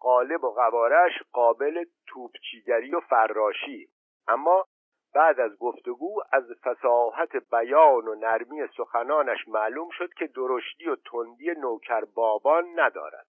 قالب 0.00 0.44
و 0.44 0.54
قوارش 0.54 1.12
قابل 1.32 1.84
توپچیگری 2.06 2.94
و 2.94 3.00
فراشی. 3.00 3.88
اما 4.28 4.66
بعد 5.14 5.40
از 5.40 5.58
گفتگو 5.58 6.22
از 6.32 6.44
فساحت 6.62 7.36
بیان 7.36 8.08
و 8.08 8.14
نرمی 8.14 8.66
سخنانش 8.76 9.48
معلوم 9.48 9.90
شد 9.90 10.14
که 10.14 10.26
درشتی 10.26 10.88
و 10.88 10.96
تندی 10.96 11.50
نوکر 11.50 12.04
بابان 12.04 12.80
ندارد. 12.80 13.26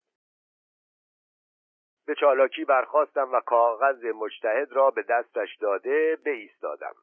به 2.05 2.15
چالاکی 2.15 2.65
برخواستم 2.65 3.31
و 3.31 3.39
کاغذ 3.39 4.05
مجتهد 4.05 4.71
را 4.71 4.91
به 4.91 5.03
دستش 5.03 5.57
داده 5.61 6.17
ایستادم 6.25 6.93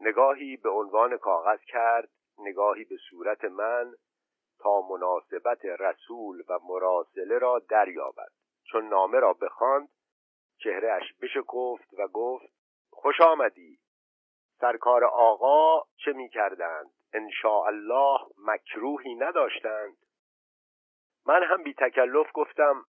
نگاهی 0.00 0.56
به 0.56 0.70
عنوان 0.70 1.16
کاغذ 1.16 1.60
کرد 1.60 2.08
نگاهی 2.38 2.84
به 2.84 2.96
صورت 3.10 3.44
من 3.44 3.94
تا 4.58 4.80
مناسبت 4.80 5.64
رسول 5.64 6.42
و 6.48 6.58
مراسله 6.68 7.38
را 7.38 7.62
دریابد. 7.68 8.30
چون 8.64 8.88
نامه 8.88 9.18
را 9.18 9.32
بخواند 9.32 9.88
چهرهش 10.58 11.14
بشکفت 11.22 11.94
و 11.98 12.08
گفت 12.08 12.46
خوش 12.90 13.20
آمدی. 13.20 13.78
سرکار 14.60 15.04
آقا 15.04 15.82
چه 15.96 16.12
می 16.12 16.28
کردند 16.28 16.90
الله 17.44 18.18
مکروهی 18.38 19.14
نداشتند. 19.14 19.96
من 21.26 21.42
هم 21.42 21.62
بی 21.62 21.74
تکلف 21.74 22.26
گفتم 22.34 22.84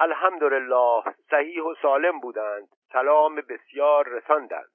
الحمدلله 0.00 1.02
صحیح 1.30 1.62
و 1.62 1.74
سالم 1.82 2.20
بودند 2.20 2.68
سلام 2.92 3.34
بسیار 3.34 4.08
رساندند. 4.08 4.70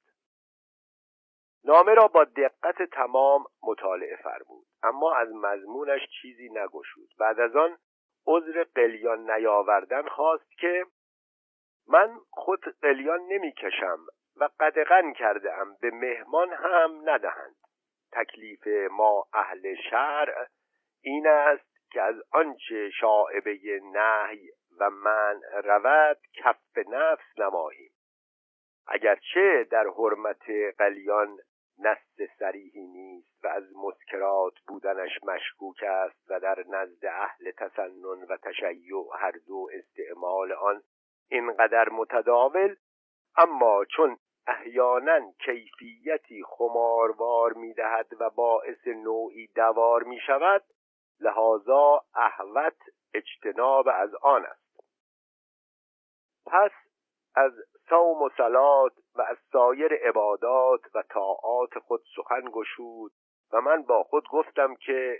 نامه 1.63 1.93
را 1.93 2.07
با 2.07 2.23
دقت 2.23 2.83
تمام 2.83 3.45
مطالعه 3.63 4.15
فرمود 4.15 4.65
اما 4.83 5.15
از 5.15 5.33
مضمونش 5.33 6.01
چیزی 6.21 6.49
نگشود. 6.49 7.09
بعد 7.19 7.39
از 7.39 7.55
آن 7.55 7.77
عذر 8.27 8.63
قلیان 8.75 9.31
نیاوردن 9.31 10.07
خواست 10.07 10.57
که 10.59 10.85
من 11.87 12.17
خود 12.29 12.65
قلیان 12.81 13.19
نمی‌کشم 13.19 13.99
و 14.37 14.49
قدغن 14.59 15.13
کرده 15.13 15.53
ام 15.53 15.77
به 15.81 15.91
مهمان 15.91 16.53
هم 16.53 17.09
ندهند. 17.09 17.55
تکلیف 18.11 18.67
ما 18.91 19.27
اهل 19.33 19.75
شرع 19.89 20.47
این 21.01 21.27
است 21.27 21.91
که 21.91 22.01
از 22.01 22.15
آنچه 22.31 22.89
شاعبه 22.89 23.59
نهی 23.93 24.51
و 24.79 24.89
من 24.89 25.41
رود 25.63 26.17
کف 26.33 26.77
نفس 26.87 27.39
نماییم. 27.39 27.91
اگرچه 28.87 29.67
در 29.71 29.87
حرمت 29.87 30.49
قلیان 30.77 31.37
نست 31.79 32.25
سریحی 32.39 32.87
نیست 32.87 33.45
و 33.45 33.47
از 33.47 33.63
مسکرات 33.75 34.53
بودنش 34.67 35.23
مشکوک 35.23 35.83
است 35.83 36.31
و 36.31 36.39
در 36.39 36.63
نزد 36.67 37.05
اهل 37.05 37.51
تسنن 37.51 38.25
و 38.29 38.37
تشیع 38.37 38.93
هر 39.19 39.33
دو 39.47 39.69
استعمال 39.73 40.51
آن 40.51 40.81
اینقدر 41.29 41.89
متداول 41.89 42.75
اما 43.37 43.85
چون 43.85 44.17
احیانا 44.47 45.31
کیفیتی 45.31 46.43
خماروار 46.43 47.53
می‌دهد 47.53 48.07
و 48.19 48.29
باعث 48.29 48.87
نوعی 48.87 49.47
دوار 49.47 50.03
می 50.03 50.19
شود 50.19 50.63
لحاظا 51.19 52.01
احوت 52.15 52.77
اجتناب 53.13 53.87
از 53.93 54.15
آن 54.15 54.45
است. 54.45 54.79
پس 56.45 56.71
از 57.35 57.51
صوم 57.89 58.21
و 58.21 58.29
سلات 58.37 58.93
و 59.15 59.21
از 59.21 59.37
سایر 59.51 59.93
عبادات 59.93 60.81
و 60.95 61.01
طاعات 61.01 61.79
خود 61.79 62.01
سخن 62.15 62.43
گشود 62.51 63.11
و 63.53 63.61
من 63.61 63.83
با 63.83 64.03
خود 64.03 64.27
گفتم 64.31 64.75
که 64.75 65.19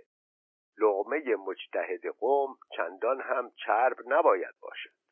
لغمه 0.77 1.35
مجتهد 1.35 2.07
قوم 2.07 2.57
چندان 2.77 3.21
هم 3.21 3.51
چرب 3.65 3.97
نباید 4.05 4.55
باشد. 4.61 5.04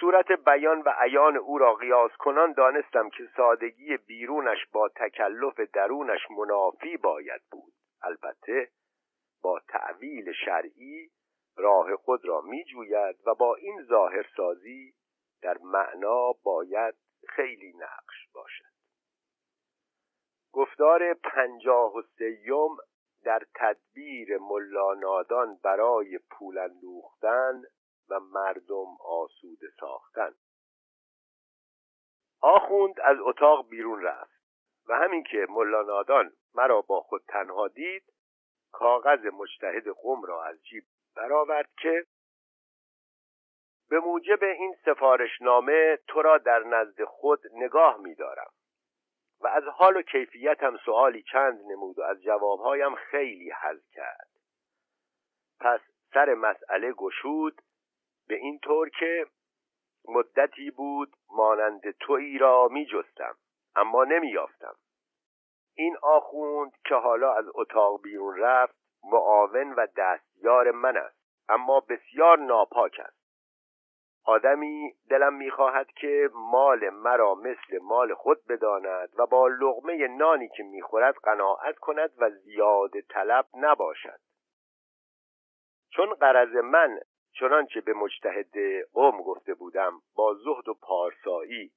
صورت 0.00 0.32
بیان 0.32 0.80
و 0.80 0.94
عیان 0.98 1.36
او 1.36 1.58
را 1.58 1.74
قیاس 1.74 2.10
کنان 2.18 2.52
دانستم 2.52 3.08
که 3.10 3.28
سادگی 3.36 3.96
بیرونش 3.96 4.66
با 4.72 4.88
تکلف 4.88 5.60
درونش 5.60 6.30
منافی 6.30 6.96
باید 6.96 7.40
بود. 7.50 7.72
البته 8.02 8.68
با 9.42 9.60
تعویل 9.68 10.32
شرعی 10.32 11.10
راه 11.56 11.96
خود 11.96 12.24
را 12.24 12.40
می 12.40 12.64
جوید 12.64 13.16
و 13.26 13.34
با 13.34 13.54
این 13.54 13.82
ظاهر 13.82 14.26
سازی 14.36 14.94
در 15.42 15.58
معنا 15.62 16.32
باید 16.42 16.94
خیلی 17.28 17.72
نقش 17.72 18.28
باشد. 18.34 18.64
گفتار 20.52 21.14
پنجاه 21.14 21.94
و 21.96 22.02
سیوم 22.02 22.76
در 23.24 23.42
تدبیر 23.54 24.38
ملانادان 24.38 25.58
برای 25.62 26.18
پول 26.30 26.58
اندوختن 26.58 27.62
و 28.10 28.20
مردم 28.20 28.96
آسوده 29.00 29.66
ساختن. 29.80 30.34
آخوند 32.40 33.00
از 33.00 33.16
اتاق 33.20 33.68
بیرون 33.68 34.02
رفت 34.02 34.38
و 34.88 34.94
همین 34.94 35.22
که 35.22 35.46
ملانادان 35.50 36.32
مرا 36.54 36.80
با 36.80 37.00
خود 37.00 37.24
تنها 37.28 37.68
دید 37.68 38.02
کاغذ 38.72 39.26
مجتهد 39.26 39.88
قم 40.02 40.22
را 40.22 40.44
از 40.44 40.64
جیب 40.64 40.84
برآورد 41.16 41.68
که 41.82 42.06
به 43.88 43.98
موجب 43.98 44.44
این 44.44 44.76
سفارشنامه 44.84 45.98
تو 46.06 46.22
را 46.22 46.38
در 46.38 46.58
نزد 46.58 47.04
خود 47.04 47.40
نگاه 47.52 47.96
می‌دارم 47.96 48.50
و 49.40 49.46
از 49.46 49.64
حال 49.64 49.96
و 49.96 50.02
کیفیتم 50.02 50.76
سوالی 50.76 51.22
چند 51.22 51.60
نمود 51.60 51.98
و 51.98 52.02
از 52.02 52.22
جوابهایم 52.22 52.94
خیلی 52.94 53.50
حل 53.50 53.78
کرد. 53.92 54.28
پس 55.60 55.80
سر 56.14 56.34
مسئله 56.34 56.92
گشود 56.92 57.62
به 58.28 58.34
این 58.34 58.58
طور 58.58 58.88
که 58.88 59.26
مدتی 60.08 60.70
بود 60.70 61.12
مانند 61.30 61.90
تویی 61.90 62.38
را 62.38 62.68
می 62.68 62.86
جستم 62.86 63.34
اما 63.76 64.04
نمی 64.04 64.28
یافتم 64.28 64.74
این 65.76 65.96
آخوند 66.02 66.72
که 66.84 66.94
حالا 66.94 67.32
از 67.32 67.44
اتاق 67.54 68.02
بیرون 68.02 68.36
رفت 68.38 68.74
معاون 69.04 69.72
و 69.72 69.86
دستیار 69.96 70.70
من 70.70 70.96
است 70.96 71.18
اما 71.48 71.80
بسیار 71.80 72.38
ناپاک 72.38 73.00
است. 73.04 73.18
آدمی 74.24 74.92
دلم 75.10 75.34
می‌خواهد 75.34 75.86
که 75.86 76.30
مال 76.34 76.90
مرا 76.90 77.34
مثل 77.34 77.78
مال 77.82 78.14
خود 78.14 78.46
بداند 78.46 79.08
و 79.18 79.26
با 79.26 79.48
لغمه 79.48 80.08
نانی 80.08 80.48
که 80.48 80.62
می‌خورد 80.62 81.14
قناعت 81.14 81.78
کند 81.78 82.10
و 82.18 82.30
زیاد 82.30 83.00
طلب 83.00 83.46
نباشد. 83.54 84.20
چون 85.90 86.14
قرض 86.14 86.56
من 86.56 87.00
چنانچه 87.40 87.80
به 87.80 87.92
مجتهد 87.92 88.54
قوم 88.92 89.22
گفته 89.22 89.54
بودم 89.54 90.02
با 90.14 90.34
زهد 90.34 90.68
و 90.68 90.74
پارسایی 90.74 91.72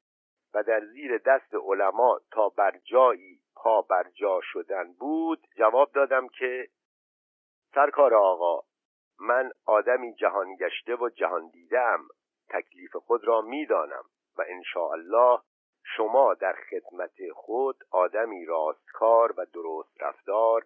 و 0.54 0.64
در 0.64 0.86
زیر 0.86 1.18
دست 1.18 1.56
علما 1.56 2.20
تا 2.32 2.50
بر 2.50 2.78
جایی 2.78 3.40
پا 3.56 3.82
بر 3.82 4.10
جا 4.10 4.40
شدن 4.44 4.94
بود 4.94 5.48
جواب 5.58 5.92
دادم 5.92 6.28
که 6.28 6.68
سرکار 7.76 8.14
آقا 8.14 8.62
من 9.20 9.52
آدمی 9.66 10.14
جهان 10.14 10.56
گشته 10.56 10.96
و 10.96 11.10
جهان 11.10 11.50
دیدم 11.50 12.00
تکلیف 12.50 12.96
خود 12.96 13.28
را 13.28 13.42
می‌دانم 13.42 14.04
و 14.38 14.44
الله 14.94 15.40
شما 15.84 16.34
در 16.34 16.56
خدمت 16.70 17.32
خود 17.34 17.84
آدمی 17.92 18.46
راستکار 18.46 19.34
و 19.38 19.46
درست 19.54 20.02
رفتار 20.02 20.66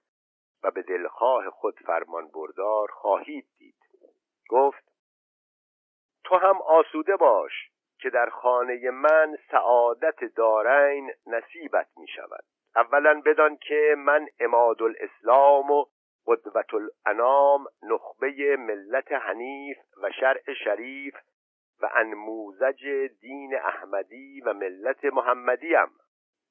و 0.63 0.71
به 0.71 0.81
دلخواه 0.81 1.49
خود 1.49 1.79
فرمان 1.85 2.27
بردار 2.27 2.87
خواهید 2.91 3.47
دید. 3.57 3.84
گفت 4.49 4.83
تو 6.23 6.35
هم 6.35 6.61
آسوده 6.61 7.15
باش 7.15 7.51
که 7.99 8.09
در 8.09 8.29
خانه 8.29 8.89
من 8.89 9.37
سعادت 9.51 10.23
دارین 10.35 11.11
نصیبت 11.27 11.87
می 11.97 12.07
شود. 12.07 12.43
اولا 12.75 13.21
بدان 13.25 13.57
که 13.57 13.95
من 13.97 14.27
اماد 14.39 14.81
الاسلام 14.81 15.71
و 15.71 15.85
قدوت 16.27 16.73
الانام 16.73 17.65
نخبه 17.83 18.55
ملت 18.59 19.11
حنیف 19.11 19.77
و 20.03 20.11
شرع 20.11 20.53
شریف 20.63 21.15
و 21.81 21.89
انموزج 21.95 22.87
دین 23.21 23.55
احمدی 23.55 24.41
و 24.41 24.53
ملت 24.53 25.05
محمدیم. 25.05 25.87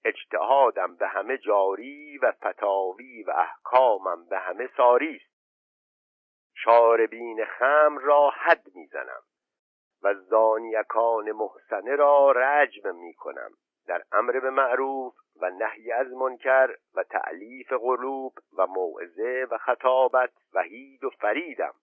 اجتهادم 0.04 0.96
به 0.96 1.08
همه 1.08 1.38
جاری 1.38 2.18
و 2.18 2.32
فتاوی 2.32 3.22
و 3.22 3.30
احکامم 3.30 4.28
به 4.28 4.38
همه 4.38 4.68
ساری 4.76 5.16
است. 5.16 5.33
شاربین 6.54 7.44
خم 7.44 7.98
را 7.98 8.30
حد 8.30 8.66
می‌زنم 8.74 9.22
و 10.02 10.14
زانیکان 10.14 11.32
محسنه 11.32 11.96
را 11.96 12.32
رجم 12.32 12.94
می‌کنم 12.94 13.50
در 13.86 14.02
امر 14.12 14.40
به 14.40 14.50
معروف 14.50 15.14
و 15.40 15.50
نهی 15.50 15.92
از 15.92 16.12
منکر 16.12 16.76
و 16.94 17.02
تعلیف 17.02 17.72
قلوب 17.72 18.32
و 18.58 18.66
موعظه 18.66 19.46
و 19.50 19.58
خطابت 19.58 20.30
وحید 20.54 21.04
و 21.04 21.10
فریدم. 21.10 21.74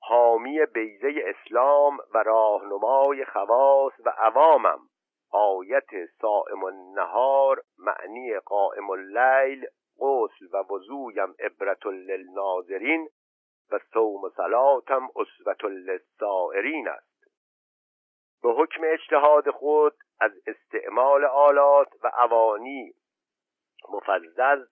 حامی 0.00 0.66
بیزه 0.66 1.12
اسلام 1.24 1.98
و 2.14 2.22
راهنمای 2.22 3.24
خواص 3.24 3.92
و 4.04 4.08
عوامم. 4.18 4.78
آیت 5.30 6.06
سائم 6.20 6.64
النهار 6.64 7.62
معنی 7.78 8.38
قائم 8.38 8.90
اللیل 8.90 9.66
غسل 9.98 10.46
و 10.52 10.74
وضویم 10.74 11.34
عبرت 11.38 11.86
للناظرین. 11.86 13.08
و 13.70 13.78
صوم 13.78 14.28
صلاتم 14.36 15.08
اسوة 15.16 15.70
للسائرین 15.70 16.88
است. 16.88 17.14
به 18.42 18.52
حکم 18.52 18.80
اجتهاد 18.84 19.50
خود 19.50 19.96
از 20.20 20.32
استعمال 20.46 21.24
آلات 21.24 21.88
و 22.02 22.10
اوانی 22.18 22.94
مفزز 23.88 24.68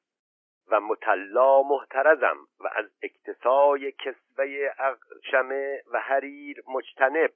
و 0.69 0.81
مطلا 0.81 1.63
محترزم 1.63 2.37
و 2.61 2.69
از 2.73 2.87
اکتسای 3.03 3.93
کسوه 3.93 4.71
اقشمه 4.79 5.83
و 5.93 6.01
حریر 6.01 6.63
مجتنب 6.69 7.33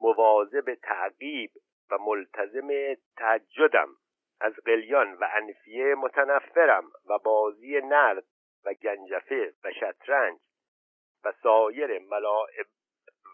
مواظب 0.00 0.74
تعقیب 0.74 1.50
و 1.90 1.98
ملتزم 1.98 2.68
تجدم 3.16 3.88
از 4.40 4.52
قلیان 4.64 5.14
و 5.14 5.28
انفیه 5.32 5.94
متنفرم 5.94 6.84
و 7.08 7.18
بازی 7.18 7.80
نرد 7.80 8.24
و 8.64 8.74
گنجفه 8.74 9.54
و 9.64 9.72
شطرنج 9.72 10.38
و 11.24 11.32
سایر 11.42 11.98
ملاعب 11.98 12.66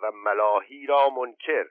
و 0.03 0.11
ملاهی 0.12 0.86
را 0.86 1.11
منکر. 1.11 1.66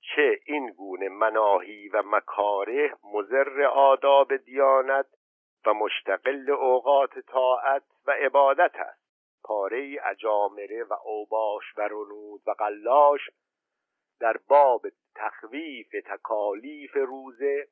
چه 0.00 0.40
این 0.46 0.70
گونه 0.70 1.08
مناهی 1.08 1.88
و 1.88 2.02
مکاره 2.06 2.94
مزر 3.04 3.62
آداب 3.62 4.36
دیانت 4.36 5.06
و 5.66 5.74
مشتقل 5.74 6.50
اوقات 6.50 7.18
طاعت 7.18 7.82
و 8.06 8.10
عبادت 8.10 8.76
است. 8.76 9.06
پاره 9.44 9.98
اجامره 10.04 10.84
و 10.84 10.92
اوباش 11.04 11.64
و 11.76 11.80
رنود 11.80 12.42
و 12.46 12.50
قلاش 12.50 13.20
در 14.20 14.36
باب 14.48 14.86
تخویف 15.14 15.88
تکالیف 16.04 16.96
روزه 16.96 17.68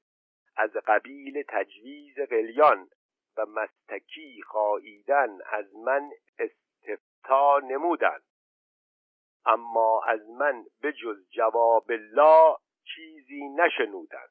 از 0.57 0.71
قبیل 0.71 1.45
تجویز 1.49 2.21
قلیان 2.21 2.89
و 3.37 3.47
مستکی 3.47 4.43
خاییدن 4.43 5.39
از 5.47 5.77
من 5.77 6.11
استفتا 7.25 7.59
نمودند. 7.59 8.23
اما 9.47 10.03
از 10.07 10.21
من 10.31 10.65
به 10.81 10.93
جز 10.93 11.29
جواب 11.31 11.93
لا 11.93 12.57
چیزی 12.95 13.49
نشنودند. 13.49 14.31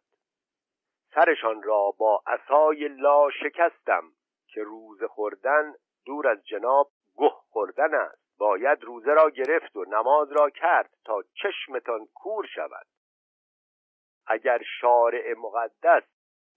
سرشان 1.15 1.63
را 1.63 1.91
با 1.97 2.23
عصای 2.27 2.87
لا 2.87 3.29
شکستم 3.29 4.03
که 4.47 4.63
روز 4.63 5.03
خوردن 5.03 5.73
دور 6.05 6.27
از 6.27 6.45
جناب 6.45 6.91
گه 7.17 7.31
خوردن 7.49 7.95
است. 7.95 8.23
باید 8.37 8.83
روزه 8.83 9.13
را 9.13 9.29
گرفت 9.29 9.75
و 9.75 9.85
نماز 9.85 10.31
را 10.31 10.49
کرد 10.49 10.89
تا 11.05 11.23
چشمتان 11.33 12.07
کور 12.13 12.45
شود. 12.55 12.85
اگر 14.27 14.61
شارع 14.81 15.33
مقدس 15.37 16.03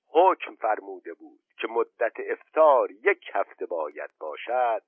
حکم 0.08 0.54
فرموده 0.54 1.14
بود 1.14 1.40
که 1.58 1.68
مدت 1.68 2.12
افتار 2.18 2.90
یک 2.90 3.30
هفته 3.34 3.66
باید 3.66 4.10
باشد 4.18 4.82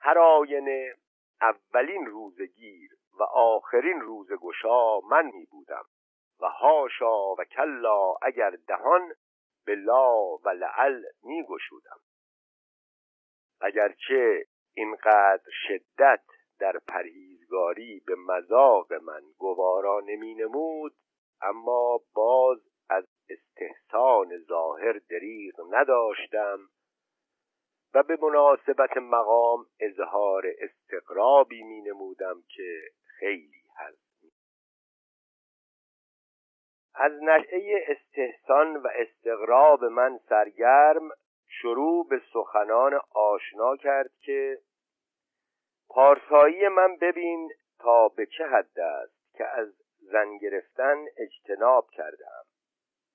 هر 0.00 0.18
آینه 0.18 0.94
اولین 1.40 2.06
روزگیر 2.06 2.90
و 3.18 3.22
آخرین 3.22 4.00
روزگشا 4.00 5.00
من 5.00 5.26
می 5.26 5.46
بودم 5.50 5.84
و 6.40 6.48
هاشا 6.48 7.34
و 7.34 7.44
کلا 7.44 8.14
اگر 8.22 8.50
دهان 8.50 9.12
به 9.66 9.74
لا 9.74 10.36
و 10.36 10.48
لعل 10.48 11.02
می 11.22 11.44
گشودم. 11.44 12.00
اگرچه 13.60 14.46
اینقدر 14.74 15.50
شدت 15.66 16.24
در 16.58 16.78
پرهیزگاری 16.88 18.02
به 18.06 18.14
مذاق 18.14 18.92
من 18.92 19.22
گوارا 19.38 20.00
نمی 20.00 20.34
نمود 20.34 20.94
اما 21.42 22.00
باز 22.14 22.58
از 22.90 23.04
استحسان 23.28 24.38
ظاهر 24.38 25.00
دریغ 25.10 25.54
نداشتم 25.70 26.58
و 27.96 28.02
به 28.02 28.18
مناسبت 28.22 28.96
مقام 28.96 29.66
اظهار 29.80 30.44
استقرابی 30.58 31.62
می 31.62 31.80
نمودم 31.80 32.42
که 32.48 32.80
خیلی 33.18 33.62
هست 33.76 34.24
از 36.94 37.12
نشعه 37.22 37.84
استحسان 37.88 38.76
و 38.76 38.88
استقراب 38.94 39.84
من 39.84 40.18
سرگرم 40.28 41.10
شروع 41.48 42.08
به 42.08 42.20
سخنان 42.32 43.00
آشنا 43.14 43.76
کرد 43.76 44.10
که 44.20 44.58
پارسایی 45.88 46.68
من 46.68 46.96
ببین 46.96 47.50
تا 47.78 48.08
به 48.08 48.26
چه 48.26 48.44
حد 48.46 48.78
است 48.78 49.34
که 49.34 49.44
از 49.46 49.68
زن 49.98 50.36
گرفتن 50.36 51.04
اجتناب 51.16 51.90
کردم 51.90 52.44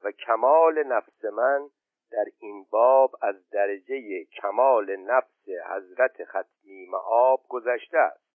و 0.04 0.12
کمال 0.12 0.84
نفس 0.84 1.26
من 1.26 1.70
در 2.12 2.26
این 2.39 2.66
باب 2.70 3.16
از 3.22 3.49
درجه 3.49 4.26
کمال 4.26 4.95
نفس 4.95 5.49
حضرت 5.70 6.24
ختمی 6.24 6.86
معاب 6.86 7.45
گذشته 7.49 7.97
است. 7.97 8.32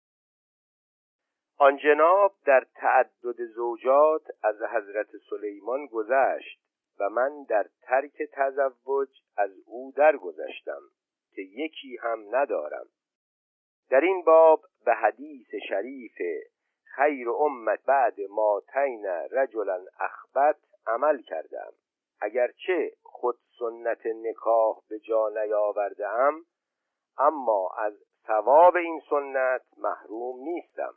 آن 1.58 1.76
جناب 1.76 2.34
در 2.44 2.66
تعدد 2.74 3.46
زوجات 3.54 4.22
از 4.42 4.62
حضرت 4.62 5.08
سلیمان 5.30 5.86
گذشت 5.86 6.60
و 7.00 7.10
من 7.10 7.44
در 7.48 7.66
ترک 7.82 8.22
تزوج 8.32 9.08
از 9.36 9.50
او 9.66 9.92
درگذشتم 9.96 10.80
که 11.34 11.42
یکی 11.42 11.96
هم 11.96 12.36
ندارم. 12.36 12.86
در 13.90 14.00
این 14.00 14.22
باب 14.22 14.64
به 14.84 14.94
حدیث 14.94 15.54
شریف 15.68 16.16
خیر 16.84 17.30
امت 17.30 17.84
بعد 17.84 18.20
ما 18.30 18.62
تین 18.72 19.06
رجلا 19.30 19.84
اخبت 20.00 20.56
عمل 20.86 21.22
کردم. 21.22 21.72
اگرچه 22.20 22.92
خود 23.20 23.38
سنت 23.58 24.06
نکاح 24.06 24.76
به 24.88 24.98
جا 24.98 25.28
نیاورده 25.28 26.08
ام 26.08 26.44
اما 27.18 27.70
از 27.78 27.94
ثواب 28.26 28.76
این 28.76 29.02
سنت 29.10 29.62
محروم 29.76 30.38
نیستم. 30.38 30.94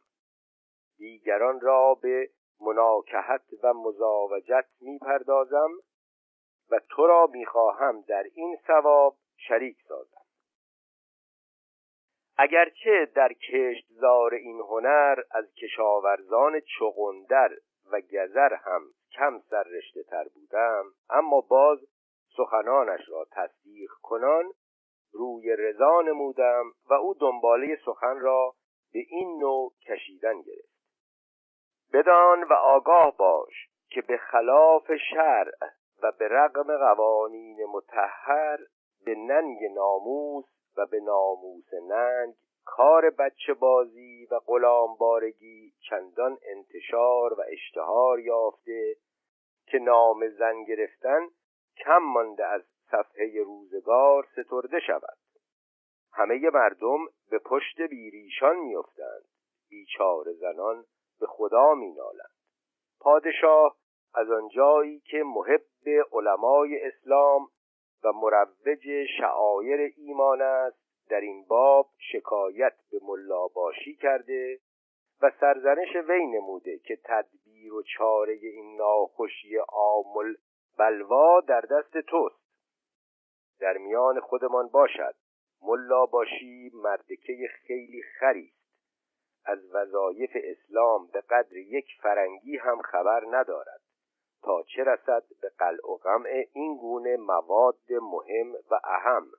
دیگران 0.97 1.59
را 1.59 1.93
به 2.01 2.29
مناکحت 2.61 3.41
و 3.63 3.73
مزاوجت 3.73 4.65
می‌پردازم 4.81 5.71
و 6.69 6.79
تو 6.89 7.07
را 7.07 7.27
می‌خواهم 7.31 8.01
در 8.01 8.23
این 8.33 8.57
ثواب 8.67 9.17
شریک 9.37 9.77
سازم. 9.87 10.25
اگرچه 12.37 13.11
در 13.15 13.33
کشتزار 13.33 14.33
این 14.33 14.59
هنر 14.59 15.23
از 15.31 15.53
کشاورزان 15.53 16.59
چغندر 16.59 17.49
و 17.91 18.01
گذر 18.01 18.53
هم 18.53 18.81
کم 19.11 19.39
سررشته 19.39 20.03
تر 20.03 20.27
بودم 20.27 20.85
اما 21.09 21.41
باز 21.41 21.79
سخنانش 22.37 23.09
را 23.09 23.25
تصدیق 23.31 23.89
کنان 24.01 24.51
روی 25.13 25.55
رضا 25.55 26.01
نمودم 26.01 26.73
و 26.89 26.93
او 26.93 27.13
دنباله 27.13 27.79
سخن 27.85 28.19
را 28.19 28.53
به 28.93 28.99
این 29.07 29.39
نوع 29.39 29.73
کشیدن 29.87 30.41
گرفت. 30.41 30.79
بدان 31.93 32.43
و 32.43 32.53
آگاه 32.53 33.17
باش 33.17 33.69
که 33.89 34.01
به 34.01 34.17
خلاف 34.17 34.91
شرع 35.09 35.57
و 36.03 36.11
به 36.11 36.27
رغم 36.27 36.77
قوانین 36.77 37.65
متحر 37.65 38.57
به 39.05 39.15
ننگ 39.15 39.57
ناموس 39.75 40.45
و 40.77 40.85
به 40.85 40.99
ناموس 40.99 41.73
ننگ 41.73 42.33
کار 42.65 43.09
بچه 43.09 43.53
بازی 43.53 44.27
و 44.31 44.39
غلامبارگی 44.39 45.73
چندان 45.89 46.37
انتشار 46.43 47.33
و 47.33 47.43
اشتهار 47.47 48.19
یافته 48.19 48.95
که 49.65 49.79
نام 49.79 50.29
زن 50.29 50.63
گرفتن 50.63 51.27
کم 51.85 51.97
مانده 51.97 52.45
از 52.45 52.61
صفحه 52.91 53.43
روزگار 53.43 54.27
سترده 54.31 54.79
شود. 54.79 55.17
همه 56.13 56.49
مردم 56.53 57.05
به 57.29 57.39
پشت 57.39 57.81
بیریشان 57.81 58.55
میافتند. 58.55 59.25
بیچار 59.69 60.33
زنان 60.33 60.85
به 61.19 61.27
خدا 61.27 61.73
مینالند. 61.73 62.33
پادشاه 62.99 63.75
از 64.13 64.31
آنجایی 64.31 64.99
که 64.99 65.23
محب 65.23 66.05
علمای 66.11 66.87
اسلام 66.87 67.47
و 68.03 68.11
مروج 68.11 69.05
شعایر 69.17 69.93
ایمان 69.97 70.41
است 70.41 70.79
در 71.09 71.21
این 71.21 71.45
باب 71.45 71.89
شکایت 72.11 72.73
به 72.91 72.99
ملاباشی 73.01 73.95
کرده 73.95 74.59
و 75.21 75.31
سرزنش 75.39 75.95
وی 75.95 76.25
نموده 76.25 76.79
که 76.79 76.99
تدبیر 77.05 77.73
و 77.73 77.83
چاره 77.97 78.33
این 78.33 78.77
ناخوشی 78.77 79.55
عامل 79.57 80.33
بلوا 80.79 81.41
در 81.41 81.61
دست 81.61 81.97
توست. 81.97 82.39
در 83.59 83.77
میان 83.77 84.19
خودمان 84.19 84.67
باشد. 84.67 85.15
ملا 85.61 86.05
باشی 86.05 86.71
مردکه 86.73 87.49
خیلی 87.67 88.01
خری 88.19 88.53
از 89.45 89.59
وظایف 89.73 90.29
اسلام 90.33 91.07
به 91.07 91.21
قدر 91.21 91.57
یک 91.57 91.85
فرنگی 92.01 92.57
هم 92.57 92.81
خبر 92.81 93.23
ندارد. 93.31 93.81
تا 94.43 94.63
چه 94.63 94.83
رسد 94.83 95.23
به 95.41 95.51
قلع 95.59 95.89
و 95.89 95.97
قمع 95.97 96.43
این 96.53 96.77
گونه 96.77 97.17
مواد 97.17 97.91
مهم 97.91 98.53
و 98.71 98.79
اهم. 98.83 99.31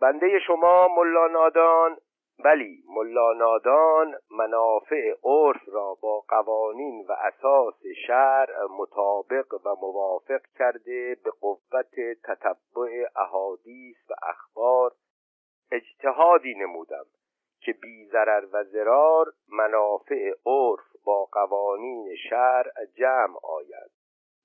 بنده 0.00 0.38
شما 0.46 0.88
ملا 0.88 1.26
نادان 1.26 1.96
بلی 2.44 2.82
ملا 2.88 3.32
نادان 3.32 4.14
منافع 4.30 5.14
عرف 5.24 5.68
را 5.68 5.94
با 5.94 6.20
قوانین 6.20 7.06
و 7.08 7.12
اساس 7.12 7.82
شرع 8.06 8.66
مطابق 8.70 9.54
و 9.64 9.74
موافق 9.74 10.40
کرده 10.58 11.16
به 11.24 11.30
قوت 11.40 11.94
تتبع 12.24 13.06
احادیث 13.16 13.96
و 14.10 14.14
اخبار 14.22 14.92
اجتهادی 15.70 16.54
نمودم 16.54 17.04
که 17.60 17.72
بی 17.72 18.06
ضرر 18.06 18.46
و 18.52 18.64
زرار 18.64 19.26
منافع 19.48 20.32
عرف 20.46 20.96
با 21.04 21.24
قوانین 21.24 22.16
شرع 22.30 22.72
جمع 22.94 23.36
آید. 23.42 23.90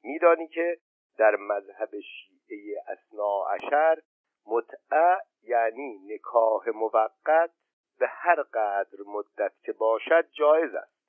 میدانی 0.04 0.48
که 0.48 0.78
در 1.18 1.36
مذهب 1.36 1.90
شیعه 2.00 2.84
اسنا 2.88 3.44
عشر 3.44 4.02
متعه 4.48 5.18
یعنی 5.44 6.00
نکاح 6.14 6.70
موقت 6.70 7.52
به 8.02 8.08
هر 8.08 8.44
قدر 8.44 8.98
مدت 9.06 9.54
که 9.64 9.74
باشد 9.74 10.30
جایز 10.32 10.76
است. 10.76 11.02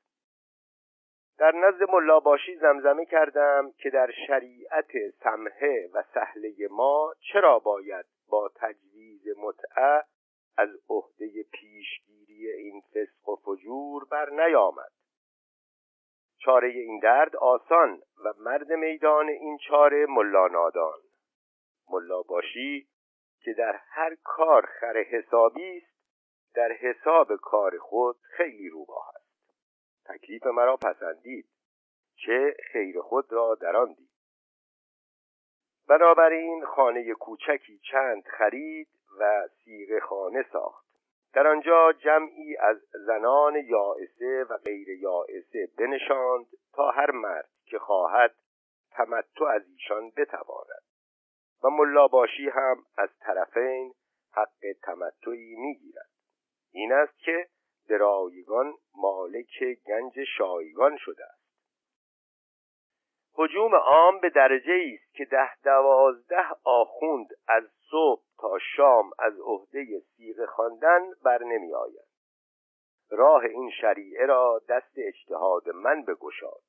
در 1.39 1.53
نزد 1.53 1.91
ملاباشی 1.91 2.57
زمزمه 2.57 3.07
کردم 3.07 3.73
که 3.79 3.91
در 3.91 4.11
شریعت 4.27 4.91
سمحه 5.23 5.91
و 5.95 6.03
سهله 6.15 6.69
ما 6.71 7.15
چرا 7.33 7.59
باید 7.59 8.07
با 8.29 8.51
تجویز 8.57 9.29
متعه 9.39 10.05
از 10.57 10.69
عهده 10.89 11.43
پیشگیری 11.53 12.51
این 12.51 12.81
فسق 12.81 13.29
و 13.29 13.37
فجور 13.37 14.05
بر 14.11 14.31
نیامد. 14.31 14.93
چاره 16.39 16.69
این 16.69 16.99
درد 16.99 17.37
آسان 17.37 18.03
و 18.25 18.33
مرد 18.39 18.73
میدان 18.73 19.29
این 19.29 19.59
چاره 19.69 20.07
ملا 20.07 20.47
نادان. 20.47 20.99
باشی 22.29 22.87
که 23.45 23.53
در 23.53 23.81
هر 23.89 24.17
کار 24.25 24.67
خر 24.81 24.97
حسابی 24.97 25.77
است 25.77 25.92
در 26.55 26.73
حساب 26.73 27.37
کار 27.37 27.79
خود 27.79 28.17
خیلی 28.23 28.69
روباه 28.69 29.13
است. 29.15 29.23
تکلیف 30.05 30.47
مرا 30.47 30.77
پسندید. 30.77 31.49
چه 32.17 32.57
خیر 32.73 33.01
خود 33.01 33.33
را 33.33 33.55
در 33.55 33.77
آن 33.77 33.93
دید. 33.93 34.11
بنابراین 35.89 36.65
خانه 36.65 37.15
کوچکی 37.15 37.79
چند 37.79 38.25
خرید 38.27 38.89
و 39.19 39.49
سیغ 39.65 40.03
خانه 40.03 40.45
ساخت. 40.53 40.87
در 41.33 41.47
آنجا 41.47 41.93
جمعی 41.93 42.57
از 42.57 42.77
زنان 43.07 43.57
یائسه 43.57 44.47
و 44.51 44.57
غیر 44.57 44.89
یائسه 44.89 45.69
بنشاند 45.79 46.47
تا 46.73 46.91
هر 46.91 47.11
مرد 47.11 47.49
که 47.65 47.79
خواهد 47.79 48.35
تمتع 48.91 49.45
از 49.45 49.63
ایشان 49.69 50.11
بتواند. 50.17 50.83
و 51.65 51.69
ملاباشی 51.71 52.49
هم 52.49 52.85
از 52.97 53.09
طرفین 53.21 53.95
حق 54.33 54.73
تمتعی 54.83 55.57
می‌گیرد. 55.57 56.12
این 56.73 56.93
است 56.93 57.19
که 57.19 57.49
درایگان 57.89 58.75
مالک 58.95 59.65
گنج 59.87 60.25
شایگان 60.39 60.97
شده 60.97 61.25
است. 61.25 61.43
حجوم 63.35 63.75
عام 63.75 64.21
به 64.21 64.31
درجه 64.31 64.73
است 64.95 65.15
که 65.15 65.25
ده 65.25 65.55
دوازده 65.65 66.47
آخوند 66.65 67.29
از 67.49 67.65
صبح 67.91 68.23
تا 68.39 68.59
شام 68.77 69.11
از 69.19 69.41
عهده 69.41 70.01
سیغ 70.17 70.47
خواندن 70.47 71.01
بر 71.25 71.43
نمی 71.43 71.75
آید 71.75 72.13
راه 73.11 73.45
این 73.45 73.71
شریعه 73.81 74.27
را 74.27 74.63
دست 74.69 74.93
اجتهاد 74.97 75.69
من 75.69 76.05
بگشاد. 76.05 76.63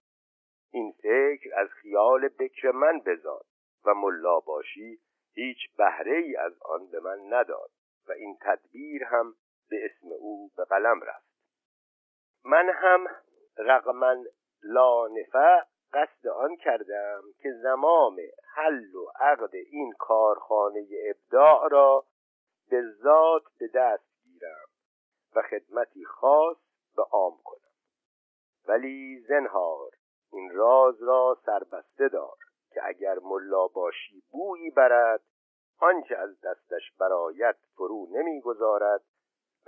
این 0.71 0.91
فکر 0.91 1.49
از 1.55 1.69
خیال 1.69 2.27
بکر 2.27 2.71
من 2.71 2.99
بزاد 2.99 3.45
و 3.85 3.93
ملا 3.93 4.39
باشی 4.39 4.99
هیچ 5.33 5.57
بهره 5.77 6.17
ای 6.17 6.35
از 6.35 6.53
آن 6.61 6.87
به 6.87 6.99
من 6.99 7.19
نداد 7.33 7.69
و 8.07 8.11
این 8.11 8.37
تدبیر 8.41 9.03
هم 9.03 9.35
به 9.73 9.85
اسم 9.85 10.07
او 10.19 10.51
به 10.57 10.65
قلم 10.65 11.01
رفت. 11.01 11.33
من 12.45 12.69
هم 12.69 13.07
رقمن 13.57 14.25
لا 14.63 15.07
نفع 15.07 15.61
قصد 15.93 16.27
آن 16.27 16.55
کردم 16.55 17.21
که 17.41 17.53
زمام 17.63 18.17
حل 18.53 18.95
و 18.95 19.05
عقد 19.19 19.55
این 19.55 19.93
کارخانه 19.99 20.87
ابداع 21.09 21.69
را 21.69 22.05
به 22.69 22.83
ذات 23.03 23.43
به 23.59 23.67
دست 23.67 24.23
گیرم 24.23 24.67
و 25.35 25.41
خدمتی 25.41 26.05
خاص 26.05 26.57
به 26.95 27.03
عام 27.03 27.37
کنم. 27.43 27.73
ولی 28.67 29.19
زنهار 29.27 29.91
این 30.31 30.51
راز 30.51 31.03
را 31.03 31.37
سربسته 31.45 32.07
دار 32.07 32.37
که 32.73 32.81
اگر 32.83 33.19
ملا 33.19 33.67
باشی 33.67 34.23
بویی 34.31 34.69
برد 34.69 35.21
آنچه 35.79 36.17
از 36.17 36.41
دستش 36.41 36.91
برایت 36.99 37.57
فرو 37.75 38.07
نمی‌گذارد 38.11 39.03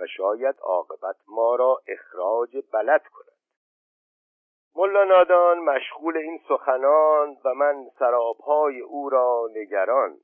و 0.00 0.06
شاید 0.06 0.56
عاقبت 0.60 1.16
ما 1.28 1.56
را 1.56 1.82
اخراج 1.88 2.56
بلد 2.72 3.02
کند. 3.06 3.36
ملا 4.76 5.04
نادان 5.04 5.58
مشغول 5.58 6.16
این 6.16 6.40
سخنان 6.48 7.36
و 7.44 7.54
من 7.54 7.86
سرابهای 7.98 8.80
او 8.80 9.08
را 9.08 9.48
نگران. 9.54 10.18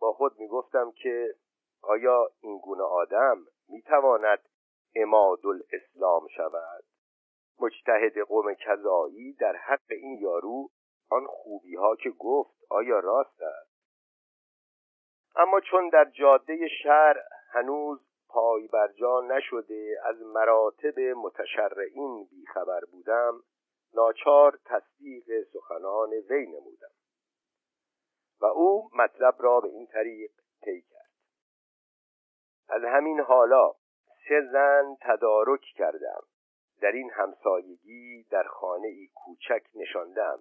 با 0.00 0.12
خود 0.12 0.38
می 0.38 0.48
گفتم 0.48 0.92
که 1.02 1.34
آیا 1.82 2.28
این 2.40 2.58
گونه 2.58 2.82
آدم 2.82 3.46
می 3.68 3.82
تواند 3.82 4.48
اماد 4.96 5.46
الاسلام 5.46 6.28
شود؟ 6.36 6.84
مجتهد 7.60 8.18
قوم 8.18 8.54
کذایی 8.54 9.32
در 9.32 9.56
حق 9.56 9.90
این 9.90 10.18
یارو 10.20 10.68
آن 11.10 11.26
خوبی 11.26 11.76
ها 11.76 11.96
که 11.96 12.10
گفت 12.10 12.54
آیا 12.70 12.98
راست 12.98 13.42
است؟ 13.42 13.70
اما 15.36 15.60
چون 15.60 15.88
در 15.88 16.04
جاده 16.04 16.68
شهر 16.82 17.16
هنوز 17.50 18.09
پای 18.32 18.68
برجا 18.68 19.20
نشده 19.20 20.00
از 20.04 20.22
مراتب 20.22 21.00
متشرعین 21.00 22.24
بیخبر 22.30 22.80
بودم 22.92 23.42
ناچار 23.94 24.58
تصدیق 24.64 25.24
سخنان 25.52 26.10
وی 26.10 26.46
نمودم. 26.46 26.90
و 28.40 28.46
او 28.46 28.90
مطلب 28.94 29.34
را 29.38 29.60
به 29.60 29.68
این 29.68 29.86
طریق 29.86 30.30
طی 30.62 30.82
کرد. 30.82 31.10
از 32.68 32.82
همین 32.84 33.20
حالا 33.20 33.72
سه 34.28 34.48
زن 34.52 34.96
تدارک 35.00 35.60
کردم. 35.60 36.22
در 36.82 36.92
این 36.92 37.10
همسایگی 37.10 38.26
در 38.30 38.42
خانه 38.42 38.88
ای 38.88 39.08
کوچک 39.14 39.62
نشاندم. 39.74 40.38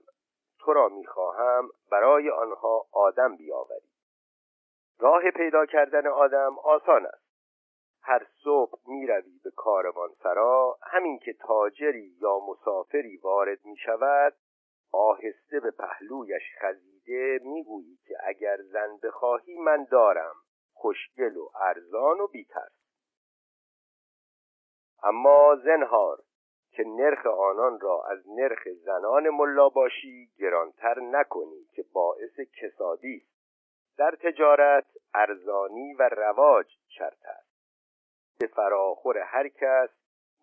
تو 0.59 0.73
را 0.73 0.89
می‌خواهم 0.89 1.69
برای 1.91 2.29
آنها 2.29 2.85
آدم 2.91 3.35
بیاوری. 3.35 3.89
راه 4.99 5.31
پیدا 5.31 5.65
کردن 5.65 6.07
آدم 6.07 6.55
آسان 6.63 7.05
است. 7.05 7.28
هر 8.01 8.27
صبح 8.43 8.79
می‌روی 8.87 9.39
به 9.43 9.51
سرا 10.23 10.77
همین 10.81 11.19
که 11.19 11.33
تاجری 11.33 12.15
یا 12.21 12.39
مسافری 12.39 13.17
وارد 13.17 13.65
می 13.65 13.77
شود 13.77 14.33
آهسته 14.91 15.59
به 15.59 15.71
پهلویش 15.71 16.43
خزیده 16.61 17.39
می‌گویی 17.43 17.99
که 18.07 18.15
اگر 18.23 18.57
زن 18.61 18.97
بخواهی 19.03 19.57
من 19.57 19.87
دارم 19.91 20.35
خوشگل 20.73 21.37
و 21.37 21.49
ارزان 21.55 22.19
و 22.19 22.27
بیترس. 22.27 22.79
اما 25.03 25.55
زنهار 25.55 26.17
که 26.71 26.83
نرخ 26.83 27.25
آنان 27.25 27.79
را 27.79 28.03
از 28.03 28.29
نرخ 28.29 28.67
زنان 28.85 29.29
ملا 29.29 29.69
باشی 29.69 30.29
گرانتر 30.37 30.99
نکنی 30.99 31.65
که 31.71 31.85
باعث 31.93 32.39
کسادی 32.39 33.15
است. 33.15 33.39
در 33.97 34.11
تجارت 34.11 34.85
ارزانی 35.13 35.93
و 35.93 36.09
رواج 36.09 36.67
شرط 36.87 37.25
است. 37.25 37.48
به 38.39 38.47
فراخور 38.47 39.17
هر 39.17 39.47
کس 39.47 39.89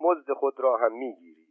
مزد 0.00 0.32
خود 0.32 0.60
را 0.60 0.76
هم 0.76 0.92
می‌گیری. 0.92 1.46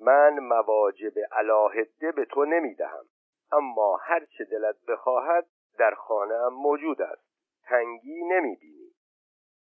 من 0.00 0.38
مواجب 0.38 1.12
علاهده 1.32 2.12
به 2.12 2.24
تو 2.24 2.44
نمی‌دهم 2.44 3.04
اما 3.52 3.96
هر 3.96 4.24
چه 4.24 4.44
دلت 4.44 4.76
بخواهد 4.88 5.46
در 5.78 5.94
خانه 5.94 6.48
موجود 6.48 7.02
است. 7.02 7.26
تنگی 7.64 8.24
نمی‌بینی. 8.24 8.90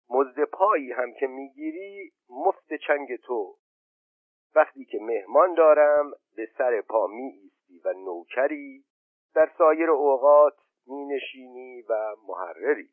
مزد 0.10 0.44
پایی 0.44 0.92
هم 0.92 1.14
که 1.14 1.28
می‌گیری 1.28 2.14
مفت 2.30 2.74
چنگ 2.88 3.16
تو. 3.16 3.56
وقتی 4.56 4.86
که 4.86 5.00
مهمان 5.02 5.54
دارم 5.54 6.12
به 6.36 6.50
سر 6.58 6.82
پا 6.82 7.08
می 7.08 7.24
ایستی 7.24 7.82
و 7.86 7.94
نوکری 7.94 8.86
در 9.36 9.52
سایر 9.58 9.92
اوقات 9.92 10.54
می 10.88 11.06
نشینی 11.06 11.82
و 11.82 12.16
محرری. 12.28 12.90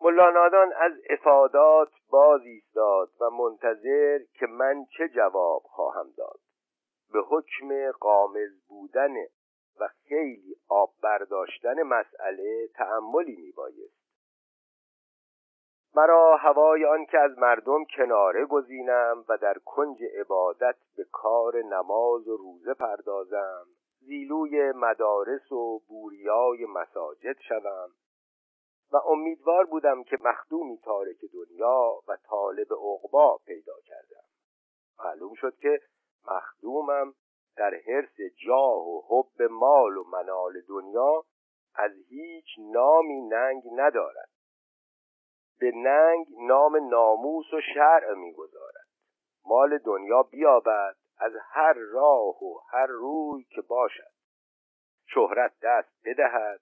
ملانادان 0.00 0.72
از 0.76 0.92
افادات 1.10 1.88
باز 2.10 2.40
ایستاد 2.40 3.10
و 3.20 3.30
منتظر 3.30 4.18
که 4.38 4.46
من 4.46 4.84
چه 4.98 5.08
جواب 5.08 5.62
خواهم 5.62 6.12
داد. 6.16 6.40
به 7.12 7.20
حکم 7.20 7.90
قامز 8.00 8.50
بودن 8.68 9.14
و 9.80 9.88
خیلی 10.08 10.56
آب 10.68 10.90
برداشتن 11.02 11.82
مسئله 11.82 12.68
تأملی 12.74 13.36
میبایست. 13.36 14.06
مرا 15.94 16.36
هوای 16.36 16.84
آن 16.84 17.06
که 17.06 17.18
از 17.18 17.38
مردم 17.38 17.84
کناره 17.96 18.46
گزینم 18.46 19.24
و 19.28 19.36
در 19.36 19.54
کنج 19.64 19.98
عبادت 20.20 20.76
به 20.96 21.04
کار 21.12 21.62
نماز 21.62 22.28
و 22.28 22.36
روزه 22.36 22.74
پردازم 22.74 23.66
زیلوی 24.00 24.72
مدارس 24.72 25.52
و 25.52 25.78
بوریای 25.88 26.66
مساجد 26.66 27.36
شوم. 27.48 27.90
و 28.92 28.96
امیدوار 28.96 29.64
بودم 29.64 30.02
که 30.02 30.18
مخدومی 30.20 30.78
تارک 30.78 31.16
دنیا 31.34 32.00
و 32.08 32.16
طالب 32.16 32.72
عقبا 32.72 33.38
پیدا 33.46 33.74
کردم. 33.84 34.24
معلوم 35.04 35.34
شد 35.34 35.56
که 35.56 35.80
مخدومم 36.26 37.14
در 37.56 37.74
حرس 37.74 38.16
جاه 38.46 38.88
و 38.88 39.02
حب 39.08 39.42
مال 39.42 39.96
و 39.96 40.04
منال 40.04 40.60
دنیا 40.68 41.24
از 41.74 41.92
هیچ 42.08 42.46
نامی 42.58 43.20
ننگ 43.20 43.62
ندارد. 43.72 44.28
به 45.60 45.72
ننگ 45.74 46.26
نام 46.38 46.88
ناموس 46.88 47.52
و 47.52 47.60
شرع 47.74 48.14
می‌گذارد. 48.14 48.86
مال 49.46 49.78
دنیا 49.78 50.22
بیابد 50.22 50.96
از 51.18 51.32
هر 51.50 51.72
راه 51.72 52.44
و 52.44 52.58
هر 52.70 52.86
روی 52.86 53.44
که 53.44 53.62
باشد. 53.62 54.12
شهرت 55.06 55.52
دست 55.62 55.92
بدهد 56.04 56.60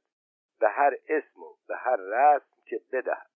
به 0.64 0.70
هر 0.70 0.96
اسم 1.08 1.42
و 1.42 1.54
به 1.68 1.76
هر 1.76 1.96
رسم 1.96 2.54
که 2.66 2.80
بدهد. 2.92 3.30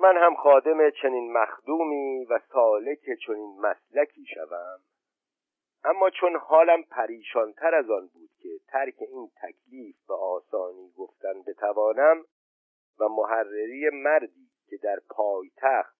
من 0.00 0.16
هم 0.16 0.34
خادم 0.34 0.90
چنین 0.90 1.32
مخدومی 1.32 2.24
و 2.24 2.40
سالک 2.52 2.98
چنین 3.26 3.60
مسلکی 3.60 4.26
شوم 4.34 4.80
اما 5.84 6.10
چون 6.10 6.36
حالم 6.36 6.82
پریشانتر 6.82 7.74
از 7.74 7.90
آن 7.90 8.06
بود 8.06 8.30
که 8.38 8.48
ترک 8.68 8.94
این 8.98 9.30
تکلیف 9.42 9.96
به 10.08 10.14
آسانی 10.14 10.92
گفتن 10.96 11.42
بتوانم 11.46 12.24
و 13.00 13.08
محرری 13.08 13.90
مردی 13.92 14.50
که 14.66 14.76
در 14.76 15.00
پایتخت 15.10 15.96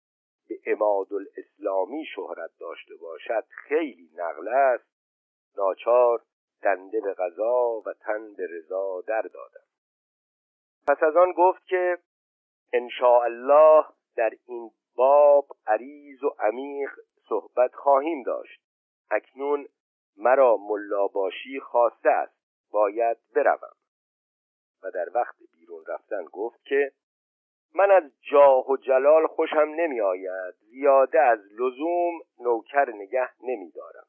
به 0.49 0.59
اماد 0.67 1.07
الاسلامی 1.13 2.05
شهرت 2.05 2.51
داشته 2.61 2.95
باشد 2.97 3.45
خیلی 3.49 4.11
نقل 4.15 4.49
است 4.49 4.89
ناچار 5.57 6.23
دنده 6.65 7.01
به 7.01 7.15
غذا 7.15 7.81
و 7.87 7.93
تن 7.93 8.35
به 8.35 8.47
رضا 8.47 9.01
در 9.01 9.23
دادم. 9.23 9.65
پس 10.87 11.03
از 11.03 11.17
آن 11.17 11.33
گفت 11.33 11.67
که 11.67 11.99
الله 13.03 13.85
در 14.17 14.31
این 14.47 14.71
باب 14.97 15.47
عریض 15.67 16.23
و 16.23 16.35
عمیق 16.39 16.91
صحبت 17.29 17.75
خواهیم 17.75 18.23
داشت. 18.23 18.61
اکنون 19.11 19.67
مرا 20.17 20.57
ملاباشی 20.57 21.61
خواسته 21.61 22.11
است. 22.11 22.35
باید 22.71 23.17
بروم. 23.35 23.77
و 24.83 24.91
در 24.91 25.09
وقت 25.15 25.37
بیرون 25.53 25.85
رفتن 25.87 26.25
گفت 26.25 26.65
که 26.65 26.93
من 27.75 27.91
از 27.91 28.03
جاه 28.31 28.71
و 28.71 28.77
جلال 28.77 29.27
خوشم 29.27 29.69
نمی 29.77 30.01
آید. 30.01 30.55
زیاده 30.55 31.21
از 31.21 31.41
لزوم 31.53 32.21
نوکر 32.39 32.91
نگه 32.91 33.31
نمی 33.41 33.71
دارم. 33.71 34.07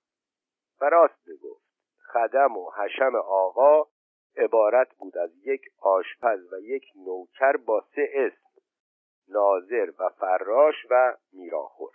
و 0.82 0.86
راست 0.90 1.30
گفت. 1.44 1.65
خدم 2.16 2.58
و 2.58 2.72
حشم 2.72 3.16
آقا 3.16 3.88
عبارت 4.38 4.96
بود 4.98 5.18
از 5.18 5.32
یک 5.44 5.62
آشپز 5.82 6.54
و 6.54 6.60
یک 6.60 6.84
نوکر 7.06 7.58
با 7.58 7.86
سه 7.96 8.10
اسم 8.14 8.62
ناظر 9.30 9.92
و 10.00 10.10
فراش 10.10 10.76
و 10.90 11.18
میراخور. 11.34 11.92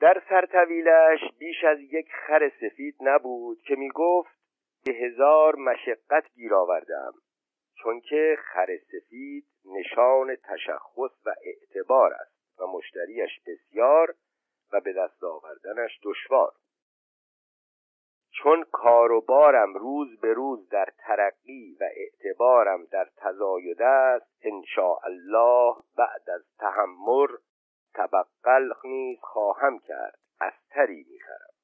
در 0.00 0.22
سرطویلش 0.28 1.20
بیش 1.38 1.64
از 1.64 1.78
یک 1.80 2.08
خر 2.26 2.52
سفید 2.60 2.96
نبود 3.00 3.60
که 3.60 3.76
می 3.76 3.90
گفت 3.94 4.38
به 4.84 4.92
هزار 4.92 5.56
مشقت 5.56 6.32
گیر 6.34 6.54
آوردم 6.54 7.12
چون 7.82 8.00
که 8.00 8.38
خر 8.52 8.76
سفید 8.92 9.46
نشان 9.64 10.36
تشخص 10.36 11.26
و 11.26 11.34
اعتبار 11.44 12.12
است 12.12 12.60
و 12.60 12.66
مشتریش 12.66 13.40
بسیار 13.46 14.14
و 14.72 14.80
به 14.80 14.92
دست 14.92 15.24
آوردنش 15.24 16.00
دشوار. 16.02 16.52
چون 18.42 18.64
کار 18.72 19.12
و 19.12 19.20
بارم 19.20 19.74
روز 19.74 20.20
به 20.20 20.32
روز 20.32 20.68
در 20.68 20.88
ترقی 20.98 21.76
و 21.80 21.84
اعتبارم 21.96 22.84
در 22.84 23.08
تزاید 23.16 23.82
است 23.82 24.26
ان 24.44 24.62
الله 25.04 25.74
بعد 25.96 26.30
از 26.30 26.42
تحمر 26.58 27.28
تبقل 27.94 28.72
نیز 28.84 29.18
خواهم 29.22 29.78
کرد 29.78 30.18
استری 30.40 31.06
می‌خرم. 31.10 31.54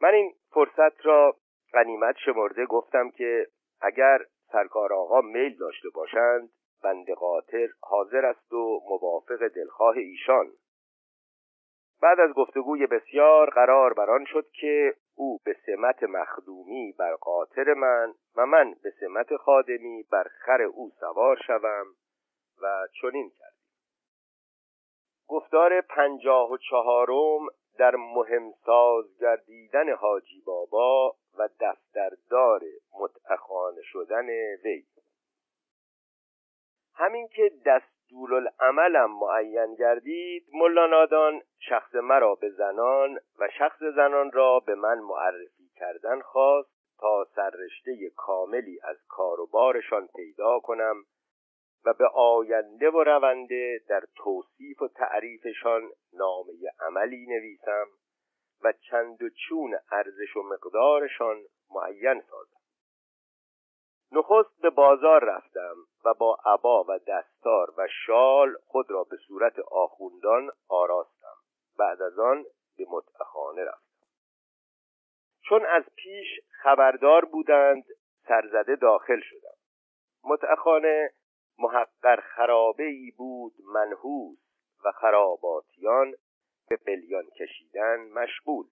من 0.00 0.14
این 0.14 0.34
فرصت 0.50 1.06
را 1.06 1.36
غنیمت 1.72 2.16
شمرده 2.24 2.66
گفتم 2.66 3.10
که 3.10 3.46
اگر 3.80 4.18
سرکار 4.52 4.92
آقا 4.92 5.20
میل 5.20 5.58
داشته 5.58 5.88
باشند 5.94 6.50
بند 6.82 7.10
قاطر 7.10 7.68
حاضر 7.80 8.26
است 8.26 8.52
و 8.52 8.80
موافق 8.90 9.48
دلخواه 9.48 9.96
ایشان. 9.96 10.52
بعد 12.02 12.20
از 12.20 12.32
گفتگوی 12.32 12.86
بسیار 12.86 13.50
قرار 13.50 13.94
بران 13.94 14.24
شد 14.24 14.46
که 14.52 14.94
او 15.18 15.38
به 15.44 15.56
سمت 15.66 16.02
مخدومی 16.02 16.94
بر 16.98 17.14
قاطر 17.14 17.74
من 17.74 18.14
و 18.36 18.46
من 18.46 18.74
به 18.82 18.90
سمت 19.00 19.36
خادمی 19.36 20.02
بر 20.10 20.28
خر 20.28 20.62
او 20.62 20.90
سوار 21.00 21.36
شوم 21.46 21.86
و 22.62 22.88
چنین 23.00 23.30
کردیم. 23.30 23.58
گفتار 25.28 25.80
پنجاه 25.80 26.52
و 26.52 26.56
چهارم 26.56 27.46
در 27.78 27.96
مهم 27.96 28.52
گردیدن 29.20 29.92
حاجی 29.92 30.40
بابا 30.40 31.16
و 31.38 31.48
دفتردار 31.60 32.60
متعخانه 33.00 33.82
شدن 33.82 34.26
وی. 34.64 34.86
همین 36.94 37.28
که 37.28 37.52
دستورالعملم 38.08 39.10
معین 39.10 39.74
گردید 39.74 40.46
ملا 40.52 40.86
نادان 40.86 41.42
شخص 41.58 41.94
مرا 41.94 42.34
به 42.34 42.50
زنان 42.50 43.18
و 43.38 43.48
شخص 43.58 43.78
زنان 43.78 44.32
را 44.32 44.60
به 44.60 44.74
من 44.74 44.98
معرفی 44.98 45.70
کردن 45.76 46.20
خواست 46.20 46.70
تا 46.98 47.26
سررشته 47.34 48.10
کاملی 48.16 48.80
از 48.84 48.96
کار 49.08 49.40
و 49.40 49.46
بارشان 49.46 50.08
پیدا 50.16 50.60
کنم 50.60 51.04
و 51.84 51.92
به 51.92 52.06
آینده 52.14 52.90
و 52.90 53.02
رونده 53.04 53.80
در 53.88 54.02
توصیف 54.16 54.82
و 54.82 54.88
تعریفشان 54.88 55.90
نامه 56.12 56.52
عملی 56.80 57.26
نویسم 57.26 57.86
و 58.64 58.72
چند 58.72 59.22
و 59.22 59.28
چون 59.48 59.78
ارزش 59.92 60.36
و 60.36 60.42
مقدارشان 60.42 61.36
معین 61.70 62.20
سازم. 62.20 62.58
نخست 64.12 64.60
به 64.62 64.70
بازار 64.70 65.24
رفتم. 65.24 65.74
با 66.12 66.38
عبا 66.44 66.84
و 66.84 66.98
دستار 66.98 67.74
و 67.76 67.88
شال 68.06 68.56
خود 68.66 68.90
را 68.90 69.04
به 69.04 69.16
صورت 69.16 69.58
آخوندان 69.58 70.50
آراستم. 70.68 71.36
بعد 71.78 72.02
از 72.02 72.18
آن 72.18 72.44
به 72.78 72.86
متعخانه 72.90 73.64
رفتم. 73.64 74.06
چون 75.42 75.66
از 75.66 75.84
پیش 75.96 76.40
خبردار 76.62 77.24
بودند 77.24 77.84
سرزده 78.28 78.76
داخل 78.76 79.20
شدم. 79.20 79.56
متعخانه 80.24 81.12
محقر 81.58 82.20
خرابه 82.20 82.84
ای 82.84 83.10
بود 83.10 83.52
منحوس 83.74 84.38
و 84.84 84.92
خراباتیان 84.92 86.14
به 86.68 86.76
قلیان 86.76 87.30
کشیدن 87.30 88.00
مشغول. 88.00 88.66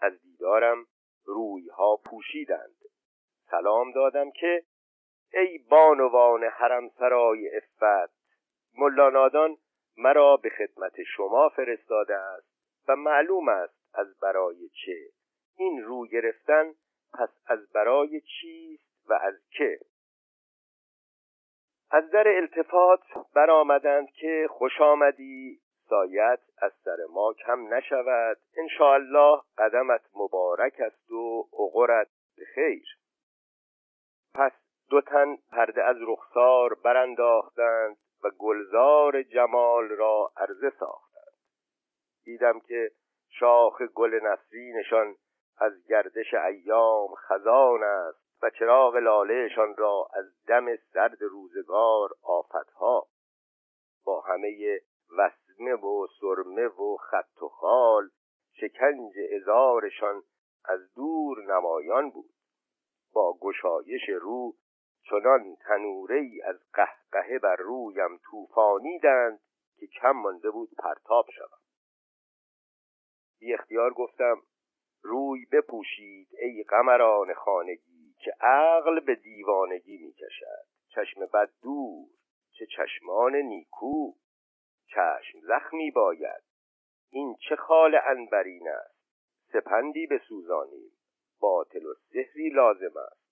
از 0.00 0.22
دیدارم 0.22 0.86
رویها 1.24 1.96
پوشیدند. 1.96 2.76
سلام 3.50 3.92
دادم 3.92 4.30
که 4.30 4.62
ای 5.32 5.58
بانوان 5.58 6.44
حرم 6.44 6.88
سرای 6.88 7.56
افت 7.56 8.12
ملانادان 8.78 9.56
مرا 9.96 10.36
به 10.36 10.50
خدمت 10.50 11.02
شما 11.16 11.48
فرستاده 11.48 12.16
است 12.16 12.48
و 12.88 12.96
معلوم 12.96 13.48
است 13.48 13.78
از 13.94 14.18
برای 14.20 14.68
چه. 14.68 14.98
این 15.56 15.82
رو 15.82 16.06
گرفتن 16.06 16.74
پس 17.12 17.28
از 17.46 17.72
برای 17.72 18.20
چیست 18.20 19.08
و 19.08 19.12
از 19.12 19.34
که؟ 19.50 19.78
از 21.90 22.10
در 22.10 22.28
التفات 22.28 23.00
برآمدند 23.34 24.10
که 24.10 24.46
خوش 24.50 24.80
آمدی 24.80 25.60
سایت 25.88 26.40
از 26.58 26.72
سر 26.84 26.96
ما 27.10 27.34
کم 27.46 27.74
نشود. 27.74 28.38
الله 28.80 29.40
قدمت 29.58 30.02
مبارک 30.14 30.80
است 30.80 31.10
و 31.10 31.48
عقرت 31.52 32.08
به 32.36 32.44
خیر. 32.54 32.86
پس 34.34 34.52
دو 34.90 35.00
تن 35.00 35.36
پرده 35.52 35.84
از 35.84 35.96
رخسار 36.00 36.74
برانداختند 36.74 37.96
و 38.24 38.30
گلزار 38.38 39.22
جمال 39.22 39.88
را 39.88 40.32
عرضه 40.36 40.70
ساختند. 40.80 41.34
دیدم 42.24 42.60
که 42.60 42.90
شاخ 43.28 43.82
گل 43.82 44.20
نسرینشان 44.22 45.16
از 45.58 45.72
گردش 45.88 46.34
ایام 46.34 47.14
خزان 47.14 47.82
است 47.82 48.42
و 48.42 48.50
چراغ 48.50 48.96
لالهشان 48.96 49.76
را 49.76 50.08
از 50.14 50.24
دم 50.46 50.76
سرد 50.76 51.22
روزگار 51.22 52.10
آفتها. 52.22 53.06
با 54.04 54.20
همه 54.20 54.80
وسمه 55.18 55.74
و 55.74 56.06
سرمه 56.20 56.66
و 56.66 56.96
خط 56.96 57.42
و 57.42 57.48
خال 57.48 58.08
شکنج 58.52 59.12
ازارشان 59.36 60.22
از 60.64 60.94
دور 60.94 61.42
نمایان 61.42 62.10
بود. 62.10 62.30
با 63.12 63.38
گشایش 63.40 64.08
رو 64.08 64.54
چنان 65.10 65.56
تنوره 65.56 66.16
ای 66.16 66.42
از 66.42 66.56
قهقهه 66.72 67.38
بر 67.38 67.56
رویم 67.56 68.20
طوفانیدند 68.30 69.40
که 69.76 69.86
کم 69.86 70.10
مانده 70.10 70.50
بود 70.50 70.70
پرتاب 70.78 71.26
شوم. 71.30 71.58
بی 73.40 73.54
اختیار 73.54 73.92
گفتم 73.92 74.42
روی 75.02 75.46
بپوشید 75.52 76.28
ای 76.38 76.62
قمران 76.62 77.34
خانگی 77.34 78.14
که 78.18 78.32
عقل 78.40 79.00
به 79.00 79.14
دیوانگی 79.14 79.98
می 79.98 80.12
کشد. 80.12 80.66
چشم 80.88 81.26
بد 81.26 81.50
دور 81.62 82.08
چه 82.52 82.66
چشمان 82.66 83.36
نیکو. 83.36 84.12
چشم 84.86 85.40
زخمی 85.40 85.90
باید. 85.90 86.42
این 87.10 87.36
چه 87.48 87.56
خال 87.56 88.00
انبرین 88.04 88.68
است؟ 88.68 88.98
سپندی 89.52 90.06
بسوزانیم. 90.06 90.92
باطل 91.40 91.86
و 91.86 91.94
سحری 91.94 92.50
لازم 92.50 92.96
است. 93.12 93.27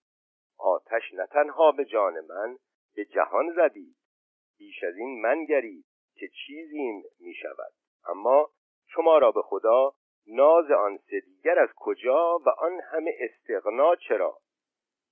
آتش 0.58 1.14
نه 1.14 1.26
تنها 1.26 1.72
به 1.72 1.84
جان 1.84 2.20
من 2.20 2.58
به 2.96 3.04
جهان 3.04 3.52
زدید 3.56 3.96
بیش 4.58 4.84
از 4.84 4.96
این 4.96 5.20
منگرید 5.20 5.84
که 6.14 6.28
چیزیم 6.28 7.02
می 7.20 7.34
شود 7.34 7.72
اما 8.08 8.50
شما 8.86 9.18
را 9.18 9.32
به 9.32 9.42
خدا 9.42 9.92
ناز 10.26 10.70
آن 10.70 10.96
سه 10.96 11.50
از 11.50 11.68
کجا 11.76 12.38
و 12.38 12.48
آن 12.48 12.80
همه 12.92 13.12
استغنا 13.20 13.96
چرا؟ 13.96 14.38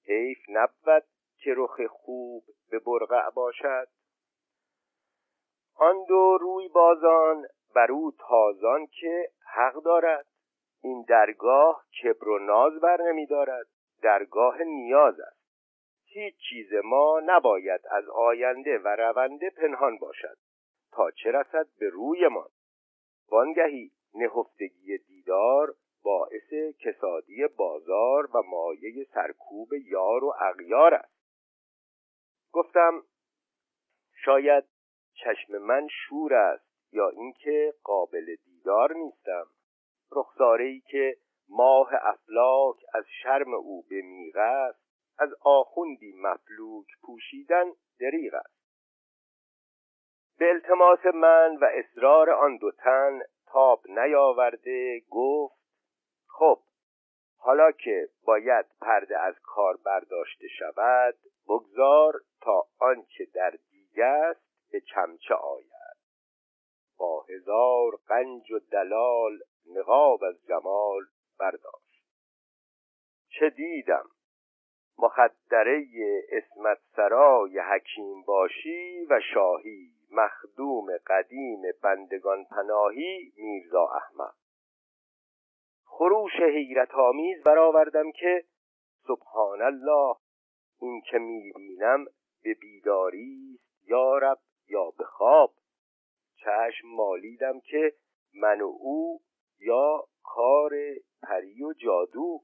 حیف 0.07 0.39
نبود 0.49 1.05
که 1.39 1.55
رخ 1.57 1.81
خوب 1.91 2.45
به 2.71 2.79
برقع 2.79 3.31
باشد. 3.31 3.89
آن 5.77 6.05
دو 6.09 6.39
روی 6.41 6.69
بازان 6.69 7.47
بر 7.75 7.93
او 7.93 8.13
تازان 8.29 8.87
که 8.87 9.31
حق 9.55 9.83
دارد. 9.83 10.27
این 10.83 11.05
درگاه 11.09 11.85
کبر 12.03 12.29
و 12.29 12.39
ناز 12.39 12.81
بر 12.81 13.03
نمی 13.03 13.27
دارد. 13.27 13.67
درگاه 14.03 14.63
نیاز 14.63 15.21
است. 15.21 15.34
هیچ 16.15 16.35
چیز 16.49 16.73
ما 16.85 17.21
نباید 17.25 17.81
از 17.91 18.09
آینده 18.09 18.79
و 18.79 18.89
رونده 18.89 19.51
پنهان 19.51 19.99
باشد 19.99 20.37
تا 20.93 21.11
چه 21.11 21.31
رسد 21.31 21.67
به 21.79 21.89
رویمان 21.89 22.49
وانگهی 23.31 23.91
نهفتگی 24.15 24.99
دیدار 24.99 25.75
باعث 26.03 26.53
کسادی 26.79 27.47
بازار 27.47 28.37
و 28.37 28.43
مایه 28.43 29.05
سرکوب 29.15 29.69
یار 29.73 30.25
و 30.25 30.35
اغیار 30.41 30.95
است. 30.95 31.15
گفتم 32.53 33.03
شاید 34.25 34.65
چشم 35.15 35.59
من 35.59 35.89
شور 35.89 36.35
است 36.35 36.93
یا 36.93 37.09
اینکه 37.09 37.75
قابل 37.83 38.37
دیدار 38.45 38.93
نیستم. 38.93 39.47
رخساره 40.13 40.81
که 40.81 41.17
ماه 41.49 41.91
افلاک 41.93 42.77
از 42.95 43.05
شرم 43.23 43.55
او 43.55 43.85
به 43.91 44.03
میغ 44.03 44.37
است 44.37 44.84
از 45.19 45.35
آخوندی 45.41 46.13
مفلوک 46.17 46.87
پوشیدن 47.03 47.65
دریغ 48.01 48.35
است. 48.35 48.65
به 50.39 50.49
التماس 50.49 51.07
من 51.15 51.57
و 51.57 51.65
اصرار 51.75 52.31
آن 52.31 52.57
دو 52.57 52.71
تن 52.71 53.21
تاب 53.47 53.83
نیاورده 53.89 55.01
گفت 55.11 55.55
خب 56.27 56.63
حالا 57.39 57.73
که 57.73 58.09
باید 58.25 58.67
پرده 58.81 59.19
از 59.19 59.35
کار 59.43 59.77
برداشته 59.77 60.49
شود 60.59 61.15
بگذار 61.49 62.21
تا 62.41 62.67
آنچه 62.79 63.25
در 63.35 63.59
دیگه 63.71 64.05
است 64.05 64.71
به 64.71 64.81
چمچه 64.81 65.35
آید. 65.35 65.97
با 66.99 67.23
هزار 67.23 67.99
قنج 68.07 68.53
و 68.53 68.59
دلال 68.59 69.39
نقاب 69.67 70.25
از 70.25 70.47
جمال 70.49 71.03
برداشت. 71.39 72.05
چه 73.29 73.51
دیدم؟ 73.51 74.14
مخدره 74.99 75.85
اسمت 76.29 76.79
سرای 76.97 77.59
حکیم 77.59 78.23
باشی 78.23 79.07
و 79.11 79.21
شاهی 79.35 79.91
مخدوم 80.11 80.87
قدیم 81.07 81.63
بندگان 81.83 82.45
پناهی 82.45 83.33
میرزا 83.37 83.87
احمد. 83.87 84.35
خروش 85.85 86.33
حیرت 86.33 86.95
آمیز 86.95 87.43
برآوردم 87.43 88.13
که 88.13 88.45
سبحان 89.07 89.63
الله 89.63 90.17
این 90.81 91.03
که 91.11 91.19
می‌بینم 91.19 92.05
به 92.43 92.55
بیداری 92.55 93.59
یا 93.85 94.19
رب 94.19 94.39
یا 94.69 94.91
به 94.99 95.05
خواب. 95.05 95.55
چشم 96.37 96.89
مالیدم 96.89 97.61
که 97.61 97.93
من 98.35 98.61
و 98.61 98.77
او 98.81 99.21
یا 99.61 100.05
کار 100.23 100.71
پری 101.23 101.63
و 101.63 101.73
جادو. 101.73 102.41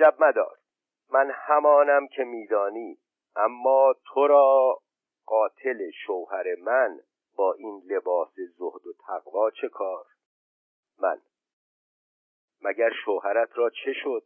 عجب 0.00 0.16
مدار. 0.20 0.58
من 1.10 1.30
همانم 1.34 2.06
که 2.08 2.24
میدانی 2.24 2.98
اما 3.36 3.94
تو 4.04 4.26
را 4.26 4.78
قاتل 5.26 5.90
شوهر 5.90 6.54
من 6.54 7.00
با 7.36 7.52
این 7.52 7.82
لباس 7.86 8.34
زهد 8.34 8.86
و 8.86 8.92
تقوا 9.06 9.50
چه 9.50 9.68
کار؟ 9.68 10.06
من. 10.98 11.20
مگر 12.62 12.90
شوهرت 13.04 13.48
را 13.54 13.70
چه 13.70 13.92
شد؟ 13.92 14.24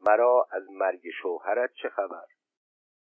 مرا 0.00 0.48
از 0.50 0.70
مرگ 0.70 1.02
شوهرت 1.22 1.70
چه 1.82 1.88
خبر؟ 1.88 2.26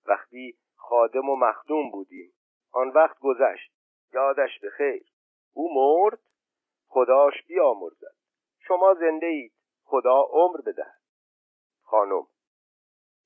وقتی 0.06 0.58
خادم 0.76 1.30
و 1.30 1.36
مخدوم 1.36 1.92
بودیم 1.92 2.34
آن 2.72 2.90
وقت 2.90 3.20
گذشت. 3.20 3.74
یادش 4.14 4.60
به 4.62 4.70
خیر. 4.70 5.06
او 5.54 5.74
مرد 5.74 6.20
خداش 6.88 7.34
بیامرزد. 7.48 8.16
شما 8.68 8.94
زنده 8.94 9.26
اید. 9.26 9.54
خدا 9.84 10.22
عمر 10.22 10.62
بدهد. 10.62 11.03
خانم. 11.94 12.28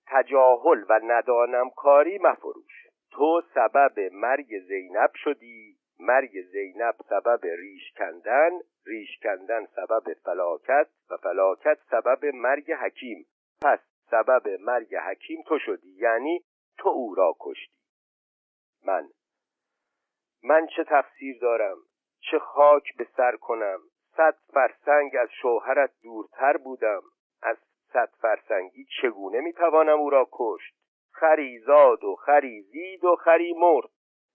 تجاهل 0.07 0.85
و 0.89 0.99
ندانم 1.03 1.69
کاری 1.69 2.17
مفروش. 2.17 2.87
تو 3.11 3.41
سبب 3.55 3.99
مرگ 3.99 4.59
زینب 4.67 5.11
شدی 5.15 5.77
مرگ 5.99 6.41
زینب 6.51 6.95
سبب 7.09 7.39
ریش 7.43 7.93
کندن 7.97 8.49
ریش 8.85 9.19
کندن 9.23 9.65
سبب 9.65 10.13
فلاکت 10.13 10.87
و 11.09 11.17
فلاکت 11.17 11.77
سبب 11.91 12.25
مرگ 12.25 12.71
حکیم. 12.71 13.25
پس 13.61 13.79
سبب 14.11 14.47
مرگ 14.61 14.95
حکیم 14.95 15.43
تو 15.47 15.59
شدی 15.59 15.95
یعنی 15.97 16.43
تو 16.77 16.89
او 16.89 17.15
را 17.15 17.35
کشتی. 17.39 17.73
من. 18.85 19.09
من 20.43 20.67
چه 20.75 20.83
تقصیر 20.83 21.37
دارم؟ 21.41 21.77
چه 22.31 22.39
خاک 22.39 22.97
به 22.97 23.07
سر 23.17 23.35
کنم؟ 23.35 23.79
صد 24.17 24.37
فرسنگ 24.53 25.15
از 25.21 25.29
شوهرت 25.41 25.91
دورتر 26.03 26.57
بودم. 26.57 27.01
از 27.41 27.57
صد 27.93 28.09
فرسنگی 28.21 28.85
چگونه 29.01 29.39
می‌توانم 29.39 29.99
او 29.99 30.09
را 30.09 30.27
کشت؟ 30.31 30.73
خری 31.11 31.59
زاد 31.59 32.03
و 32.03 32.15
خری 32.15 32.61
زید 32.61 33.03
و 33.03 33.15
خری 33.15 33.53
مرد. 33.53 33.89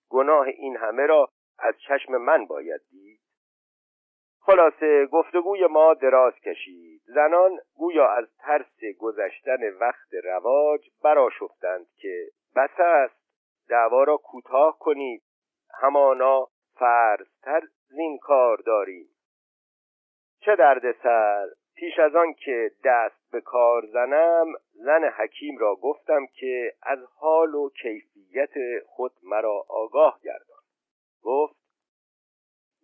گناه 0.09 0.47
این 0.47 0.77
همه 0.77 1.07
را 1.07 1.29
از 1.59 1.75
چشم 1.89 2.17
من 2.17 2.47
باید 2.47 2.81
دید. 2.91 3.21
خلاصه 4.41 5.07
گفتگوی 5.07 5.67
ما 5.67 5.95
دراز 5.95 6.35
کشید. 6.35 7.03
زنان 7.05 7.59
گویا 7.75 8.09
از 8.09 8.37
ترس 8.39 8.81
گذشتن 8.99 9.69
وقت 9.81 10.15
رواج 10.25 10.89
براشفتند 11.05 11.87
که 11.97 12.27
بس 12.57 12.81
است 12.81 13.23
دعوا 13.69 14.05
را 14.05 14.17
کوتاه 14.17 14.79
کنید. 14.79 15.23
همانا 15.81 16.49
فرضتر 16.75 17.61
زین 17.89 18.19
کار 18.19 18.57
داریم. 18.57 19.09
چه 20.41 20.57
درد 20.57 20.93
سر 21.03 21.47
پیش 21.83 21.99
از 21.99 22.15
آن 22.15 22.35
که 22.35 22.71
دست 22.85 23.31
به 23.33 23.41
کار 23.41 23.87
زنم 23.87 24.47
زن 24.73 25.05
حکیم 25.05 25.59
را 25.59 25.77
گفتم 25.77 26.27
که 26.27 26.75
از 26.83 26.99
حال 27.15 27.55
و 27.55 27.71
کیفیت 27.71 28.51
خود 28.87 29.13
مرا 29.23 29.65
آگاه 29.69 30.21
گردان. 30.25 30.63
گفت 31.23 31.57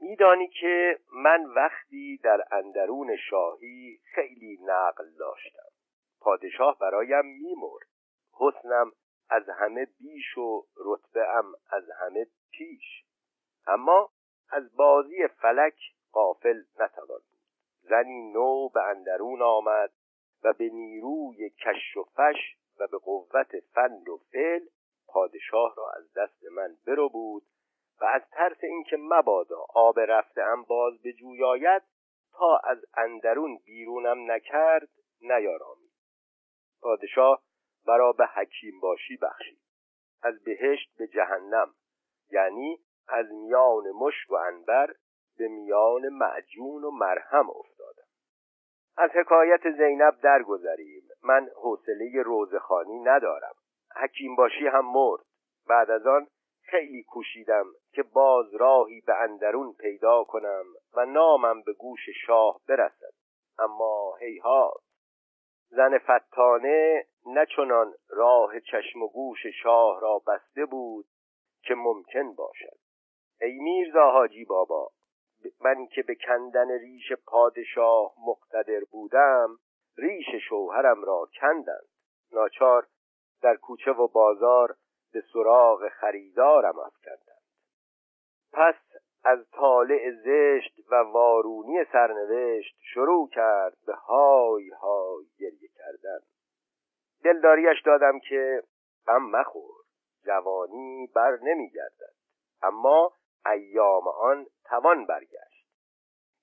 میدانی 0.01 0.49
که 0.49 0.99
من 1.13 1.45
وقتی 1.45 2.21
در 2.25 2.45
اندرون 2.51 3.17
شاهی 3.31 4.01
خیلی 4.15 4.59
نقل 4.63 5.11
داشتم. 5.19 5.69
پادشاه 6.21 6.79
برایم 6.79 7.27
میمرد. 7.27 7.89
حسنم 8.33 8.93
از 9.31 9.49
همه 9.49 9.87
بیش 10.01 10.39
و 10.39 10.67
رتبه 10.77 11.29
ام 11.29 11.53
از 11.71 11.85
همه 12.01 12.27
پیش. 12.51 13.05
اما 13.67 14.11
از 14.51 14.77
بازی 14.77 15.29
فلک 15.29 15.77
قافل 16.13 16.63
نتوان 16.81 17.21
زنی 17.89 18.33
نو 18.33 18.69
به 18.69 18.83
اندرون 18.83 19.43
آمد 19.43 19.93
و 20.45 20.53
به 20.53 20.69
نیروی 20.69 21.51
کش 21.51 21.97
و 21.97 22.05
فش 22.05 22.57
و 22.81 22.87
به 22.87 22.99
قوت 22.99 23.61
فند 23.75 24.09
و 24.09 24.17
فعل 24.33 24.67
پادشاه 25.09 25.75
را 25.77 25.91
از 25.97 26.13
دست 26.13 26.45
من 26.45 26.77
برو 26.87 27.09
بود 27.09 27.43
و 28.01 28.05
از 28.05 28.23
ترس 28.33 28.59
اینکه 28.63 28.97
مبادا 29.01 29.67
آب 29.75 30.01
رفته 30.01 30.43
ام 30.43 30.63
باز 30.63 31.03
به 31.03 31.13
جوی 31.13 31.45
آید 31.45 31.83
تا 32.33 32.61
از 32.65 32.79
اندرون 32.95 33.59
بیرونم 33.65 34.33
نکرد 34.33 34.89
نیارامید 35.21 35.93
پادشاه 36.83 37.43
مرا 37.87 38.13
به 38.13 38.27
حکیم 38.27 38.81
باشی 38.81 39.17
بخشید. 39.17 39.59
از 40.23 40.43
بهشت 40.45 40.97
به 40.99 41.07
جهنم 41.07 41.75
یعنی 42.31 42.79
از 43.09 43.27
میان 43.33 43.91
مشک 43.91 44.31
و 44.31 44.35
انبر 44.35 44.95
به 45.39 45.49
میان 45.49 46.09
معجون 46.09 46.85
و 46.85 46.91
مرهم 46.91 47.51
افتادم 47.51 47.78
از 48.99 49.11
حکایت 49.11 49.71
زینب 49.71 50.21
درگذریم. 50.23 51.03
من 51.23 51.49
حوصله 51.57 52.23
روزخانی 52.23 52.99
ندارم. 52.99 53.55
حکیم 53.97 54.37
باشی 54.37 54.67
هم 54.67 54.87
مرد. 54.87 55.21
بعد 55.69 55.91
از 55.91 56.07
آن 56.07 56.27
خیلی 56.63 57.03
کوشیدم 57.03 57.67
که 57.93 58.03
باز 58.03 58.55
راهی 58.55 59.01
به 59.01 59.15
اندرون 59.15 59.73
پیدا 59.73 60.25
کنم 60.25 60.65
و 60.95 61.07
نامم 61.07 61.63
به 61.63 61.73
گوش 61.73 62.01
شاه 62.27 62.61
برسد. 62.69 63.13
اما 63.59 64.17
هیهات 64.21 64.81
زن 65.71 65.99
فتانه 65.99 67.07
نچنان 67.27 67.95
راه 68.09 68.61
چشم 68.61 69.03
و 69.03 69.09
گوش 69.09 69.47
شاه 69.63 70.01
را 70.01 70.23
بسته 70.27 70.65
بود 70.65 71.07
که 71.63 71.75
ممکن 71.75 72.35
باشد. 72.35 72.79
ای 73.41 73.59
میرزا 73.59 74.11
حاجی 74.11 74.45
بابا 74.45 74.91
من 75.61 75.87
که 75.87 76.03
به 76.03 76.15
کندن 76.15 76.71
ریش 76.71 77.13
پادشاه 77.27 78.13
مقتدر 78.27 78.81
بودم 78.91 79.59
ریش 79.99 80.27
شوهرم 80.49 81.05
را 81.05 81.29
کندند. 81.41 81.89
ناچار 82.33 82.87
در 83.43 83.57
کوچه 83.57 83.91
و 83.91 84.09
بازار 84.09 84.75
به 85.13 85.23
سراغ 85.33 85.89
خریدارم 85.89 86.79
افکندند 86.79 87.39
پس 88.53 88.75
از 89.25 89.51
طالع 89.51 90.11
زشت 90.11 90.91
و 90.91 90.95
وارونی 90.95 91.85
سرنوشت 91.93 92.77
شروع 92.95 93.29
کرد 93.29 93.77
به 93.87 93.95
های 93.95 94.69
های 94.69 95.27
گریه 95.39 95.69
کردن. 95.75 96.19
دلداریش 97.25 97.83
دادم 97.85 98.19
که 98.29 98.63
غم 99.07 99.31
مخور 99.31 99.75
جوانی 100.25 101.11
بر 101.15 101.39
نمیگردد. 101.43 102.15
اما 102.63 103.13
ایام 103.51 104.09
آن 104.09 104.47
توان 104.65 105.07
برگشت. 105.07 105.67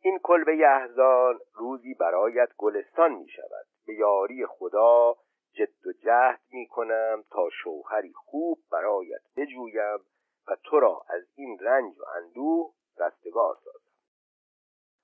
این 0.01 0.19
کلبه 0.23 0.57
یهزان 0.57 1.39
روزی 1.53 1.93
برایت 1.93 2.49
گلستان 2.57 3.11
می 3.11 3.29
شود. 3.29 3.65
به 3.87 3.93
یاری 3.93 4.45
خدا 4.45 5.15
جد 5.53 5.87
و 5.87 5.91
جهد 6.03 6.41
می 6.51 6.67
کنم 6.67 7.23
تا 7.31 7.49
شوهری 7.63 8.13
خوب 8.15 8.59
برایت 8.71 9.21
بجویم 9.37 9.99
و 10.47 10.55
تو 10.63 10.79
را 10.79 11.05
از 11.09 11.23
این 11.35 11.57
رنج 11.61 11.99
و 11.99 12.03
اندوه 12.15 12.73
رستگار 12.99 13.55
سازم. 13.63 13.85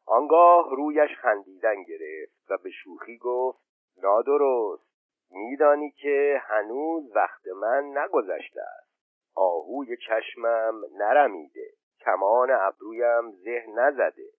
آنگاه 0.05 0.75
رویش 0.75 1.17
خندیدن 1.21 1.83
گرفت 1.83 2.33
و 2.49 2.57
به 2.57 2.69
شوخی 2.69 3.17
گفت 3.17 3.59
نادرست 3.97 4.91
میدانی 5.31 5.91
که 5.91 6.41
هنوز 6.43 7.15
وقت 7.15 7.47
من 7.47 7.97
نگذشته 7.97 8.61
است. 8.61 8.91
آهوی 9.35 9.97
چشمم 9.97 10.81
نرمیده. 10.97 11.73
کمان 12.05 12.51
ابرویم 12.51 13.31
زه 13.31 13.65
نزده. 13.75 14.31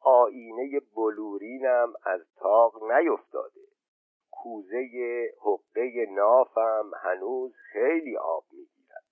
آینه 0.00 0.80
بلورینم 0.96 1.92
از 2.04 2.20
تاق 2.36 2.92
نیفتاده. 2.92 3.60
کوزه 4.30 4.88
حقه 5.40 6.06
نافم 6.10 6.90
هنوز 7.02 7.54
خیلی 7.72 8.16
آب 8.16 8.44
می‌گیرد. 8.52 9.04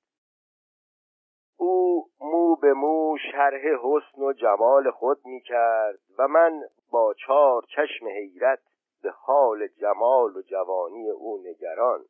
او 1.56 2.06
مو 2.20 2.56
به 2.56 2.72
مو 2.72 3.16
شرح 3.32 3.62
حسن 3.82 4.22
و 4.22 4.32
جمال 4.32 4.90
خود 4.90 5.18
می‌کرد 5.24 5.98
و 6.18 6.28
من 6.28 6.62
با 6.90 7.14
چار 7.26 7.62
چشم 7.76 8.06
حیرت 8.06 8.62
به 9.02 9.10
حال 9.10 9.66
جمال 9.66 10.36
و 10.36 10.42
جوانی 10.42 11.10
او 11.10 11.42
نگران 11.46 12.04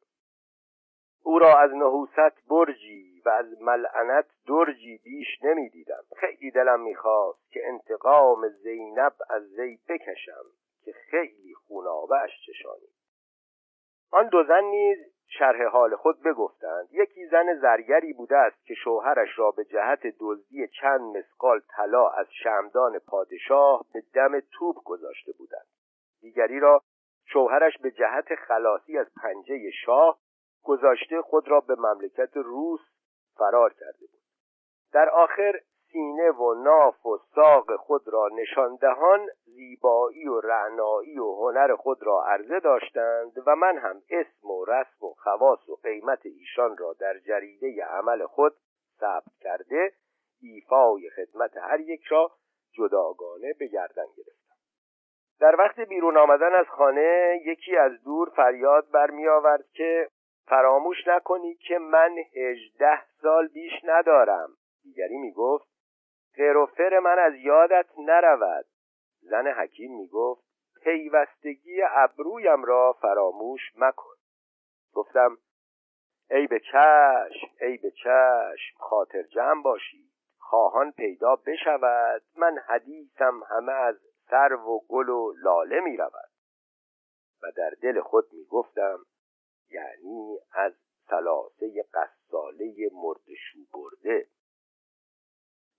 او 1.25 1.39
را 1.39 1.59
از 1.59 1.71
نحوست 1.71 2.49
برجی 2.51 3.23
و 3.25 3.29
از 3.29 3.61
ملعنت 3.61 4.27
درجی 4.49 5.01
بیش 5.05 5.43
نمی‌دیدم. 5.43 6.03
خیلی 6.17 6.51
دلم 6.51 6.81
می‌خواست 6.81 7.51
که 7.51 7.61
انتقام 7.69 8.49
زینب 8.49 9.13
از 9.31 9.59
وی 9.59 9.79
بکشم 9.89 10.45
که 10.85 10.93
خیلی 10.93 11.55
خونابهش 11.55 12.31
چشانی. 12.47 12.89
آن 14.11 14.29
دو 14.29 14.45
زن 14.45 14.65
نیز 14.65 14.99
شرح 15.39 15.65
حال 15.65 15.97
خود 15.97 16.23
بگفتند. 16.23 16.89
یکی 16.93 17.27
زن 17.27 17.55
زرگری 17.61 18.13
بوده 18.13 18.37
است 18.37 18.65
که 18.65 18.75
شوهرش 18.75 19.39
را 19.39 19.51
به 19.51 19.65
جهت 19.65 20.01
دزدی 20.21 20.69
چند 20.69 21.17
مسقال 21.17 21.61
طلا 21.77 22.09
از 22.09 22.27
شمدان 22.43 22.99
پادشاه 22.99 23.85
به 23.95 24.03
دم 24.15 24.41
توپ 24.41 24.77
گذاشته 24.85 25.33
بودند. 25.39 25.67
دیگری 26.21 26.61
را 26.61 26.83
شوهرش 27.25 27.79
به 27.79 27.91
جهت 27.91 28.35
خلاصی 28.35 28.99
از 28.99 29.07
پنجه 29.23 29.71
شاه 29.71 30.19
گذاشته 30.65 31.23
خود 31.23 31.49
را 31.49 31.61
به 31.61 31.75
مملکت 31.75 32.37
روس 32.37 32.81
فرار 33.37 33.73
کرده 33.73 34.07
بود. 34.13 34.23
در 34.93 35.09
آخر 35.09 35.61
سینه 35.93 36.31
و 36.31 36.55
ناف 36.55 37.07
و 37.07 37.19
ساق 37.35 37.77
خود 37.77 38.09
را 38.09 38.29
نشان 38.33 38.77
دهان 38.77 39.29
زیبایی 39.45 40.29
و 40.29 40.41
رعنایی 40.41 41.19
و 41.19 41.35
هنر 41.35 41.77
خود 41.77 42.03
را 42.03 42.25
عرضه 42.25 42.61
داشتند 42.61 43.33
و 43.47 43.57
من 43.57 43.79
هم 43.79 44.03
اسم 44.11 44.51
و 44.51 44.65
رسم 44.65 45.07
و 45.07 45.15
خواص 45.19 45.69
و 45.69 45.77
قیمت 45.83 46.27
ایشان 46.27 46.77
را 46.77 46.93
در 46.93 47.19
جریده 47.19 47.85
عمل 47.85 48.27
خود 48.27 48.53
ثبت 49.01 49.33
کرده 49.41 49.93
ایفای 50.43 51.11
خدمت 51.11 51.57
هر 51.57 51.81
یک 51.81 52.05
را 52.05 52.31
جداگانه 52.73 53.55
به 53.59 53.67
گردن 53.67 54.07
گرفتم. 54.17 54.57
در 55.41 55.57
وقت 55.59 55.81
بیرون 55.81 56.17
آمدن 56.17 56.55
از 56.55 56.67
خانه 56.67 57.41
یکی 57.45 57.77
از 57.77 57.93
دور 58.05 58.31
فریاد 58.37 58.91
برمی 58.91 59.29
آورد 59.29 59.65
که 59.73 60.09
فراموش 60.47 60.97
نکنی 61.07 61.55
که 61.55 61.79
من 61.79 62.17
هجده 62.37 63.03
سال 63.23 63.49
بیش 63.49 63.73
ندارم. 63.85 64.51
دیگری 64.83 65.19
می 65.19 65.33
گفت 65.33 65.69
فر 66.77 66.99
من 66.99 67.19
از 67.19 67.35
یادت 67.35 67.87
نرود. 67.99 68.67
زن 69.21 69.47
حکیم 69.47 69.97
می 69.97 70.09
گفت 70.09 70.43
پیوستگی 70.83 71.83
ابرویم 71.91 72.65
را 72.65 72.93
فراموش 72.93 73.61
مکن. 73.77 74.15
گفتم 74.93 75.39
ای 76.31 76.47
به 76.47 76.61
چشم 76.61 77.47
ای 77.61 77.77
به 77.77 77.91
چشم 77.91 78.79
خاطر 78.79 79.23
جمع 79.23 79.63
باشی. 79.63 80.13
خواهان 80.39 80.93
پیدا 80.93 81.37
بشود 81.37 82.23
من 82.37 82.59
حدیثم 82.59 83.43
همه 83.49 83.73
از 83.73 83.97
سرو 84.31 84.61
و 84.61 84.81
گل 84.89 85.09
و 85.09 85.33
لاله 85.43 85.81
می 85.81 85.97
رود 85.97 86.31
و 87.43 87.53
در 87.57 87.71
دل 87.83 88.01
خود 88.01 88.25
می 88.33 88.45
گفتم 88.45 88.99
یعنی 89.75 90.39
از 90.53 90.73
سلاسه 91.09 91.85
قصاله 91.95 92.91
مردشو 92.93 93.59
برده. 93.73 94.27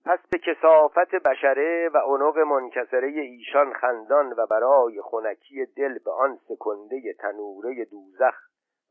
پس 0.04 0.18
به 0.30 0.38
کسافت 0.38 1.14
بشره 1.14 1.90
و 1.94 1.98
عنق 1.98 2.38
منکسره 2.38 3.08
ایشان 3.08 3.72
خندان 3.72 4.34
و 4.36 4.46
برای 4.46 5.00
خونکی 5.00 5.66
دل 5.76 5.98
به 5.98 6.10
آن 6.10 6.38
سکنده 6.48 7.12
تنوره 7.18 7.84
دوزخ 7.84 8.34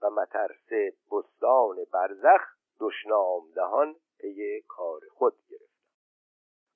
و 0.02 0.10
مترس 0.10 0.94
بستان 1.12 1.76
برزخ 1.94 2.42
دشنام 2.80 3.42
دهان 3.56 3.96
پی 4.20 4.62
کار 4.68 5.00
خود 5.14 5.34
گرفتم 5.50 5.66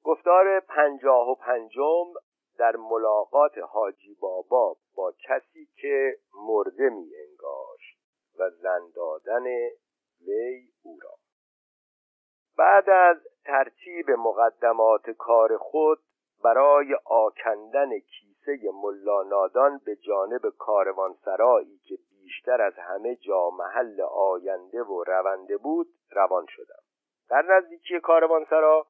گفتار 0.03 0.59
پنجاه 0.59 1.29
و 1.29 1.35
پنجم 1.35 2.13
در 2.57 2.75
ملاقات 2.75 3.57
حاجی 3.57 4.17
بابا 4.21 4.75
با 4.95 5.13
کسی 5.23 5.67
که 5.81 6.17
مرده 6.33 6.89
می 6.89 7.09
و 8.39 8.49
زن 8.49 8.91
دادن 8.95 9.43
وی 10.27 10.69
او 10.83 10.99
را. 11.03 11.13
بعد 12.57 12.89
از 12.89 13.17
ترتیب 13.45 14.11
مقدمات 14.11 15.09
کار 15.09 15.57
خود 15.57 15.99
برای 16.43 16.95
آکندن 17.05 17.99
کیسه 17.99 18.71
ملا 18.73 19.23
نادان 19.23 19.81
به 19.85 19.95
جانب 19.95 20.49
کاروانسرایی 20.57 21.77
که 21.77 21.97
بیشتر 22.09 22.61
از 22.61 22.73
همه 22.73 23.15
جا 23.15 23.49
محل 23.49 24.01
آینده 24.01 24.83
و 24.83 25.03
رونده 25.03 25.57
بود 25.57 25.87
روان 26.11 26.45
شدم. 26.49 26.81
در 27.29 27.41
نزدیکی 27.41 27.99
کاروانسرا 27.99 28.87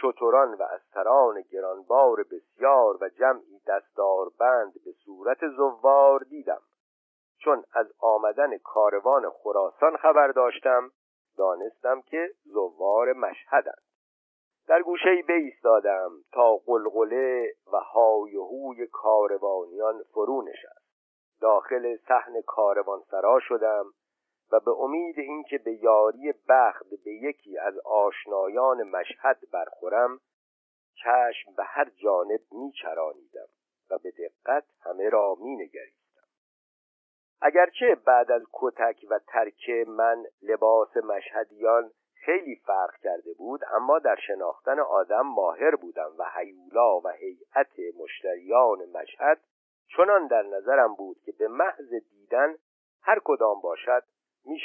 شتران 0.00 0.54
و 0.54 0.62
استران 0.62 1.40
گرانبار 1.40 2.22
بسیار 2.22 2.98
و 3.00 3.08
جمعی 3.08 3.60
دستاربند 3.66 4.72
به 4.84 4.92
صورت 5.04 5.38
زوار 5.56 6.20
دیدم. 6.20 6.60
چون 7.38 7.64
از 7.72 7.92
آمدن 8.00 8.58
کاروان 8.58 9.30
خراسان 9.30 9.96
خبر 9.96 10.28
داشتم 10.28 10.90
دانستم 11.38 12.02
که 12.02 12.30
زوار 12.44 13.12
مشهدند. 13.12 13.82
در 14.68 14.82
گوشه 14.82 15.22
بایستادم 15.28 16.10
تا 16.32 16.56
قلقله 16.56 17.54
و 17.72 17.76
های 17.76 18.36
هوی 18.36 18.86
کاروانیان 18.86 20.02
فرو 20.12 20.42
نشست. 20.42 20.88
داخل 21.40 21.96
صحن 21.96 22.40
کاروانسرا 22.46 23.40
شدم 23.40 23.84
و 24.52 24.60
به 24.60 24.70
امید 24.70 25.18
اینکه 25.18 25.58
به 25.58 25.72
یاری 25.72 26.34
بخت 26.48 26.88
به 27.04 27.10
یکی 27.10 27.58
از 27.58 27.78
آشنایان 27.78 28.82
مشهد 28.82 29.38
برخورم 29.52 30.20
چشم 30.94 31.54
به 31.56 31.64
هر 31.64 31.90
جانب 32.02 32.40
میچرانیدم 32.52 33.48
و 33.90 33.98
به 33.98 34.10
دقت 34.10 34.64
همه 34.80 35.08
را 35.08 35.36
مینگریستم 35.40 35.97
اگرچه 37.40 37.94
بعد 37.94 38.32
از 38.32 38.42
کتک 38.52 39.06
و 39.10 39.18
ترک 39.18 39.70
من 39.86 40.24
لباس 40.42 40.96
مشهدیان 40.96 41.90
خیلی 42.14 42.56
فرق 42.56 42.96
کرده 43.02 43.34
بود 43.38 43.60
اما 43.74 43.98
در 43.98 44.16
شناختن 44.26 44.80
آدم 44.80 45.26
ماهر 45.26 45.76
بودم 45.76 46.10
و 46.18 46.24
حیولا 46.34 47.00
و 47.00 47.08
هیئت 47.08 47.72
مشتریان 48.00 48.78
مشهد 48.94 49.40
چنان 49.96 50.26
در 50.26 50.42
نظرم 50.42 50.94
بود 50.94 51.16
که 51.24 51.32
به 51.32 51.48
محض 51.48 51.94
دیدن 52.10 52.54
هر 53.02 53.20
کدام 53.24 53.60
باشد 53.60 54.02
می 54.44 54.60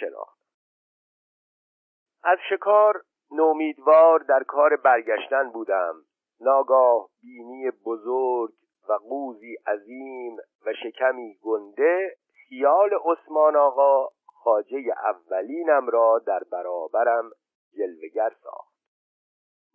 از 2.24 2.38
شکار 2.50 3.04
نومیدوار 3.32 4.20
در 4.20 4.44
کار 4.44 4.76
برگشتن 4.76 5.50
بودم. 5.50 5.96
ناگاه 6.42 7.10
بینی 7.22 7.72
بزرگ 7.72 8.54
و 8.90 8.94
قوزی 8.94 9.56
عظیم 9.68 10.38
و 10.66 10.74
شکمی 10.84 11.38
گنده 11.42 12.18
خیال 12.54 12.94
عثمان 13.06 13.56
آقا 13.56 14.08
خاجه 14.26 14.94
اولینم 15.04 15.90
را 15.90 16.22
در 16.28 16.40
برابرم 16.52 17.32
جلوگر 17.78 18.32
ساخت. 18.44 18.74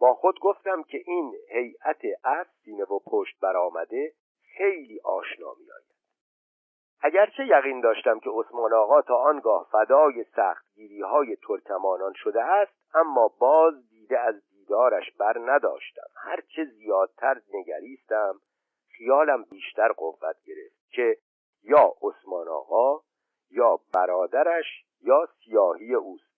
با 0.01 0.15
خود 0.15 0.41
گفتم 0.41 0.83
که 0.83 1.03
این 1.07 1.35
هیئت 1.51 2.01
از 2.25 2.47
سینه 2.65 2.85
و 2.85 2.99
پشت 3.07 3.41
برآمده 3.41 4.13
خیلی 4.57 5.01
آشنا 5.05 5.55
میآید. 5.59 5.85
اگرچه 7.01 7.47
یقین 7.47 7.81
داشتم 7.81 8.19
که 8.19 8.31
عثمان 8.31 8.73
آقا 8.73 9.03
تا 9.03 9.17
آنگاه 9.17 9.69
فدای 9.73 10.25
سختگیری 10.37 11.01
های 11.01 11.37
ترکمانان 11.37 12.13
شده 12.17 12.43
است 12.43 12.73
اما 12.95 13.29
باز 13.29 13.89
دیده 13.89 14.19
از 14.19 14.35
دیدارش 14.51 15.13
بر 15.13 15.39
نداشتم. 15.39 16.07
هرچه 16.17 16.65
زیادتر 16.65 17.41
نگریستم 17.55 18.41
خیالم 18.97 19.43
بیشتر 19.43 19.93
قوت 19.93 20.37
گرفت 20.47 20.91
که 20.91 21.17
یا 21.63 21.95
عثمان 22.03 22.49
آقا 22.49 23.01
یا 23.51 23.79
برادرش 23.95 24.85
یا 25.01 25.29
سیاهی 25.45 25.95
اوست. 25.95 26.29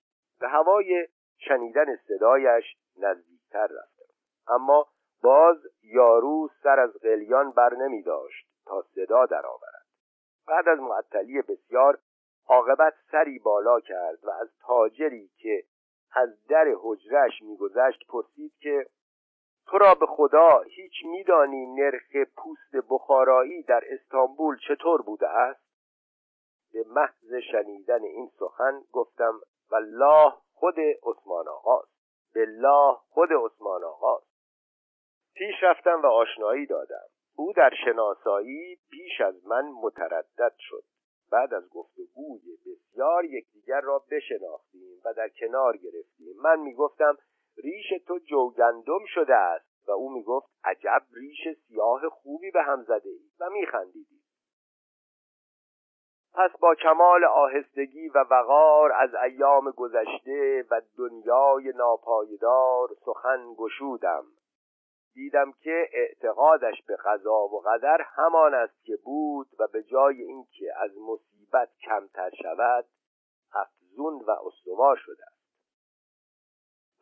به 0.40 0.48
هوای 0.48 1.09
شنیدن 1.38 1.97
صدایش 1.97 2.64
نزدیکتر 2.97 3.66
رفتم 3.66 4.14
اما 4.48 4.86
باز 5.22 5.56
یارو 5.82 6.48
سر 6.62 6.80
از 6.80 6.92
قلیان 7.02 7.51
بر 7.51 7.74
نمی 7.74 8.02
داشت 8.02 8.47
تا 8.66 8.82
صدا 8.94 9.26
درآورد 9.26 9.86
بعد 10.48 10.68
از 10.68 10.78
معطلی 10.78 11.42
بسیار 11.42 11.98
عاقبت 12.48 12.94
سری 13.12 13.38
بالا 13.38 13.80
کرد 13.80 14.24
و 14.24 14.30
از 14.30 14.48
تاجری 14.60 15.30
که 15.36 15.64
از 16.12 16.47
در 16.47 16.74
حجرش 16.82 17.42
میگذشت 17.42 18.06
پرسید 18.09 18.52
که 18.60 18.86
تو 19.66 19.78
را 19.78 19.95
به 19.95 20.07
خدا 20.07 20.61
هیچ 20.61 20.93
میدانی 21.05 21.66
نرخ 21.66 22.16
پوست 22.37 22.87
بخارایی 22.91 23.62
در 23.62 23.85
استانبول 23.87 24.59
چطور 24.69 25.03
بوده 25.03 25.28
است؟ 25.28 25.70
به 26.73 26.85
محض 26.89 27.35
شنیدن 27.53 28.03
این 28.03 28.31
سخن 28.39 28.82
گفتم 28.93 29.41
والله 29.70 30.32
خود 30.53 30.74
عثمان 30.78 31.49
آقاست 31.49 31.91
بالله 32.35 32.97
خود 33.09 33.28
عثمان 33.32 33.85
آقاست 33.85 34.31
پیش 35.35 35.55
رفتم 35.62 36.03
و 36.03 36.07
آشنایی 36.07 36.66
دادم. 36.66 37.07
او 37.37 37.53
در 37.53 37.70
شناسایی 37.85 38.78
بیش 38.91 39.20
از 39.20 39.47
من 39.47 39.70
متردد 39.82 40.55
شد. 40.59 40.85
بعد 41.32 41.55
از 41.55 41.70
گفتگوی 41.70 42.57
بسیار 42.66 43.24
یکدیگر 43.24 43.81
را 43.81 44.05
بشناختیم 44.11 45.01
و 45.05 45.15
در 45.15 45.28
کنار 45.28 45.77
گرفتیم. 45.77 46.37
من 46.43 46.61
می‌گفتم 46.61 47.19
ریش 47.62 48.03
تو 48.07 48.19
جوگندم 48.19 49.05
شده 49.15 49.35
است. 49.35 49.70
و 49.91 49.93
او 49.93 50.12
می‌گفت 50.12 50.51
عجب 50.65 51.03
ریش 51.12 51.59
سیاه 51.69 52.09
خوبی 52.09 52.51
به 52.51 52.62
هم 52.62 52.82
زده 52.82 53.09
ای 53.09 53.31
و 53.41 53.51
میخندیدیم 53.51 54.20
پس 56.35 56.51
با 56.61 56.74
کمال 56.74 57.24
آهستگی 57.24 58.09
و 58.09 58.24
وقار 58.31 58.93
از 58.93 59.15
ایام 59.15 59.70
گذشته 59.70 60.65
و 60.70 60.81
دنیای 60.97 61.73
ناپایدار 61.77 62.89
سخن 63.05 63.55
گشودم. 63.57 64.24
دیدم 65.15 65.53
که 65.53 65.89
اعتقادش 65.93 66.82
به 66.82 66.97
قضا 66.97 67.39
و 67.39 67.61
قدر 67.61 68.01
همان 68.01 68.55
است 68.55 68.85
که 68.85 68.97
بود 69.05 69.49
و 69.59 69.66
به 69.66 69.82
جای 69.82 70.23
اینکه 70.23 70.73
از 70.77 70.91
مصیبت 70.99 71.69
کمتر 71.85 72.31
شود 72.43 72.85
افزون 73.53 74.15
و 74.27 74.31
استوار 74.31 74.97
شده 74.97 75.24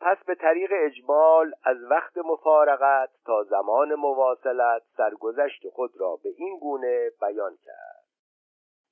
پس 0.01 0.17
به 0.25 0.35
طریق 0.35 0.71
اجمال 0.73 1.53
از 1.63 1.77
وقت 1.89 2.17
مفارقت 2.17 3.09
تا 3.25 3.43
زمان 3.43 3.95
مواصلت 3.95 4.81
سرگذشت 4.97 5.69
خود 5.69 5.91
را 5.99 6.19
به 6.23 6.29
این 6.37 6.59
گونه 6.59 7.11
بیان 7.21 7.57
کرد. 7.63 8.03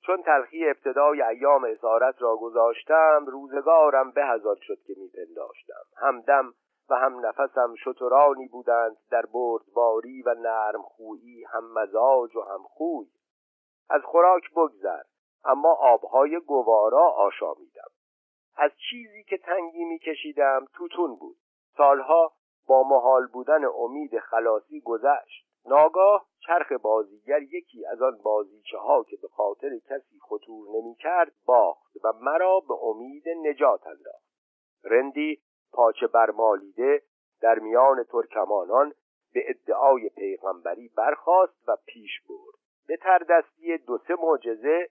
چون 0.01 0.23
تلخی 0.23 0.67
ابتدای 0.69 1.21
ایام 1.21 1.63
اسارت 1.63 2.21
را 2.21 2.38
گذاشتم 2.38 3.25
روزگارم 3.27 4.11
به 4.11 4.25
هزار 4.25 4.57
شد 4.61 4.77
که 4.88 4.93
میپنداشتم. 4.97 5.84
همدم 5.97 6.53
و 6.89 6.95
هم 6.95 7.25
نفسم 7.25 7.75
شترانی 7.75 8.47
بودند 8.47 8.97
در 9.11 9.25
بردباری 9.34 10.21
و 10.21 10.34
نرم 10.34 10.81
خویی 10.81 11.43
هم 11.43 11.73
مزاج 11.73 12.35
و 12.35 12.41
هم 12.41 12.63
خوی. 12.63 13.07
از 13.89 14.01
خوراک 14.01 14.43
بگذر 14.55 15.03
اما 15.45 15.73
آبهای 15.73 16.39
گوارا 16.39 17.09
آشامیدم. 17.09 17.96
از 18.57 18.71
چیزی 18.89 19.23
که 19.23 19.38
تنگی 19.38 19.84
میکشیدم 19.84 20.65
توتون 20.73 21.15
بود. 21.15 21.38
سالها 21.77 22.34
با 22.67 22.84
محال 22.84 23.27
بودن 23.27 23.65
امید 23.65 24.19
خلاصی 24.19 24.81
گذشت. 24.81 25.47
ناگاه 25.65 26.25
چرخ 26.47 26.71
بازیگر 26.71 27.41
یکی 27.41 27.85
از 27.85 28.01
آن 28.01 28.17
بازیچه 28.23 28.77
ها 28.77 29.03
که 29.03 29.17
به 29.21 29.27
خاطر 29.27 29.69
کسی 29.89 30.19
خطور 30.21 30.67
نمی‌کرد 30.77 31.34
باخت 31.45 31.95
و 32.03 32.13
مرا 32.21 32.59
به 32.59 32.73
امید 32.84 33.23
نجات 33.29 33.88
انداخت. 33.88 34.27
رندی 34.84 35.41
پاچه 35.73 36.07
برمالیده 36.07 37.01
در 37.41 37.59
میان 37.59 38.03
ترکمانان 38.03 38.93
به 39.34 39.43
ادعای 39.49 40.09
پیغمبری 40.09 40.88
برخاست 40.97 41.69
و 41.69 41.77
پیش 41.85 42.11
برد. 42.29 42.59
به 42.88 42.97
تردستی 42.97 43.77
دو 43.77 43.97
سه 43.97 44.15
معجزه 44.19 44.89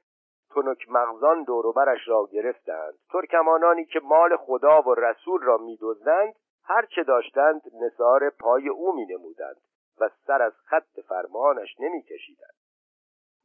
تنک 0.55 0.91
مغزان 0.91 1.43
دوروبرش 1.43 2.09
را 2.09 2.29
گرفتند. 2.33 2.95
ترکمانانی 3.13 3.85
که 3.85 4.01
مال 4.01 4.37
خدا 4.37 4.83
و 4.83 4.95
رسول 4.95 5.43
را 5.43 5.57
میدزدند 5.57 6.35
هر 6.65 6.87
چه 6.87 7.03
داشتند 7.03 7.63
نثار 7.83 8.31
پای 8.31 8.69
او 8.69 8.95
می 8.95 9.07
نمودند 9.07 9.61
و 10.01 10.11
سر 10.27 10.43
از 10.43 10.53
خط 10.65 11.01
فرمانش 11.09 11.81
نمی 11.81 12.03
کشیدند. 12.03 12.55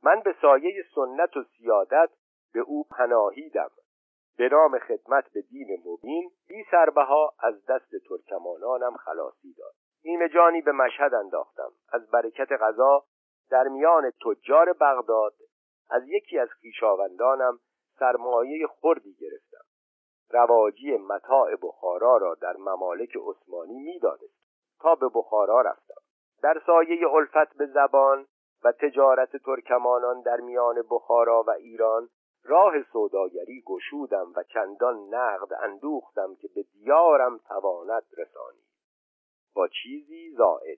من 0.03 0.21
به 0.25 0.35
سایه 0.41 0.83
سنت 0.95 1.37
و 1.37 1.43
سیادت 1.43 2.09
به 2.53 2.59
او 2.59 2.83
پناهیدم. 2.83 3.69
به 4.37 4.49
نام 4.49 4.79
خدمت 4.79 5.33
به 5.33 5.41
دین 5.41 5.83
مبین 5.85 6.31
بی 6.47 6.65
سربها 6.71 7.33
از 7.39 7.65
دست 7.65 7.91
ترکمانانم 8.09 8.95
خلاصی 8.95 9.53
داد. 9.53 9.73
نیمه 10.05 10.29
جانی 10.29 10.61
به 10.61 10.71
مشهد 10.71 11.13
انداختم. 11.13 11.71
از 11.93 12.11
برکت 12.11 12.51
غذا 12.51 13.03
در 13.51 13.67
میان 13.67 14.11
تجار 14.25 14.73
بغداد 14.73 15.33
از 15.91 16.03
یکی 16.07 16.39
از 16.39 16.49
خویشاوندانم 16.61 17.59
سرمایه 17.99 18.67
خردی 18.67 19.13
گرفتم. 19.13 19.65
رواجی 20.29 20.97
متاع 20.97 21.55
بخارا 21.61 22.17
را 22.17 22.35
در 22.35 22.57
ممالک 22.57 23.17
عثمانی 23.17 23.79
می‌دانست 23.79 24.41
تا 24.79 24.95
به 24.95 25.09
بخارا 25.15 25.61
رفتم. 25.61 26.01
در 26.43 26.61
سایه 26.65 27.13
الفت 27.13 27.57
به 27.57 27.65
زبان 27.65 28.27
و 28.63 28.71
تجارت 28.71 29.37
ترکمانان 29.37 30.21
در 30.21 30.37
میان 30.37 30.83
بخارا 30.91 31.43
و 31.43 31.49
ایران 31.49 32.09
راه 32.43 32.83
سوداگری 32.83 33.63
گشودم 33.65 34.33
و 34.35 34.43
چندان 34.43 35.15
نقد 35.15 35.53
اندوختم 35.61 36.35
که 36.35 36.49
به 36.55 36.63
دیارم 36.63 37.37
تواند 37.37 38.03
رسانی. 38.17 38.65
با 39.55 39.67
چیزی 39.67 40.31
زائد. 40.31 40.77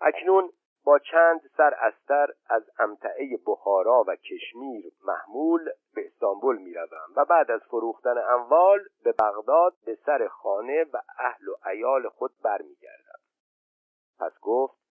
اکنون 0.00 0.52
با 0.84 0.98
چند 0.98 1.40
سر 1.56 1.74
استر 1.74 2.34
از 2.48 2.62
امتعه 2.78 3.38
بخارا 3.46 4.04
و 4.06 4.16
کشمیر 4.16 4.92
محمول 5.04 5.70
به 5.94 6.06
استانبول 6.06 6.58
می 6.58 6.74
و 7.16 7.24
بعد 7.24 7.50
از 7.50 7.60
فروختن 7.60 8.18
اموال 8.18 8.80
به 9.04 9.12
بغداد 9.12 9.74
به 9.86 9.98
سر 10.06 10.28
خانه 10.28 10.84
و 10.92 10.98
اهل 11.18 11.48
و 11.48 11.68
ایال 11.68 12.08
خود 12.08 12.30
برمیگردم. 12.42 13.18
پس 14.18 14.32
گفت 14.40 14.84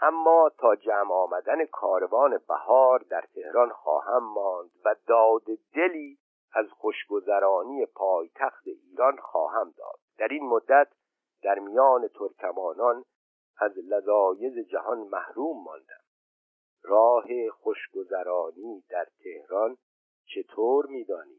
اما 0.00 0.50
تا 0.58 0.76
جمع 0.76 1.12
آمدن 1.12 1.64
کاروان 1.64 2.40
بهار 2.48 2.98
در 2.98 3.24
تهران 3.34 3.70
خواهم 3.70 4.24
ماند 4.24 4.70
و 4.84 4.94
داد 5.06 5.44
دلی 5.74 6.18
از 6.54 6.66
خوشگذرانی 6.70 7.86
پایتخت 7.86 8.66
ایران 8.66 9.16
خواهم 9.16 9.74
داد. 9.78 9.98
در 10.18 10.28
این 10.30 10.48
مدت 10.48 10.88
در 11.42 11.58
میان 11.58 12.08
ترکمانان 12.08 13.04
از 13.58 13.72
لذایز 13.78 14.58
جهان 14.68 14.98
محروم 14.98 15.64
ماندم. 15.64 16.04
راه 16.82 17.24
خوشگذرانی 17.50 18.84
در 18.88 19.06
تهران 19.24 19.76
چطور 20.26 20.86
میدانی؟ 20.86 21.35